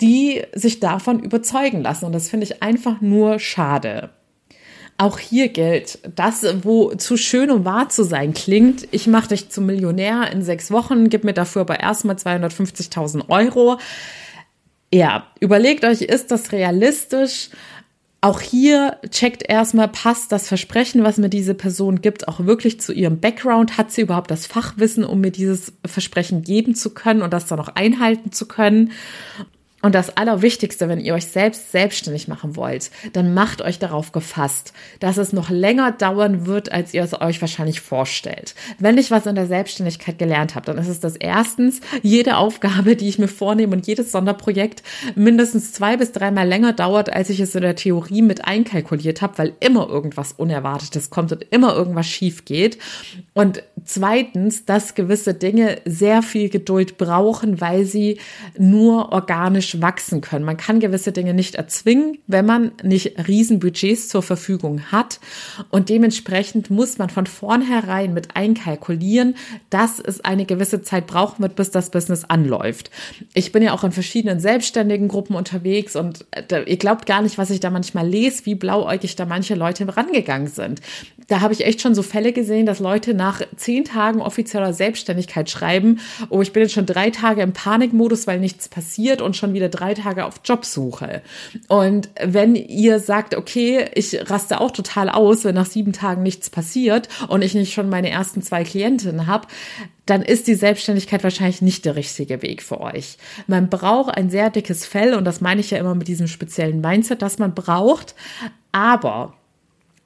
die 0.00 0.42
sich 0.52 0.80
davon 0.80 1.20
überzeugen 1.20 1.82
lassen. 1.82 2.04
Und 2.04 2.12
das 2.12 2.28
finde 2.28 2.44
ich 2.44 2.62
einfach 2.62 3.00
nur 3.00 3.38
schade. 3.38 4.10
Auch 4.98 5.18
hier 5.18 5.48
gilt, 5.48 5.98
das, 6.14 6.46
wo 6.62 6.94
zu 6.94 7.18
schön 7.18 7.50
um 7.50 7.66
wahr 7.66 7.90
zu 7.90 8.02
sein 8.02 8.32
klingt, 8.32 8.88
ich 8.92 9.06
mache 9.06 9.28
dich 9.28 9.50
zum 9.50 9.66
Millionär 9.66 10.32
in 10.32 10.42
sechs 10.42 10.70
Wochen, 10.70 11.10
gib 11.10 11.22
mir 11.22 11.34
dafür 11.34 11.62
aber 11.62 11.80
erstmal 11.80 12.16
250.000 12.16 13.28
Euro. 13.28 13.78
Ja, 14.92 15.26
überlegt 15.40 15.84
euch, 15.84 16.02
ist 16.02 16.30
das 16.30 16.52
realistisch? 16.52 17.50
Auch 18.20 18.40
hier 18.40 18.98
checkt 19.10 19.48
erstmal, 19.48 19.88
passt 19.88 20.32
das 20.32 20.48
Versprechen, 20.48 21.04
was 21.04 21.18
mir 21.18 21.28
diese 21.28 21.54
Person 21.54 22.00
gibt, 22.00 22.28
auch 22.28 22.40
wirklich 22.40 22.80
zu 22.80 22.92
ihrem 22.92 23.20
Background? 23.20 23.78
Hat 23.78 23.92
sie 23.92 24.00
überhaupt 24.00 24.30
das 24.30 24.46
Fachwissen, 24.46 25.04
um 25.04 25.20
mir 25.20 25.30
dieses 25.30 25.74
Versprechen 25.84 26.42
geben 26.42 26.74
zu 26.74 26.90
können 26.90 27.22
und 27.22 27.32
das 27.32 27.46
dann 27.46 27.60
auch 27.60 27.68
einhalten 27.68 28.32
zu 28.32 28.48
können? 28.48 28.92
Und 29.82 29.94
das 29.94 30.16
Allerwichtigste, 30.16 30.88
wenn 30.88 31.00
ihr 31.00 31.14
euch 31.14 31.26
selbst 31.26 31.70
selbstständig 31.70 32.28
machen 32.28 32.56
wollt, 32.56 32.90
dann 33.12 33.34
macht 33.34 33.60
euch 33.60 33.78
darauf 33.78 34.10
gefasst, 34.10 34.72
dass 35.00 35.18
es 35.18 35.34
noch 35.34 35.50
länger 35.50 35.92
dauern 35.92 36.46
wird, 36.46 36.72
als 36.72 36.94
ihr 36.94 37.04
es 37.04 37.20
euch 37.20 37.42
wahrscheinlich 37.42 37.82
vorstellt. 37.82 38.54
Wenn 38.78 38.96
ich 38.96 39.10
was 39.10 39.26
in 39.26 39.34
der 39.34 39.46
Selbstständigkeit 39.46 40.18
gelernt 40.18 40.54
habe, 40.54 40.66
dann 40.66 40.78
ist 40.78 40.88
es 40.88 41.00
das 41.00 41.14
erstens, 41.14 41.82
jede 42.02 42.38
Aufgabe, 42.38 42.96
die 42.96 43.08
ich 43.08 43.18
mir 43.18 43.28
vornehme 43.28 43.76
und 43.76 43.86
jedes 43.86 44.12
Sonderprojekt 44.12 44.82
mindestens 45.14 45.72
zwei 45.72 45.98
bis 45.98 46.10
dreimal 46.10 46.48
länger 46.48 46.72
dauert, 46.72 47.12
als 47.12 47.28
ich 47.28 47.38
es 47.38 47.54
in 47.54 47.62
der 47.62 47.76
Theorie 47.76 48.22
mit 48.22 48.46
einkalkuliert 48.46 49.20
habe, 49.20 49.36
weil 49.38 49.52
immer 49.60 49.88
irgendwas 49.88 50.32
Unerwartetes 50.32 51.10
kommt 51.10 51.32
und 51.32 51.46
immer 51.50 51.74
irgendwas 51.74 52.06
schief 52.06 52.46
geht. 52.46 52.78
Und 53.34 53.62
zweitens, 53.84 54.64
dass 54.64 54.94
gewisse 54.94 55.34
Dinge 55.34 55.80
sehr 55.84 56.22
viel 56.22 56.48
Geduld 56.48 56.96
brauchen, 56.96 57.60
weil 57.60 57.84
sie 57.84 58.18
nur 58.58 59.12
organisch 59.12 59.75
wachsen 59.82 60.20
können. 60.20 60.44
Man 60.44 60.56
kann 60.56 60.80
gewisse 60.80 61.12
Dinge 61.12 61.34
nicht 61.34 61.54
erzwingen, 61.54 62.18
wenn 62.26 62.46
man 62.46 62.72
nicht 62.82 63.28
Riesenbudgets 63.28 64.08
zur 64.08 64.22
Verfügung 64.22 64.92
hat. 64.92 65.20
Und 65.70 65.88
dementsprechend 65.88 66.70
muss 66.70 66.98
man 66.98 67.10
von 67.10 67.26
vornherein 67.26 68.14
mit 68.14 68.36
einkalkulieren, 68.36 69.36
dass 69.70 70.00
es 70.00 70.24
eine 70.24 70.46
gewisse 70.46 70.82
Zeit 70.82 71.06
brauchen 71.06 71.42
wird, 71.42 71.56
bis 71.56 71.70
das 71.70 71.90
Business 71.90 72.24
anläuft. 72.24 72.90
Ich 73.34 73.52
bin 73.52 73.62
ja 73.62 73.72
auch 73.72 73.84
in 73.84 73.92
verschiedenen 73.92 74.40
selbstständigen 74.40 75.08
Gruppen 75.08 75.36
unterwegs 75.36 75.96
und 75.96 76.24
äh, 76.30 76.62
ihr 76.64 76.76
glaubt 76.76 77.06
gar 77.06 77.22
nicht, 77.22 77.38
was 77.38 77.50
ich 77.50 77.60
da 77.60 77.70
manchmal 77.70 78.08
lese, 78.08 78.46
wie 78.46 78.54
blauäugig 78.54 79.16
da 79.16 79.26
manche 79.26 79.54
Leute 79.54 79.96
rangegangen 79.96 80.48
sind. 80.48 80.80
Da 81.28 81.40
habe 81.40 81.52
ich 81.52 81.64
echt 81.64 81.80
schon 81.80 81.94
so 81.94 82.02
Fälle 82.02 82.32
gesehen, 82.32 82.66
dass 82.66 82.78
Leute 82.78 83.12
nach 83.12 83.42
zehn 83.56 83.84
Tagen 83.84 84.20
offizieller 84.20 84.72
Selbstständigkeit 84.72 85.50
schreiben, 85.50 85.98
oh, 86.28 86.40
ich 86.42 86.52
bin 86.52 86.62
jetzt 86.62 86.72
schon 86.72 86.86
drei 86.86 87.10
Tage 87.10 87.42
im 87.42 87.52
Panikmodus, 87.52 88.26
weil 88.26 88.38
nichts 88.38 88.68
passiert 88.68 89.20
und 89.20 89.36
schon 89.36 89.54
wieder 89.56 89.68
drei 89.68 89.94
Tage 89.94 90.24
auf 90.24 90.40
Jobsuche. 90.44 91.22
Und 91.66 92.08
wenn 92.22 92.54
ihr 92.54 93.00
sagt, 93.00 93.34
okay, 93.34 93.86
ich 93.94 94.30
raste 94.30 94.60
auch 94.60 94.70
total 94.70 95.08
aus, 95.08 95.44
wenn 95.44 95.56
nach 95.56 95.66
sieben 95.66 95.92
Tagen 95.92 96.22
nichts 96.22 96.48
passiert 96.48 97.08
und 97.28 97.42
ich 97.42 97.54
nicht 97.54 97.72
schon 97.72 97.88
meine 97.88 98.10
ersten 98.10 98.42
zwei 98.42 98.62
Klientinnen 98.62 99.26
habe, 99.26 99.48
dann 100.04 100.22
ist 100.22 100.46
die 100.46 100.54
Selbstständigkeit 100.54 101.24
wahrscheinlich 101.24 101.62
nicht 101.62 101.84
der 101.84 101.96
richtige 101.96 102.40
Weg 102.42 102.62
für 102.62 102.80
euch. 102.80 103.18
Man 103.48 103.68
braucht 103.68 104.16
ein 104.16 104.30
sehr 104.30 104.50
dickes 104.50 104.86
Fell 104.86 105.14
und 105.14 105.24
das 105.24 105.40
meine 105.40 105.60
ich 105.60 105.72
ja 105.72 105.78
immer 105.78 105.96
mit 105.96 106.06
diesem 106.06 106.28
speziellen 106.28 106.80
Mindset, 106.80 107.22
das 107.22 107.38
man 107.38 107.54
braucht. 107.54 108.14
Aber 108.70 109.34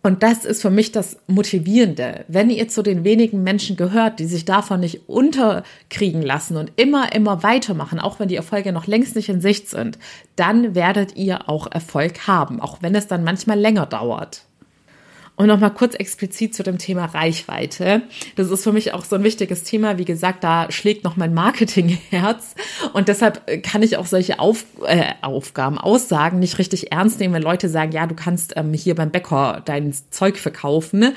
und 0.03 0.23
das 0.23 0.45
ist 0.45 0.63
für 0.63 0.71
mich 0.71 0.93
das 0.93 1.19
Motivierende. 1.27 2.25
Wenn 2.29 2.49
ihr 2.49 2.69
zu 2.69 2.83
den 2.83 3.05
wenigen 3.05 3.43
Menschen 3.43 3.77
gehört, 3.77 4.19
die 4.19 4.25
sich 4.25 4.47
davon 4.47 4.81
nicht 4.81 5.09
unterkriegen 5.09 6.23
lassen 6.23 6.57
und 6.57 6.73
immer, 6.77 7.15
immer 7.15 7.43
weitermachen, 7.43 8.01
auch 8.01 8.19
wenn 8.19 8.29
die 8.29 8.37
Erfolge 8.37 8.73
noch 8.73 8.87
längst 8.87 9.15
nicht 9.15 9.29
in 9.29 9.43
Sicht 9.43 9.69
sind, 9.69 9.99
dann 10.37 10.75
werdet 10.75 11.17
ihr 11.17 11.49
auch 11.51 11.71
Erfolg 11.71 12.27
haben, 12.27 12.61
auch 12.61 12.79
wenn 12.81 12.95
es 12.95 13.09
dann 13.09 13.25
manchmal 13.25 13.59
länger 13.59 13.85
dauert. 13.85 14.47
Und 15.41 15.47
nochmal 15.47 15.73
kurz 15.73 15.95
explizit 15.95 16.55
zu 16.55 16.63
dem 16.63 16.77
Thema 16.77 17.07
Reichweite. 17.07 18.03
Das 18.37 18.51
ist 18.51 18.63
für 18.63 18.73
mich 18.73 18.93
auch 18.93 19.07
so 19.07 19.17
ein 19.17 19.25
wichtiges 19.25 19.63
Thema. 19.63 19.97
Wie 19.97 20.05
gesagt, 20.05 20.45
da 20.45 20.71
schlägt 20.71 21.03
noch 21.03 21.17
mein 21.17 21.33
Marketingherz. 21.33 22.55
Und 22.93 23.09
deshalb 23.09 23.63
kann 23.63 23.83
ich 23.83 23.97
auch 23.97 24.05
solche 24.05 24.39
Auf, 24.39 24.67
äh, 24.87 25.15
Aufgaben, 25.23 25.79
Aussagen 25.79 26.41
nicht 26.41 26.59
richtig 26.59 26.93
ernst 26.93 27.21
nehmen, 27.21 27.33
wenn 27.33 27.41
Leute 27.41 27.71
sagen, 27.71 27.91
ja, 27.93 28.07
du 28.07 28.15
kannst 28.15 28.53
ähm, 28.57 28.75
hier 28.75 28.95
beim 28.95 29.11
Bäcker 29.11 29.63
dein 29.65 29.95
Zeug 30.11 30.37
verkaufen. 30.37 31.15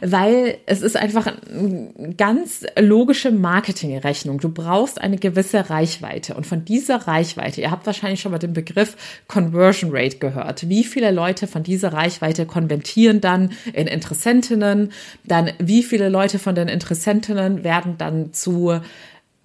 Weil 0.00 0.58
es 0.66 0.80
ist 0.80 0.96
einfach 0.96 1.26
eine 1.26 2.14
ganz 2.16 2.64
logische 2.78 3.32
Marketingrechnung. 3.32 4.38
Du 4.38 4.50
brauchst 4.50 5.00
eine 5.00 5.16
gewisse 5.16 5.68
Reichweite. 5.68 6.34
Und 6.34 6.46
von 6.46 6.64
dieser 6.64 7.08
Reichweite, 7.08 7.60
ihr 7.62 7.72
habt 7.72 7.86
wahrscheinlich 7.86 8.20
schon 8.20 8.30
mal 8.30 8.38
den 8.38 8.52
Begriff 8.52 8.96
Conversion 9.26 9.90
Rate 9.92 10.18
gehört. 10.18 10.68
Wie 10.68 10.84
viele 10.84 11.10
Leute 11.10 11.48
von 11.48 11.64
dieser 11.64 11.92
Reichweite 11.92 12.46
konvertieren 12.46 13.20
dann 13.20 13.50
in 13.72 13.86
Interessentinnen, 13.86 14.92
dann 15.24 15.50
wie 15.58 15.82
viele 15.82 16.08
Leute 16.08 16.38
von 16.38 16.54
den 16.54 16.68
Interessentinnen 16.68 17.64
werden 17.64 17.96
dann 17.98 18.32
zu 18.32 18.80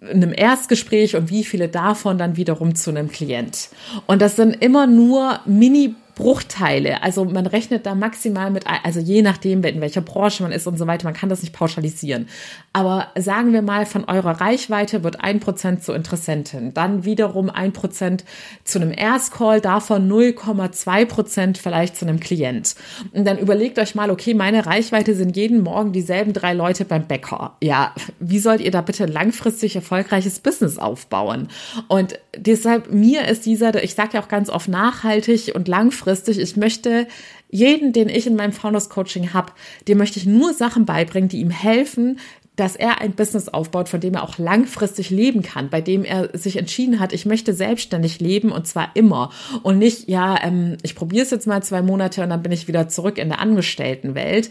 einem 0.02 0.34
Erstgespräch 0.34 1.16
und 1.16 1.30
wie 1.30 1.44
viele 1.44 1.68
davon 1.68 2.18
dann 2.18 2.38
wiederum 2.38 2.76
zu 2.76 2.90
einem 2.90 3.10
Klient. 3.10 3.70
Und 4.08 4.22
das 4.22 4.36
sind 4.36 4.62
immer 4.64 4.88
nur 4.88 5.42
Mini 5.46 5.96
Bruchteile. 6.20 7.02
Also 7.02 7.24
man 7.24 7.48
rechnet 7.48 7.86
da 7.86 7.96
maximal 7.96 8.52
mit, 8.52 8.66
also 8.84 9.00
je 9.00 9.22
nachdem, 9.22 9.64
in 9.64 9.80
welcher 9.80 10.02
Branche 10.02 10.44
man 10.44 10.52
ist 10.52 10.68
und 10.68 10.78
so 10.78 10.86
weiter, 10.86 11.06
man 11.06 11.14
kann 11.14 11.30
das 11.30 11.42
nicht 11.42 11.54
pauschalisieren. 11.54 12.28
Aber 12.74 13.08
sagen 13.18 13.54
wir 13.54 13.62
mal, 13.62 13.86
von 13.86 14.04
eurer 14.04 14.42
Reichweite 14.42 15.06
wird 15.06 15.24
ein 15.24 15.40
Prozent 15.40 15.82
zu 15.82 15.94
Interessenten, 15.94 16.74
dann 16.74 17.06
wiederum 17.06 17.50
ein 17.50 17.72
Prozent 17.72 18.26
zu 18.66 18.80
einem 18.80 18.92
Erstcall, 18.92 19.62
davon 19.62 20.12
0,2 20.12 21.06
Prozent 21.06 21.58
vielleicht 21.58 21.96
zu 21.96 22.06
einem 22.06 22.20
Klient. 22.20 22.76
Und 23.14 23.26
dann 23.26 23.38
überlegt 23.38 23.80
euch 23.80 23.96
mal, 23.96 24.12
okay, 24.12 24.34
meine 24.34 24.66
Reichweite 24.66 25.16
sind 25.16 25.38
jeden 25.38 25.64
Morgen 25.64 25.94
dieselben 25.94 26.34
drei 26.34 26.54
Leute 26.54 26.84
beim 26.84 27.08
Bäcker. 27.08 27.56
Ja, 27.64 27.96
wie 28.20 28.40
sollt 28.40 28.60
ihr 28.60 28.72
da 28.72 28.82
bitte 28.82 29.06
langfristig 29.06 29.78
erfolgreiches 29.78 30.40
Business 30.40 30.80
aufbauen? 30.80 31.48
Und 31.88 32.20
deshalb, 32.36 32.92
mir 32.92 33.26
ist 33.30 33.46
dieser, 33.46 33.82
ich 33.82 33.96
sage 33.96 34.16
ja 34.16 34.22
auch 34.22 34.28
ganz 34.28 34.50
oft 34.50 34.68
nachhaltig 34.68 35.54
und 35.56 35.70
langfristig, 35.70 36.09
langfristig. 36.10 36.40
Ich 36.40 36.58
möchte 36.58 37.08
jeden, 37.50 37.94
den 37.94 38.10
ich 38.10 38.28
in 38.28 38.36
meinem 38.36 38.52
Founders 38.52 38.90
Coaching 38.90 39.34
habe, 39.34 39.54
dem 39.88 39.98
möchte 39.98 40.20
ich 40.20 40.26
nur 40.26 40.54
Sachen 40.54 40.86
beibringen, 40.86 41.30
die 41.30 41.40
ihm 41.40 41.50
helfen, 41.50 42.20
dass 42.60 42.76
er 42.76 43.00
ein 43.00 43.14
Business 43.14 43.48
aufbaut, 43.48 43.88
von 43.88 44.02
dem 44.02 44.16
er 44.16 44.24
auch 44.24 44.38
langfristig 44.38 45.10
leben 45.10 45.44
kann, 45.44 45.70
bei 45.70 45.80
dem 45.80 46.04
er 46.04 46.38
sich 46.38 46.58
entschieden 46.58 47.00
hat, 47.00 47.14
ich 47.14 47.26
möchte 47.26 47.54
selbstständig 47.54 48.20
leben 48.20 48.52
und 48.52 48.68
zwar 48.68 48.90
immer 48.96 49.32
und 49.64 49.78
nicht, 49.78 50.10
ja, 50.10 50.38
ähm, 50.44 50.76
ich 50.84 50.94
probiere 50.94 51.24
es 51.24 51.32
jetzt 51.32 51.48
mal 51.48 51.64
zwei 51.64 51.82
Monate 51.82 52.22
und 52.22 52.30
dann 52.30 52.44
bin 52.44 52.52
ich 52.52 52.68
wieder 52.68 52.90
zurück 52.90 53.18
in 53.18 53.30
der 53.30 53.40
Angestelltenwelt. 53.40 54.50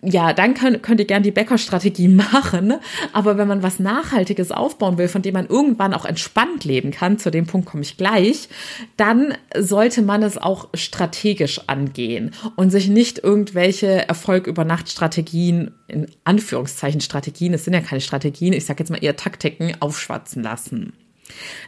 Ja, 0.00 0.32
dann 0.32 0.54
könnt, 0.54 0.82
könnt 0.82 1.00
ihr 1.00 1.06
gern 1.06 1.22
die 1.22 1.30
Bäckerstrategie 1.30 2.08
machen, 2.32 2.74
aber 3.12 3.36
wenn 3.36 3.48
man 3.48 3.62
was 3.62 3.78
Nachhaltiges 3.78 4.50
aufbauen 4.50 4.96
will, 4.96 5.08
von 5.08 5.20
dem 5.20 5.34
man 5.34 5.46
irgendwann 5.46 5.92
auch 5.92 6.06
entspannt 6.06 6.64
leben 6.64 6.90
kann, 6.90 7.18
zu 7.18 7.30
dem 7.30 7.46
Punkt 7.46 7.68
komme 7.68 7.82
ich 7.82 7.98
gleich, 7.98 8.48
dann 8.96 9.34
sollte 9.54 10.00
man 10.00 10.22
es 10.22 10.38
auch 10.38 10.70
strategisch 10.72 11.60
angehen 11.66 12.30
und 12.56 12.70
sich 12.70 12.88
nicht 12.88 13.18
irgendwelche 13.18 14.08
Erfolg 14.08 14.46
über 14.46 14.64
Nacht 14.64 14.88
Strategien 14.88 15.72
in 15.92 16.06
Anführungszeichen 16.24 17.02
Strategien 17.02 17.41
Strategien, 17.42 17.54
es 17.54 17.64
sind 17.64 17.74
ja 17.74 17.80
keine 17.80 18.00
Strategien, 18.00 18.52
ich 18.52 18.64
sage 18.64 18.80
jetzt 18.80 18.90
mal 18.90 19.02
eher 19.02 19.16
Taktiken, 19.16 19.74
aufschwatzen 19.80 20.42
lassen. 20.42 20.92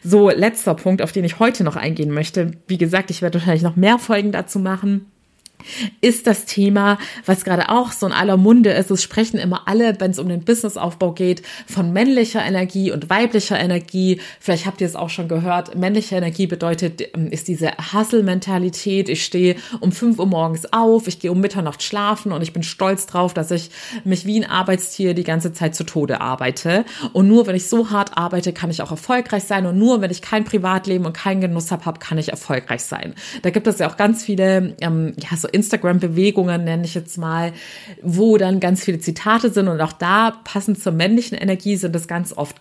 So, 0.02 0.30
letzter 0.30 0.74
Punkt, 0.74 1.00
auf 1.02 1.12
den 1.12 1.24
ich 1.24 1.38
heute 1.38 1.64
noch 1.64 1.76
eingehen 1.76 2.10
möchte. 2.10 2.52
Wie 2.66 2.78
gesagt, 2.78 3.10
ich 3.10 3.22
werde 3.22 3.38
wahrscheinlich 3.38 3.62
noch 3.62 3.76
mehr 3.76 3.98
Folgen 3.98 4.30
dazu 4.30 4.58
machen 4.58 5.06
ist 6.00 6.26
das 6.26 6.44
Thema, 6.44 6.98
was 7.26 7.44
gerade 7.44 7.68
auch 7.68 7.92
so 7.92 8.06
in 8.06 8.12
aller 8.12 8.36
Munde 8.36 8.70
ist. 8.70 8.90
Es 8.90 9.02
sprechen 9.02 9.38
immer 9.38 9.66
alle, 9.66 9.98
wenn 10.00 10.10
es 10.10 10.18
um 10.18 10.28
den 10.28 10.44
Businessaufbau 10.44 11.12
geht, 11.12 11.42
von 11.66 11.92
männlicher 11.92 12.44
Energie 12.44 12.92
und 12.92 13.10
weiblicher 13.10 13.58
Energie. 13.58 14.20
Vielleicht 14.40 14.66
habt 14.66 14.80
ihr 14.80 14.86
es 14.86 14.96
auch 14.96 15.10
schon 15.10 15.28
gehört. 15.28 15.76
Männliche 15.76 16.16
Energie 16.16 16.46
bedeutet, 16.46 17.02
ähm, 17.14 17.28
ist 17.30 17.48
diese 17.48 17.72
Hustle-Mentalität. 17.92 19.08
Ich 19.08 19.24
stehe 19.24 19.56
um 19.80 19.92
5 19.92 20.18
Uhr 20.18 20.26
morgens 20.26 20.72
auf, 20.72 21.08
ich 21.08 21.18
gehe 21.18 21.32
um 21.32 21.40
Mitternacht 21.40 21.82
schlafen 21.82 22.32
und 22.32 22.42
ich 22.42 22.52
bin 22.52 22.62
stolz 22.62 23.06
drauf, 23.06 23.34
dass 23.34 23.50
ich 23.50 23.70
mich 24.04 24.26
wie 24.26 24.40
ein 24.40 24.48
Arbeitstier 24.48 25.14
die 25.14 25.24
ganze 25.24 25.52
Zeit 25.52 25.74
zu 25.74 25.84
Tode 25.84 26.20
arbeite. 26.20 26.84
Und 27.12 27.28
nur 27.28 27.46
wenn 27.46 27.56
ich 27.56 27.68
so 27.68 27.90
hart 27.90 28.16
arbeite, 28.16 28.52
kann 28.52 28.70
ich 28.70 28.82
auch 28.82 28.90
erfolgreich 28.90 29.44
sein. 29.44 29.66
Und 29.66 29.78
nur 29.78 30.00
wenn 30.00 30.10
ich 30.10 30.22
kein 30.22 30.44
Privatleben 30.44 31.06
und 31.06 31.12
keinen 31.14 31.40
Genuss 31.40 31.70
habe, 31.70 31.98
kann 31.98 32.18
ich 32.18 32.28
erfolgreich 32.30 32.82
sein. 32.82 33.14
Da 33.42 33.50
gibt 33.50 33.66
es 33.66 33.78
ja 33.78 33.90
auch 33.90 33.96
ganz 33.96 34.24
viele, 34.24 34.74
ähm, 34.80 35.14
ja, 35.18 35.36
so 35.36 35.48
Instagram-Bewegungen, 35.54 36.64
nenne 36.64 36.84
ich 36.84 36.94
jetzt 36.94 37.16
mal, 37.16 37.52
wo 38.02 38.36
dann 38.36 38.60
ganz 38.60 38.84
viele 38.84 38.98
Zitate 38.98 39.50
sind 39.50 39.68
und 39.68 39.80
auch 39.80 39.92
da 39.92 40.32
passend 40.44 40.82
zur 40.82 40.92
männlichen 40.92 41.38
Energie 41.38 41.76
sind 41.76 41.96
es 41.96 42.08
ganz 42.08 42.32
oft 42.32 42.56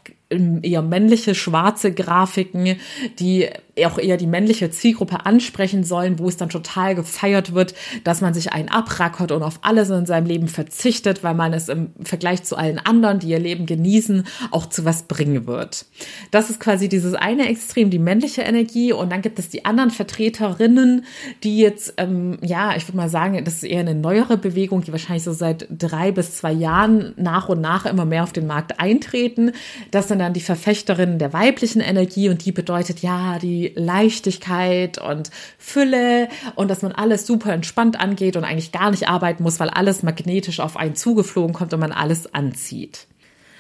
eher 0.62 0.82
männliche 0.82 1.36
schwarze 1.36 1.94
Grafiken, 1.94 2.78
die 3.20 3.50
auch 3.86 3.98
eher 3.98 4.18
die 4.18 4.28
männliche 4.28 4.70
Zielgruppe 4.70 5.26
ansprechen 5.26 5.84
sollen, 5.84 6.20
wo 6.20 6.28
es 6.28 6.38
dann 6.38 6.50
total 6.50 6.94
gefeiert 6.94 7.56
wird, 7.56 7.74
dass 8.04 8.22
man 8.22 8.34
sich 8.34 8.54
einen 8.54 8.70
abrackert 8.70 9.32
und 9.32 9.42
auf 9.42 9.60
alles 9.64 9.90
in 9.90 10.06
seinem 10.06 10.28
Leben 10.28 10.48
verzichtet, 10.48 11.24
weil 11.24 11.34
man 11.34 11.54
es 11.54 11.70
im 11.70 11.90
Vergleich 12.04 12.44
zu 12.44 12.56
allen 12.56 12.78
anderen, 12.78 13.18
die 13.18 13.30
ihr 13.30 13.40
Leben 13.40 13.66
genießen, 13.66 14.26
auch 14.52 14.68
zu 14.68 14.86
was 14.86 15.04
bringen 15.04 15.48
wird. 15.48 15.86
Das 16.30 16.52
ist 16.52 16.60
quasi 16.60 16.88
dieses 16.88 17.16
eine 17.16 17.50
Extrem, 17.50 17.90
die 17.90 18.00
männliche 18.00 18.44
Energie 18.44 18.94
und 18.94 19.12
dann 19.12 19.24
gibt 19.24 19.40
es 19.40 19.50
die 19.50 19.66
anderen 19.66 19.90
Vertreterinnen, 19.90 21.06
die 21.44 21.58
jetzt, 21.58 21.96
ähm, 21.98 22.38
ja, 22.42 22.76
ich 22.76 22.88
würde 22.88 22.98
mal 22.98 23.10
sagen, 23.10 23.44
das 23.44 23.56
ist 23.56 23.64
eher 23.64 23.80
eine 23.80 23.96
neuere 23.96 24.38
Bewegung, 24.38 24.84
die 24.84 24.92
wahrscheinlich 24.92 25.24
so 25.24 25.34
seit 25.34 25.68
drei 25.72 26.12
bis 26.12 26.36
zwei 26.36 26.52
Jahren 26.52 27.14
nach 27.18 27.50
und 27.50 27.62
nach 27.62 27.88
immer 27.88 28.06
mehr 28.06 28.24
auf 28.24 28.34
den 28.34 28.46
Markt 28.46 28.80
eintreten. 28.80 29.52
Das 29.90 30.10
sind 30.10 30.20
dann 30.24 30.34
die 30.34 30.42
Verfechterinnen 30.42 31.20
der 31.20 31.34
weiblichen 31.34 31.82
Energie 31.82 32.30
und 32.30 32.46
die 32.46 32.52
bedeutet 32.52 33.02
ja 33.02 33.38
die 33.40 33.74
Leichtigkeit 33.76 34.98
und 34.98 35.30
Fülle 35.58 36.30
und 36.56 36.70
dass 36.70 36.82
man 36.82 36.92
alles 36.92 37.28
super 37.28 37.54
entspannt 37.54 38.00
angeht 38.00 38.36
und 38.36 38.44
eigentlich 38.44 38.72
gar 38.72 38.92
nicht 38.92 39.08
arbeiten 39.08 39.44
muss, 39.44 39.60
weil 39.60 39.70
alles 39.70 40.02
magnetisch 40.02 40.60
auf 40.60 40.78
einen 40.78 40.96
zugeflogen 40.96 41.54
kommt 41.54 41.74
und 41.74 41.80
man 41.80 41.92
alles 41.92 42.34
anzieht. 42.34 43.08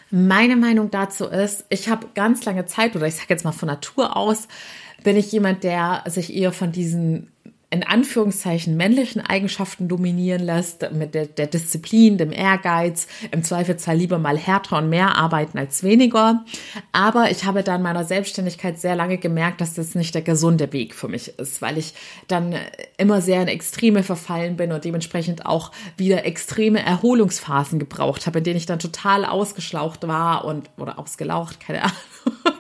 Meine 0.10 0.56
Meinung 0.56 0.92
dazu 0.92 1.26
ist, 1.26 1.66
ich 1.70 1.90
habe 1.90 2.08
ganz 2.14 2.46
lange 2.46 2.66
Zeit 2.66 2.96
oder 2.96 3.08
ich 3.08 3.16
sage 3.16 3.28
jetzt 3.30 3.46
mal 3.46 3.52
von 3.52 3.68
Natur 3.68 4.16
aus, 4.16 4.48
bin 5.04 5.18
ich 5.18 5.32
jemand, 5.32 5.64
der 5.64 6.04
sich 6.08 6.34
eher 6.34 6.52
von 6.52 6.72
diesen 6.72 7.33
in 7.74 7.82
Anführungszeichen 7.82 8.78
männlichen 8.78 9.20
Eigenschaften 9.20 9.88
dominieren 9.88 10.44
lässt, 10.44 10.92
mit 10.92 11.16
der, 11.16 11.26
der, 11.26 11.48
Disziplin, 11.48 12.20
dem 12.20 12.32
Ehrgeiz, 12.32 13.08
im 13.32 13.44
Zweifelsfall 13.44 13.98
lieber 13.98 14.20
mal 14.20 14.38
härter 14.38 14.78
und 14.78 14.90
mehr 14.90 15.18
arbeiten 15.18 15.58
als 15.58 15.82
weniger. 15.82 16.46
Aber 16.92 17.32
ich 17.32 17.46
habe 17.46 17.64
dann 17.64 17.82
meiner 17.82 18.04
Selbstständigkeit 18.04 18.80
sehr 18.80 18.96
lange 18.96 19.18
gemerkt, 19.18 19.60
dass 19.60 19.74
das 19.74 19.96
nicht 19.96 20.14
der 20.14 20.22
gesunde 20.22 20.72
Weg 20.72 20.94
für 20.94 21.08
mich 21.08 21.40
ist, 21.40 21.64
weil 21.64 21.80
ich 21.80 21.96
dann 22.28 22.54
immer 22.98 23.22
sehr 23.22 23.42
in 23.42 23.48
Extreme 23.48 24.04
verfallen 24.04 24.56
bin 24.56 24.72
und 24.72 24.86
dementsprechend 24.86 25.48
auch 25.48 25.72
wieder 25.98 26.26
extreme 26.26 26.86
Erholungsphasen 26.86 27.80
gebraucht 27.80 28.28
habe, 28.28 28.38
in 28.38 28.44
denen 28.44 28.58
ich 28.58 28.68
dann 28.68 28.78
total 28.78 29.26
ausgeschlaucht 29.26 30.08
war 30.08 30.46
und 30.46 30.70
oder 30.78 31.00
ausgelaucht, 31.00 31.60
keine 31.60 31.86
Ahnung 31.86 32.54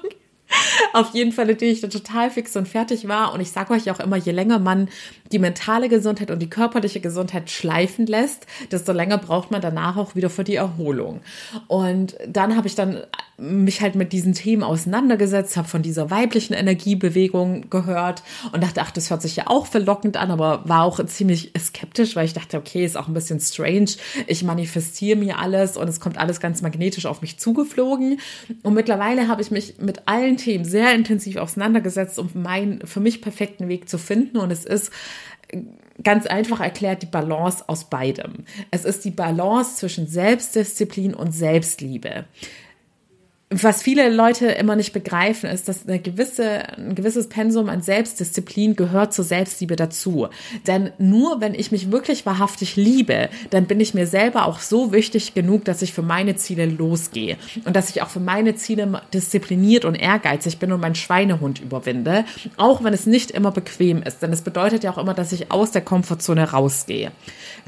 auf 0.93 1.13
jeden 1.13 1.31
Fall, 1.31 1.49
in 1.49 1.57
denen 1.57 1.71
ich 1.71 1.81
dann 1.81 1.89
total 1.89 2.29
fix 2.29 2.55
und 2.55 2.67
fertig 2.67 3.07
war. 3.07 3.33
Und 3.33 3.39
ich 3.41 3.51
sage 3.51 3.73
euch 3.73 3.89
auch 3.91 3.99
immer, 3.99 4.17
je 4.17 4.31
länger 4.31 4.59
man 4.59 4.89
die 5.31 5.39
mentale 5.39 5.89
Gesundheit 5.89 6.31
und 6.31 6.39
die 6.39 6.49
körperliche 6.49 6.99
Gesundheit 6.99 7.49
schleifen 7.49 8.05
lässt, 8.05 8.45
desto 8.71 8.91
länger 8.91 9.17
braucht 9.17 9.51
man 9.51 9.61
danach 9.61 9.97
auch 9.97 10.15
wieder 10.15 10.29
für 10.29 10.43
die 10.43 10.55
Erholung. 10.55 11.21
Und 11.67 12.15
dann 12.27 12.55
habe 12.55 12.67
ich 12.67 12.75
dann 12.75 13.03
mich 13.37 13.81
halt 13.81 13.95
mit 13.95 14.13
diesen 14.13 14.33
Themen 14.33 14.63
auseinandergesetzt, 14.63 15.57
habe 15.57 15.67
von 15.67 15.81
dieser 15.81 16.11
weiblichen 16.11 16.53
Energiebewegung 16.53 17.69
gehört 17.69 18.21
und 18.51 18.61
dachte, 18.61 18.81
ach, 18.81 18.91
das 18.91 19.09
hört 19.09 19.23
sich 19.23 19.35
ja 19.35 19.47
auch 19.47 19.65
verlockend 19.65 20.17
an, 20.17 20.29
aber 20.29 20.61
war 20.65 20.83
auch 20.83 21.03
ziemlich 21.05 21.51
skeptisch, 21.57 22.15
weil 22.15 22.25
ich 22.25 22.33
dachte, 22.33 22.57
okay, 22.57 22.85
ist 22.85 22.95
auch 22.95 23.07
ein 23.07 23.13
bisschen 23.13 23.39
strange. 23.39 23.91
Ich 24.27 24.43
manifestiere 24.43 25.17
mir 25.17 25.39
alles 25.39 25.77
und 25.77 25.87
es 25.87 25.99
kommt 25.99 26.17
alles 26.17 26.39
ganz 26.39 26.61
magnetisch 26.61 27.07
auf 27.07 27.21
mich 27.21 27.39
zugeflogen. 27.39 28.19
Und 28.61 28.73
mittlerweile 28.75 29.27
habe 29.27 29.41
ich 29.41 29.49
mich 29.49 29.79
mit 29.79 30.07
allen 30.07 30.37
Themen 30.37 30.65
sehr 30.65 30.93
intensiv 30.93 31.37
auseinandergesetzt, 31.37 32.19
um 32.19 32.29
meinen 32.33 32.85
für 32.85 32.99
mich 32.99 33.21
perfekten 33.21 33.67
Weg 33.67 33.89
zu 33.89 33.97
finden. 33.97 34.37
Und 34.37 34.51
es 34.51 34.63
ist 34.63 34.91
ganz 36.01 36.25
einfach 36.25 36.59
erklärt 36.59 37.01
die 37.01 37.07
Balance 37.07 37.63
aus 37.67 37.89
beidem. 37.89 38.45
Es 38.71 38.85
ist 38.85 39.05
die 39.05 39.11
Balance 39.11 39.77
zwischen 39.77 40.07
Selbstdisziplin 40.07 41.13
und 41.13 41.31
Selbstliebe 41.31 42.25
was 43.61 43.83
viele 43.83 44.09
Leute 44.09 44.47
immer 44.47 44.75
nicht 44.75 44.93
begreifen, 44.93 45.49
ist, 45.49 45.67
dass 45.67 45.87
eine 45.87 45.99
gewisse, 45.99 46.67
ein 46.77 46.95
gewisses 46.95 47.27
Pensum 47.27 47.69
an 47.69 47.81
Selbstdisziplin 47.81 48.75
gehört 48.75 49.13
zur 49.13 49.25
Selbstliebe 49.25 49.75
dazu. 49.75 50.27
Denn 50.65 50.91
nur 50.97 51.41
wenn 51.41 51.53
ich 51.53 51.71
mich 51.71 51.91
wirklich 51.91 52.25
wahrhaftig 52.25 52.75
liebe, 52.75 53.29
dann 53.51 53.65
bin 53.65 53.79
ich 53.79 53.93
mir 53.93 54.07
selber 54.07 54.45
auch 54.45 54.59
so 54.59 54.91
wichtig 54.91 55.33
genug, 55.33 55.65
dass 55.65 55.81
ich 55.81 55.93
für 55.93 56.01
meine 56.01 56.35
Ziele 56.35 56.65
losgehe 56.65 57.37
und 57.65 57.75
dass 57.75 57.89
ich 57.89 58.01
auch 58.01 58.09
für 58.09 58.19
meine 58.19 58.55
Ziele 58.55 59.01
diszipliniert 59.13 59.85
und 59.85 59.95
ehrgeizig 59.95 60.57
bin 60.57 60.71
und 60.71 60.79
meinen 60.79 60.95
Schweinehund 60.95 61.59
überwinde, 61.59 62.25
auch 62.57 62.83
wenn 62.83 62.93
es 62.93 63.05
nicht 63.05 63.31
immer 63.31 63.51
bequem 63.51 64.01
ist. 64.01 64.21
Denn 64.21 64.33
es 64.33 64.41
bedeutet 64.41 64.83
ja 64.83 64.91
auch 64.91 64.97
immer, 64.97 65.13
dass 65.13 65.31
ich 65.31 65.51
aus 65.51 65.71
der 65.71 65.81
Komfortzone 65.81 66.51
rausgehe. 66.51 67.11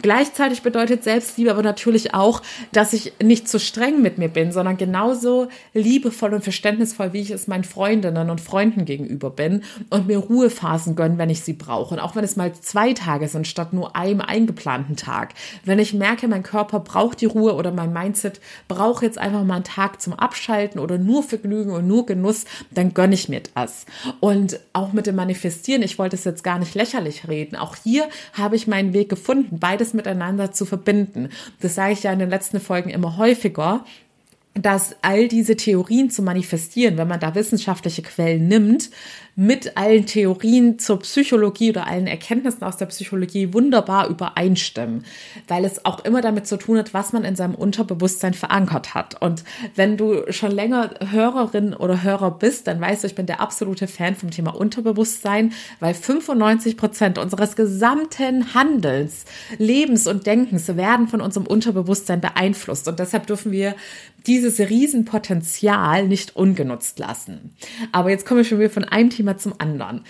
Gleichzeitig 0.02 0.62
bedeutet 0.62 1.04
Selbstliebe 1.04 1.52
aber 1.52 1.63
natürlich 1.63 2.13
auch, 2.13 2.41
dass 2.71 2.93
ich 2.93 3.13
nicht 3.21 3.48
zu 3.48 3.60
streng 3.60 4.02
mit 4.02 4.17
mir 4.17 4.30
bin, 4.30 4.52
sondern 4.52 4.78
genauso 4.78 5.48
liebevoll 5.76 6.34
und 6.34 6.44
verständnisvoll, 6.44 7.14
wie 7.14 7.20
ich 7.20 7.32
es 7.32 7.48
meinen 7.48 7.66
Freundinnen 7.66 8.30
und 8.30 8.40
Freunden 8.40 8.86
gegenüber 8.86 9.30
bin 9.30 9.64
und 9.90 10.08
mir 10.08 10.18
Ruhephasen 10.18 10.96
gönnen, 10.96 11.18
wenn 11.18 11.30
ich 11.30 11.42
sie 11.42 11.54
brauche. 11.54 11.94
Und 11.94 12.00
auch 12.00 12.16
wenn 12.16 12.24
es 12.24 12.38
mal 12.38 12.54
zwei 12.54 12.94
Tage 12.94 13.28
sind, 13.28 13.46
statt 13.46 13.74
nur 13.74 13.96
einem 13.96 14.22
eingeplanten 14.22 14.96
Tag. 14.96 15.34
Wenn 15.66 15.78
ich 15.78 15.94
merke, 15.94 16.28
mein 16.28 16.44
Körper 16.44 16.80
braucht 16.80 17.20
die 17.20 17.26
Ruhe 17.26 17.56
oder 17.56 17.72
mein 17.72 17.92
Mindset 17.92 18.40
braucht 18.68 19.04
jetzt 19.04 19.18
einfach 19.18 19.44
mal 19.44 19.56
einen 19.56 19.64
Tag 19.66 20.02
zum 20.02 20.14
Abschalten 20.14 20.80
oder 20.80 20.98
nur 20.98 21.24
Vergnügen 21.24 21.72
und 21.72 21.88
nur 21.88 22.06
Genuss, 22.06 22.46
dann 22.72 22.94
gönne 22.94 23.14
ich 23.14 23.28
mir 23.28 23.42
das. 23.54 23.86
Und 24.22 24.60
auch 24.72 24.94
mit 24.94 25.08
dem 25.08 25.16
Manifestieren, 25.16 25.84
ich 25.84 26.00
wollte 26.00 26.16
es 26.16 26.24
jetzt 26.24 26.44
gar 26.44 26.58
nicht 26.58 26.74
lächerlich 26.74 27.28
reden. 27.28 27.58
Auch 27.58 27.76
hier 27.76 28.08
habe 28.34 28.56
ich 28.56 28.68
meinen 28.68 28.94
Weg 28.94 29.10
gefunden, 29.10 29.60
beides 29.60 29.94
miteinander 29.94 30.54
zu 30.54 30.66
verbinden. 30.66 31.30
Das 31.60 31.76
sage 31.76 31.94
ich 31.94 32.04
ja 32.04 32.14
in 32.14 32.20
den 32.20 32.30
letzten 32.30 32.62
Folgen 32.62 32.90
immer 32.90 33.18
häufiger 33.18 33.84
dass 34.56 34.96
all 35.02 35.28
diese 35.28 35.58
Theorien 35.58 36.10
zu 36.10 36.22
manifestieren, 36.22 36.98
wenn 36.98 37.10
man 37.10 37.20
da 37.20 37.36
wissenschaftliche 37.36 38.02
Quellen 38.02 38.48
nimmt, 38.48 38.89
mit 39.36 39.76
allen 39.76 40.06
Theorien 40.06 40.80
zur 40.80 41.00
Psychologie 41.00 41.71
oder 41.71 41.88
allen 41.88 42.08
Erkenntnissen 42.08 42.63
aus 42.63 42.78
der 42.78 42.86
Psychologie 42.86 43.54
wunderbar 43.54 44.08
übereinstimmen, 44.08 45.04
weil 45.48 45.65
es 45.65 45.84
auch 45.84 46.06
immer 46.06 46.21
damit 46.21 46.48
zu 46.48 46.58
tun 46.58 46.78
hat, 46.78 46.93
was 46.93 47.12
man 47.12 47.26
in 47.26 47.36
seinem 47.36 47.56
Unterbewusstsein 47.56 48.34
verankert 48.34 48.93
hat. 48.93 49.21
Und 49.21 49.43
wenn 49.76 49.98
du 49.98 50.32
schon 50.32 50.52
länger 50.52 50.91
Hörerin 51.12 51.74
oder 51.74 52.02
Hörer 52.02 52.32
bist, 52.32 52.67
dann 52.67 52.80
weißt 52.80 53.04
du, 53.04 53.08
ich 53.08 53.15
bin 53.15 53.26
der 53.26 53.41
absolute 53.41 53.88
Fan 53.88 54.15
vom 54.15 54.32
Thema 54.32 54.56
Unterbewusstsein, 54.56 55.52
weil 55.82 55.93
95 55.93 56.78
Prozent 56.78 57.17
unseres 57.17 57.58
gesamten 57.58 58.54
Handelns, 58.54 59.26
Lebens 59.58 60.08
und 60.08 60.26
Denkens 60.26 60.78
werden 60.78 61.10
von 61.10 61.19
unserem 61.19 61.45
Unterbewusstsein 61.45 62.21
beeinflusst. 62.21 62.88
Und 62.88 63.00
deshalb 63.00 63.28
dürfen 63.28 63.52
wir 63.52 63.76
dieses 64.28 64.60
Riesenpotenzial 64.60 66.08
nicht 66.08 66.36
ungenutzt 66.36 67.00
lassen. 67.00 67.54
Aber 67.91 68.10
jetzt 68.10 68.26
komme 68.26 68.41
ich 68.41 68.48
schon 68.48 68.60
wieder 68.60 68.69
von 68.69 68.84
einem 68.84 69.10
Thema 69.10 69.25
zum 69.38 69.54
anderen 69.58 70.04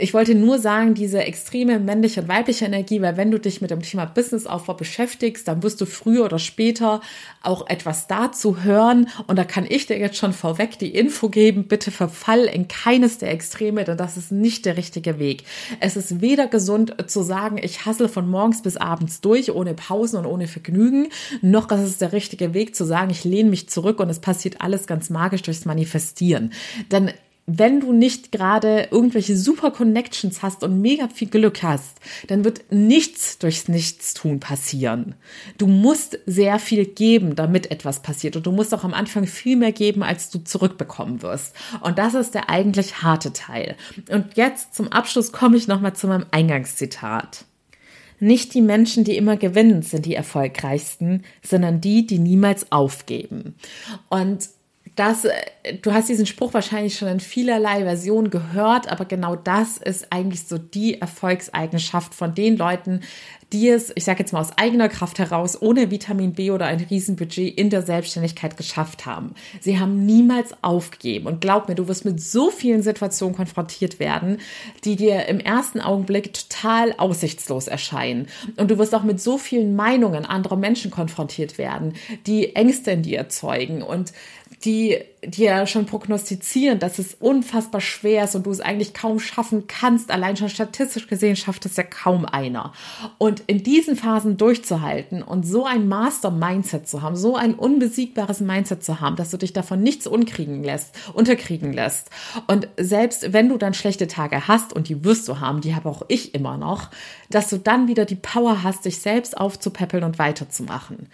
ich 0.00 0.14
wollte 0.14 0.36
nur 0.36 0.60
sagen, 0.60 0.94
diese 0.94 1.24
extreme 1.24 1.80
männliche 1.80 2.22
und 2.22 2.28
weibliche 2.28 2.64
Energie, 2.64 3.02
weil 3.02 3.16
wenn 3.16 3.32
du 3.32 3.40
dich 3.40 3.60
mit 3.60 3.72
dem 3.72 3.82
Thema 3.82 4.06
Businessaufbau 4.06 4.74
beschäftigst, 4.74 5.48
dann 5.48 5.64
wirst 5.64 5.80
du 5.80 5.86
früher 5.86 6.24
oder 6.24 6.38
später 6.38 7.00
auch 7.42 7.66
etwas 7.68 8.06
dazu 8.06 8.62
hören. 8.62 9.08
Und 9.26 9.36
da 9.36 9.42
kann 9.42 9.66
ich 9.68 9.86
dir 9.86 9.98
jetzt 9.98 10.16
schon 10.16 10.32
vorweg 10.32 10.78
die 10.78 10.94
Info 10.94 11.28
geben, 11.28 11.64
bitte 11.66 11.90
verfall 11.90 12.44
in 12.44 12.68
keines 12.68 13.18
der 13.18 13.32
Extreme, 13.32 13.82
denn 13.82 13.96
das 13.96 14.16
ist 14.16 14.30
nicht 14.30 14.66
der 14.66 14.76
richtige 14.76 15.18
Weg. 15.18 15.42
Es 15.80 15.96
ist 15.96 16.20
weder 16.20 16.46
gesund 16.46 16.94
zu 17.08 17.22
sagen, 17.22 17.58
ich 17.60 17.84
hassle 17.84 18.08
von 18.08 18.30
morgens 18.30 18.62
bis 18.62 18.76
abends 18.76 19.20
durch, 19.20 19.50
ohne 19.50 19.74
Pausen 19.74 20.20
und 20.20 20.26
ohne 20.26 20.46
Vergnügen, 20.46 21.08
noch 21.42 21.68
ist 21.72 21.80
es 21.80 21.98
der 21.98 22.12
richtige 22.12 22.54
Weg 22.54 22.76
zu 22.76 22.84
sagen, 22.84 23.10
ich 23.10 23.24
lehne 23.24 23.50
mich 23.50 23.68
zurück 23.68 23.98
und 23.98 24.08
es 24.10 24.20
passiert 24.20 24.60
alles 24.60 24.86
ganz 24.86 25.10
magisch 25.10 25.42
durchs 25.42 25.64
Manifestieren. 25.64 26.52
Denn 26.92 27.10
wenn 27.50 27.80
du 27.80 27.94
nicht 27.94 28.30
gerade 28.30 28.88
irgendwelche 28.90 29.34
super 29.34 29.70
Connections 29.70 30.42
hast 30.42 30.62
und 30.62 30.82
mega 30.82 31.08
viel 31.08 31.28
Glück 31.28 31.62
hast, 31.62 31.98
dann 32.26 32.44
wird 32.44 32.70
nichts 32.70 33.38
durchs 33.38 33.68
Nichtstun 33.68 34.38
passieren. 34.38 35.14
Du 35.56 35.66
musst 35.66 36.18
sehr 36.26 36.58
viel 36.58 36.84
geben, 36.84 37.36
damit 37.36 37.70
etwas 37.70 38.02
passiert. 38.02 38.36
Und 38.36 38.46
du 38.46 38.52
musst 38.52 38.74
auch 38.74 38.84
am 38.84 38.92
Anfang 38.92 39.26
viel 39.26 39.56
mehr 39.56 39.72
geben, 39.72 40.02
als 40.02 40.28
du 40.28 40.40
zurückbekommen 40.40 41.22
wirst. 41.22 41.56
Und 41.80 41.96
das 41.96 42.12
ist 42.12 42.34
der 42.34 42.50
eigentlich 42.50 43.02
harte 43.02 43.32
Teil. 43.32 43.76
Und 44.10 44.36
jetzt 44.36 44.74
zum 44.74 44.88
Abschluss 44.88 45.32
komme 45.32 45.56
ich 45.56 45.68
nochmal 45.68 45.94
zu 45.94 46.06
meinem 46.06 46.26
Eingangszitat. 46.30 47.46
Nicht 48.20 48.52
die 48.52 48.62
Menschen, 48.62 49.04
die 49.04 49.16
immer 49.16 49.38
gewinnen, 49.38 49.80
sind 49.80 50.04
die 50.04 50.14
erfolgreichsten, 50.14 51.22
sondern 51.42 51.80
die, 51.80 52.06
die 52.06 52.18
niemals 52.18 52.70
aufgeben. 52.72 53.54
Und 54.10 54.48
das, 54.98 55.24
äh, 55.24 55.32
du 55.80 55.92
hast 55.92 56.08
diesen 56.08 56.26
Spruch 56.26 56.54
wahrscheinlich 56.54 56.98
schon 56.98 57.08
in 57.08 57.20
vielerlei 57.20 57.84
Versionen 57.84 58.30
gehört, 58.30 58.90
aber 58.90 59.04
genau 59.04 59.36
das 59.36 59.76
ist 59.78 60.12
eigentlich 60.12 60.44
so 60.44 60.58
die 60.58 61.00
Erfolgseigenschaft 61.00 62.14
von 62.14 62.34
den 62.34 62.56
Leuten, 62.56 63.00
die 63.52 63.68
es, 63.68 63.92
ich 63.94 64.04
sage 64.04 64.18
jetzt 64.20 64.32
mal 64.32 64.40
aus 64.40 64.56
eigener 64.58 64.88
Kraft 64.88 65.18
heraus, 65.18 65.60
ohne 65.60 65.90
Vitamin 65.90 66.34
B 66.34 66.50
oder 66.50 66.66
ein 66.66 66.80
Riesenbudget 66.80 67.56
in 67.56 67.70
der 67.70 67.82
Selbstständigkeit 67.82 68.56
geschafft 68.58 69.06
haben. 69.06 69.34
Sie 69.60 69.78
haben 69.78 70.04
niemals 70.04 70.52
aufgegeben. 70.62 71.26
Und 71.26 71.40
glaub 71.40 71.68
mir, 71.68 71.74
du 71.74 71.88
wirst 71.88 72.04
mit 72.04 72.20
so 72.20 72.50
vielen 72.50 72.82
Situationen 72.82 73.34
konfrontiert 73.34 74.00
werden, 74.00 74.38
die 74.84 74.96
dir 74.96 75.26
im 75.26 75.40
ersten 75.40 75.80
Augenblick 75.80 76.34
total 76.34 76.92
aussichtslos 76.98 77.68
erscheinen. 77.68 78.26
Und 78.56 78.70
du 78.70 78.76
wirst 78.76 78.94
auch 78.94 79.04
mit 79.04 79.20
so 79.20 79.38
vielen 79.38 79.74
Meinungen 79.74 80.26
anderer 80.26 80.56
Menschen 80.56 80.90
konfrontiert 80.90 81.56
werden, 81.56 81.94
die 82.26 82.54
Ängste 82.54 82.90
in 82.90 83.02
dir 83.02 83.18
erzeugen 83.18 83.82
und 83.82 84.12
die 84.64 84.98
dir 85.24 85.66
schon 85.66 85.86
prognostizieren, 85.86 86.78
dass 86.78 86.98
es 86.98 87.14
unfassbar 87.14 87.80
schwer 87.80 88.24
ist 88.24 88.34
und 88.34 88.46
du 88.46 88.50
es 88.50 88.60
eigentlich 88.60 88.94
kaum 88.94 89.20
schaffen 89.20 89.66
kannst. 89.66 90.10
Allein 90.10 90.36
schon 90.36 90.48
statistisch 90.48 91.06
gesehen 91.06 91.36
schafft 91.36 91.66
es 91.66 91.76
ja 91.76 91.84
kaum 91.84 92.24
einer. 92.24 92.72
Und 93.18 93.42
in 93.46 93.62
diesen 93.62 93.96
Phasen 93.96 94.36
durchzuhalten 94.36 95.22
und 95.22 95.46
so 95.46 95.64
ein 95.64 95.88
Master-Mindset 95.88 96.88
zu 96.88 97.02
haben, 97.02 97.16
so 97.16 97.36
ein 97.36 97.54
unbesiegbares 97.54 98.40
Mindset 98.40 98.82
zu 98.82 99.00
haben, 99.00 99.16
dass 99.16 99.30
du 99.30 99.36
dich 99.36 99.52
davon 99.52 99.82
nichts 99.82 100.06
unkriegen 100.06 100.62
lässt, 100.64 100.94
unterkriegen 101.14 101.72
lässt. 101.72 102.10
Und 102.46 102.68
selbst 102.76 103.32
wenn 103.32 103.48
du 103.48 103.58
dann 103.58 103.74
schlechte 103.74 104.06
Tage 104.06 104.48
hast, 104.48 104.72
und 104.72 104.88
die 104.88 105.04
wirst 105.04 105.28
du 105.28 105.40
haben, 105.40 105.60
die 105.60 105.74
habe 105.74 105.88
auch 105.88 106.02
ich 106.08 106.34
immer 106.34 106.56
noch, 106.56 106.90
dass 107.30 107.48
du 107.48 107.58
dann 107.58 107.86
wieder 107.86 108.04
die 108.04 108.16
Power 108.16 108.62
hast, 108.62 108.84
dich 108.84 108.98
selbst 108.98 109.36
aufzupäppeln 109.36 110.04
und 110.04 110.18
weiterzumachen 110.18 111.08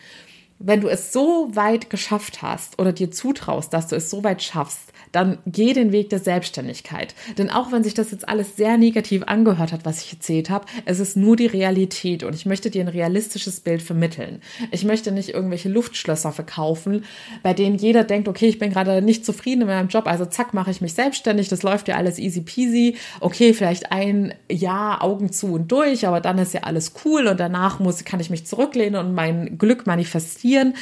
wenn 0.59 0.81
du 0.81 0.89
es 0.89 1.13
so 1.13 1.55
weit 1.55 1.91
geschafft 1.91 2.43
hast 2.43 2.79
oder 2.79 2.93
dir 2.93 3.11
zutraust, 3.11 3.73
dass 3.73 3.89
du 3.89 3.97
es 3.97 4.11
so 4.11 4.25
weit 4.25 4.43
schaffst, 4.43 4.93
dann 5.15 5.39
geh 5.47 5.73
den 5.73 5.93
Weg 5.93 6.11
der 6.11 6.19
Selbstständigkeit. 6.19 7.15
Denn 7.39 7.51
auch 7.51 7.71
wenn 7.71 7.85
sich 7.85 7.95
das 7.95 8.11
jetzt 8.11 8.29
alles 8.29 8.57
sehr 8.57 8.77
negativ 8.77 9.23
angehört 9.27 9.73
hat, 9.73 9.85
was 9.85 10.03
ich 10.03 10.13
erzählt 10.13 10.51
habe, 10.51 10.67
es 10.85 10.99
ist 10.99 11.17
nur 11.17 11.37
die 11.37 11.47
Realität 11.47 12.25
und 12.25 12.35
ich 12.35 12.47
möchte 12.47 12.71
dir 12.71 12.83
ein 12.83 12.89
realistisches 12.89 13.61
Bild 13.61 13.83
vermitteln. 13.83 14.41
Ich 14.73 14.85
möchte 14.85 15.13
nicht 15.13 15.31
irgendwelche 15.31 15.69
Luftschlösser 15.69 16.33
verkaufen, 16.33 17.05
bei 17.43 17.55
denen 17.55 17.77
jeder 17.77 18.03
denkt, 18.03 18.27
okay, 18.27 18.47
ich 18.47 18.59
bin 18.59 18.71
gerade 18.71 19.03
nicht 19.03 19.25
zufrieden 19.25 19.63
in 19.63 19.69
meinem 19.69 19.89
Job, 19.89 20.07
also 20.07 20.27
zack, 20.27 20.53
mache 20.53 20.71
ich 20.71 20.81
mich 20.81 20.95
selbstständig, 20.95 21.49
das 21.49 21.63
läuft 21.63 21.89
ja 21.89 21.97
alles 21.97 22.19
easy 22.19 22.41
peasy. 22.41 22.97
Okay, 23.21 23.55
vielleicht 23.55 23.93
ein 23.93 24.35
Jahr 24.51 25.03
Augen 25.03 25.31
zu 25.31 25.53
und 25.55 25.71
durch, 25.71 26.07
aber 26.07 26.21
dann 26.21 26.39
ist 26.39 26.55
ja 26.55 26.63
alles 26.63 26.93
cool 27.05 27.29
und 27.29 27.39
danach 27.39 27.79
muss, 27.79 28.05
kann 28.05 28.21
ich 28.21 28.31
mich 28.31 28.47
zurücklehnen 28.47 28.99
und 28.99 29.15
mein 29.15 29.59
Glück 29.59 29.87
manifestieren 29.87 30.75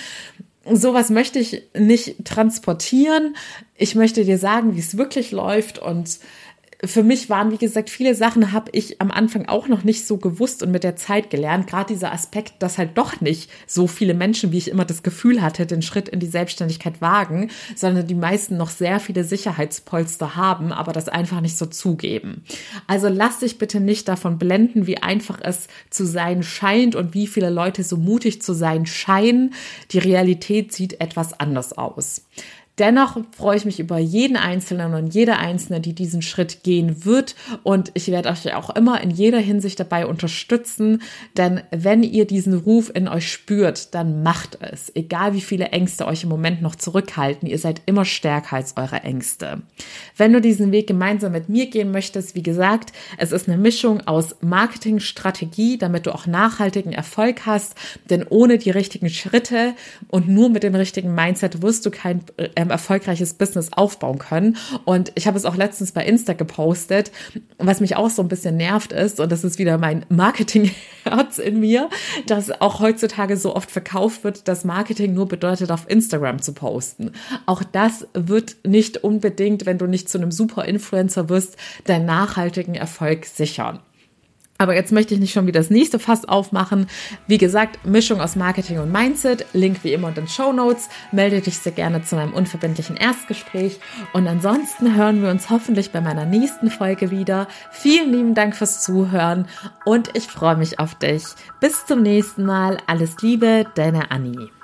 sowas 0.71 1.11
möchte 1.11 1.39
ich 1.39 1.63
nicht 1.79 2.25
transportieren. 2.25 3.37
Ich 3.77 3.95
möchte 3.95 4.25
dir 4.25 4.39
sagen, 4.39 4.77
wie 4.77 4.81
es 4.81 4.97
wirklich 4.97 5.33
läuft 5.33 5.79
und 5.79 6.19
für 6.85 7.05
mich 7.05 7.31
waren, 7.31 7.53
wie 7.53 7.59
gesagt, 7.59 7.91
viele 7.91 8.17
Sachen 8.17 8.51
habe 8.51 8.71
ich 8.73 9.01
am 9.01 9.13
Anfang 9.13 9.47
auch 9.47 9.69
noch 9.69 9.85
nicht 9.85 10.05
so 10.05 10.17
gewusst 10.17 10.65
und 10.65 10.73
mit 10.73 10.83
der 10.83 10.97
Zeit 10.97 11.31
gelernt. 11.31 11.69
Gerade 11.69 11.95
dieser 11.95 12.13
Aspekt, 12.13 12.55
dass 12.61 12.77
halt 12.77 12.99
doch 12.99 13.21
nicht 13.21 13.49
so 13.69 13.87
viele 13.87 14.15
Menschen, 14.15 14.51
wie 14.51 14.59
ich 14.59 14.69
immer 14.69 14.85
das 14.85 15.05
Gefühl 15.05 15.43
hatte, 15.43 15.65
den 15.65 15.83
Schritt 15.83 16.09
in 16.09 16.19
die 16.19 16.27
Selbstständigkeit 16.27 17.01
wagen, 17.01 17.51
sondern 17.77 18.09
die 18.09 18.17
meisten 18.17 18.57
noch 18.57 18.71
sehr 18.71 18.99
viele 18.99 19.23
Sicherheitspolster 19.23 20.35
haben, 20.35 20.73
aber 20.73 20.93
das 20.93 21.09
einfach 21.09 21.41
nicht 21.41 21.57
so 21.57 21.67
zugeben. 21.67 22.43
Also 22.89 23.09
lass 23.09 23.39
dich 23.39 23.59
bitte 23.59 23.79
nicht 23.79 24.09
davon 24.09 24.39
blenden, 24.39 24.89
wie 24.89 24.99
einfach 24.99 25.39
es 25.41 25.69
zu 25.89 26.05
sein 26.05 26.43
scheint 26.43 26.97
und 26.97 27.15
wie 27.15 27.29
viele 27.29 27.51
Leute 27.51 27.85
so 27.85 27.97
mutig 27.97 28.43
zu 28.43 28.55
sein 28.55 28.87
scheinen. 28.87 29.55
Die 29.93 29.99
Realität 29.99 30.73
sieht 30.73 31.01
etwas 31.01 31.39
anders 31.39 31.79
aus. 31.79 32.23
Dennoch 32.83 33.17
freue 33.31 33.57
ich 33.57 33.65
mich 33.65 33.79
über 33.79 33.99
jeden 33.99 34.37
Einzelnen 34.37 34.95
und 34.95 35.15
jede 35.15 35.37
Einzelne, 35.37 35.81
die 35.81 35.93
diesen 35.93 36.21
Schritt 36.21 36.65
gehen 36.65 37.05
wird. 37.05 37.37
Und 37.63 37.93
ich 37.95 38.09
werde 38.09 38.29
euch 38.29 38.53
auch 38.57 38.71
immer 38.71 39.01
in 39.01 39.13
jeder 39.13 39.39
Hinsicht 39.39 39.79
dabei 39.79 40.05
unterstützen. 40.05 41.01
Denn 41.37 41.61
wenn 41.71 42.03
ihr 42.03 42.27
diesen 42.27 42.55
Ruf 42.55 42.91
in 42.93 43.07
euch 43.07 43.31
spürt, 43.31 43.95
dann 43.95 44.25
macht 44.25 44.59
es. 44.61 44.91
Egal 44.97 45.33
wie 45.33 45.41
viele 45.41 45.67
Ängste 45.67 46.09
euch 46.09 46.25
im 46.25 46.29
Moment 46.29 46.61
noch 46.61 46.75
zurückhalten, 46.75 47.49
ihr 47.49 47.61
seid 47.61 47.83
immer 47.87 48.05
stärker 48.05 48.57
als 48.57 48.77
eure 48.77 48.97
Ängste. 49.05 49.63
Wenn 50.17 50.33
du 50.33 50.41
diesen 50.41 50.73
Weg 50.73 50.89
gemeinsam 50.89 51.31
mit 51.31 51.49
mir 51.49 51.71
gehen 51.71 51.93
möchtest, 51.93 52.35
wie 52.35 52.43
gesagt, 52.43 52.93
es 53.17 53.31
ist 53.31 53.49
eine 53.49 53.59
Mischung 53.59 54.09
aus 54.09 54.35
Marketingstrategie, 54.41 55.79
damit 55.79 56.07
du 56.07 56.13
auch 56.13 56.27
nachhaltigen 56.27 56.93
Erfolg 56.93 57.47
hast. 57.47 57.77
Denn 58.11 58.27
ohne 58.29 58.59
die 58.59 58.71
richtigen 58.71 59.09
Schritte 59.09 59.75
und 60.09 60.27
nur 60.27 60.49
mit 60.49 60.65
dem 60.65 60.75
richtigen 60.75 61.15
Mindset 61.15 61.63
wirst 61.63 61.87
du 61.87 61.93
kein 61.93 62.23
ähm, 62.57 62.72
erfolgreiches 62.73 63.35
Business 63.35 63.73
aufbauen 63.73 64.19
können. 64.19 64.57
Und 64.85 65.13
ich 65.15 65.27
habe 65.27 65.39
es 65.39 65.45
auch 65.45 65.57
letztens 65.57 65.93
bei 65.93 66.05
Insta 66.05 66.33
gepostet, 66.33 67.13
was 67.59 67.81
mich 67.81 67.97
auch 67.97 68.11
so 68.11 68.23
ein 68.23 68.29
bisschen 68.29 68.57
nervt 68.57 68.93
ist, 68.93 69.21
und 69.21 69.31
das 69.31 69.45
ist 69.45 69.59
wieder 69.59 69.79
mein 69.79 70.05
Marketingherz 70.09 71.39
in 71.39 71.61
mir, 71.61 71.89
dass 72.27 72.51
auch 72.61 72.81
heutzutage 72.81 73.37
so 73.37 73.55
oft 73.55 73.71
verkauft 73.71 74.25
wird, 74.25 74.49
dass 74.49 74.65
Marketing 74.65 75.15
nur 75.15 75.29
bedeutet, 75.29 75.71
auf 75.71 75.89
Instagram 75.89 76.43
zu 76.43 76.53
posten. 76.53 77.13
Auch 77.47 77.63
das 77.63 78.09
wird 78.15 78.57
nicht 78.67 79.05
unbedingt, 79.05 79.67
wenn 79.67 79.79
du 79.79 79.87
nicht 79.87 80.09
zu 80.09 80.19
einem 80.19 80.33
super 80.33 80.65
Influencer 80.65 81.29
wirst, 81.29 81.57
deinen 81.85 82.07
nachhaltigen 82.07 82.75
Erfolg 82.75 83.27
sichern. 83.27 83.81
Aber 84.63 84.77
jetzt 84.77 84.93
möchte 84.93 85.13
ich 85.13 85.19
nicht 85.19 85.33
schon 85.33 85.49
wieder 85.49 85.59
das 85.59 85.71
nächste 85.71 85.99
Fass 85.99 86.25
aufmachen. 86.25 86.87
Wie 87.27 87.37
gesagt, 87.37 87.85
Mischung 87.85 88.21
aus 88.21 88.37
Marketing 88.37 88.79
und 88.79 88.93
Mindset. 88.93 89.45
Link 89.53 89.83
wie 89.83 89.93
immer 89.93 90.11
in 90.11 90.15
den 90.15 90.29
Show 90.29 90.53
Notes. 90.53 90.89
Melde 91.11 91.41
dich 91.41 91.59
sehr 91.59 91.73
gerne 91.73 92.05
zu 92.05 92.15
meinem 92.15 92.33
unverbindlichen 92.33 92.97
Erstgespräch. 92.97 93.81
Und 94.13 94.29
ansonsten 94.29 94.95
hören 94.95 95.21
wir 95.21 95.31
uns 95.31 95.51
hoffentlich 95.51 95.91
bei 95.91 96.01
meiner 96.01 96.27
nächsten 96.27 96.71
Folge 96.71 97.11
wieder. 97.11 97.49
Vielen 97.73 98.13
lieben 98.13 98.35
Dank 98.35 98.55
fürs 98.55 98.81
Zuhören 98.85 99.49
und 99.85 100.11
ich 100.15 100.29
freue 100.29 100.55
mich 100.55 100.79
auf 100.79 100.95
dich. 100.95 101.25
Bis 101.59 101.85
zum 101.85 102.01
nächsten 102.03 102.45
Mal. 102.45 102.79
Alles 102.87 103.17
Liebe, 103.21 103.67
deine 103.75 104.13
Annie. 104.13 104.62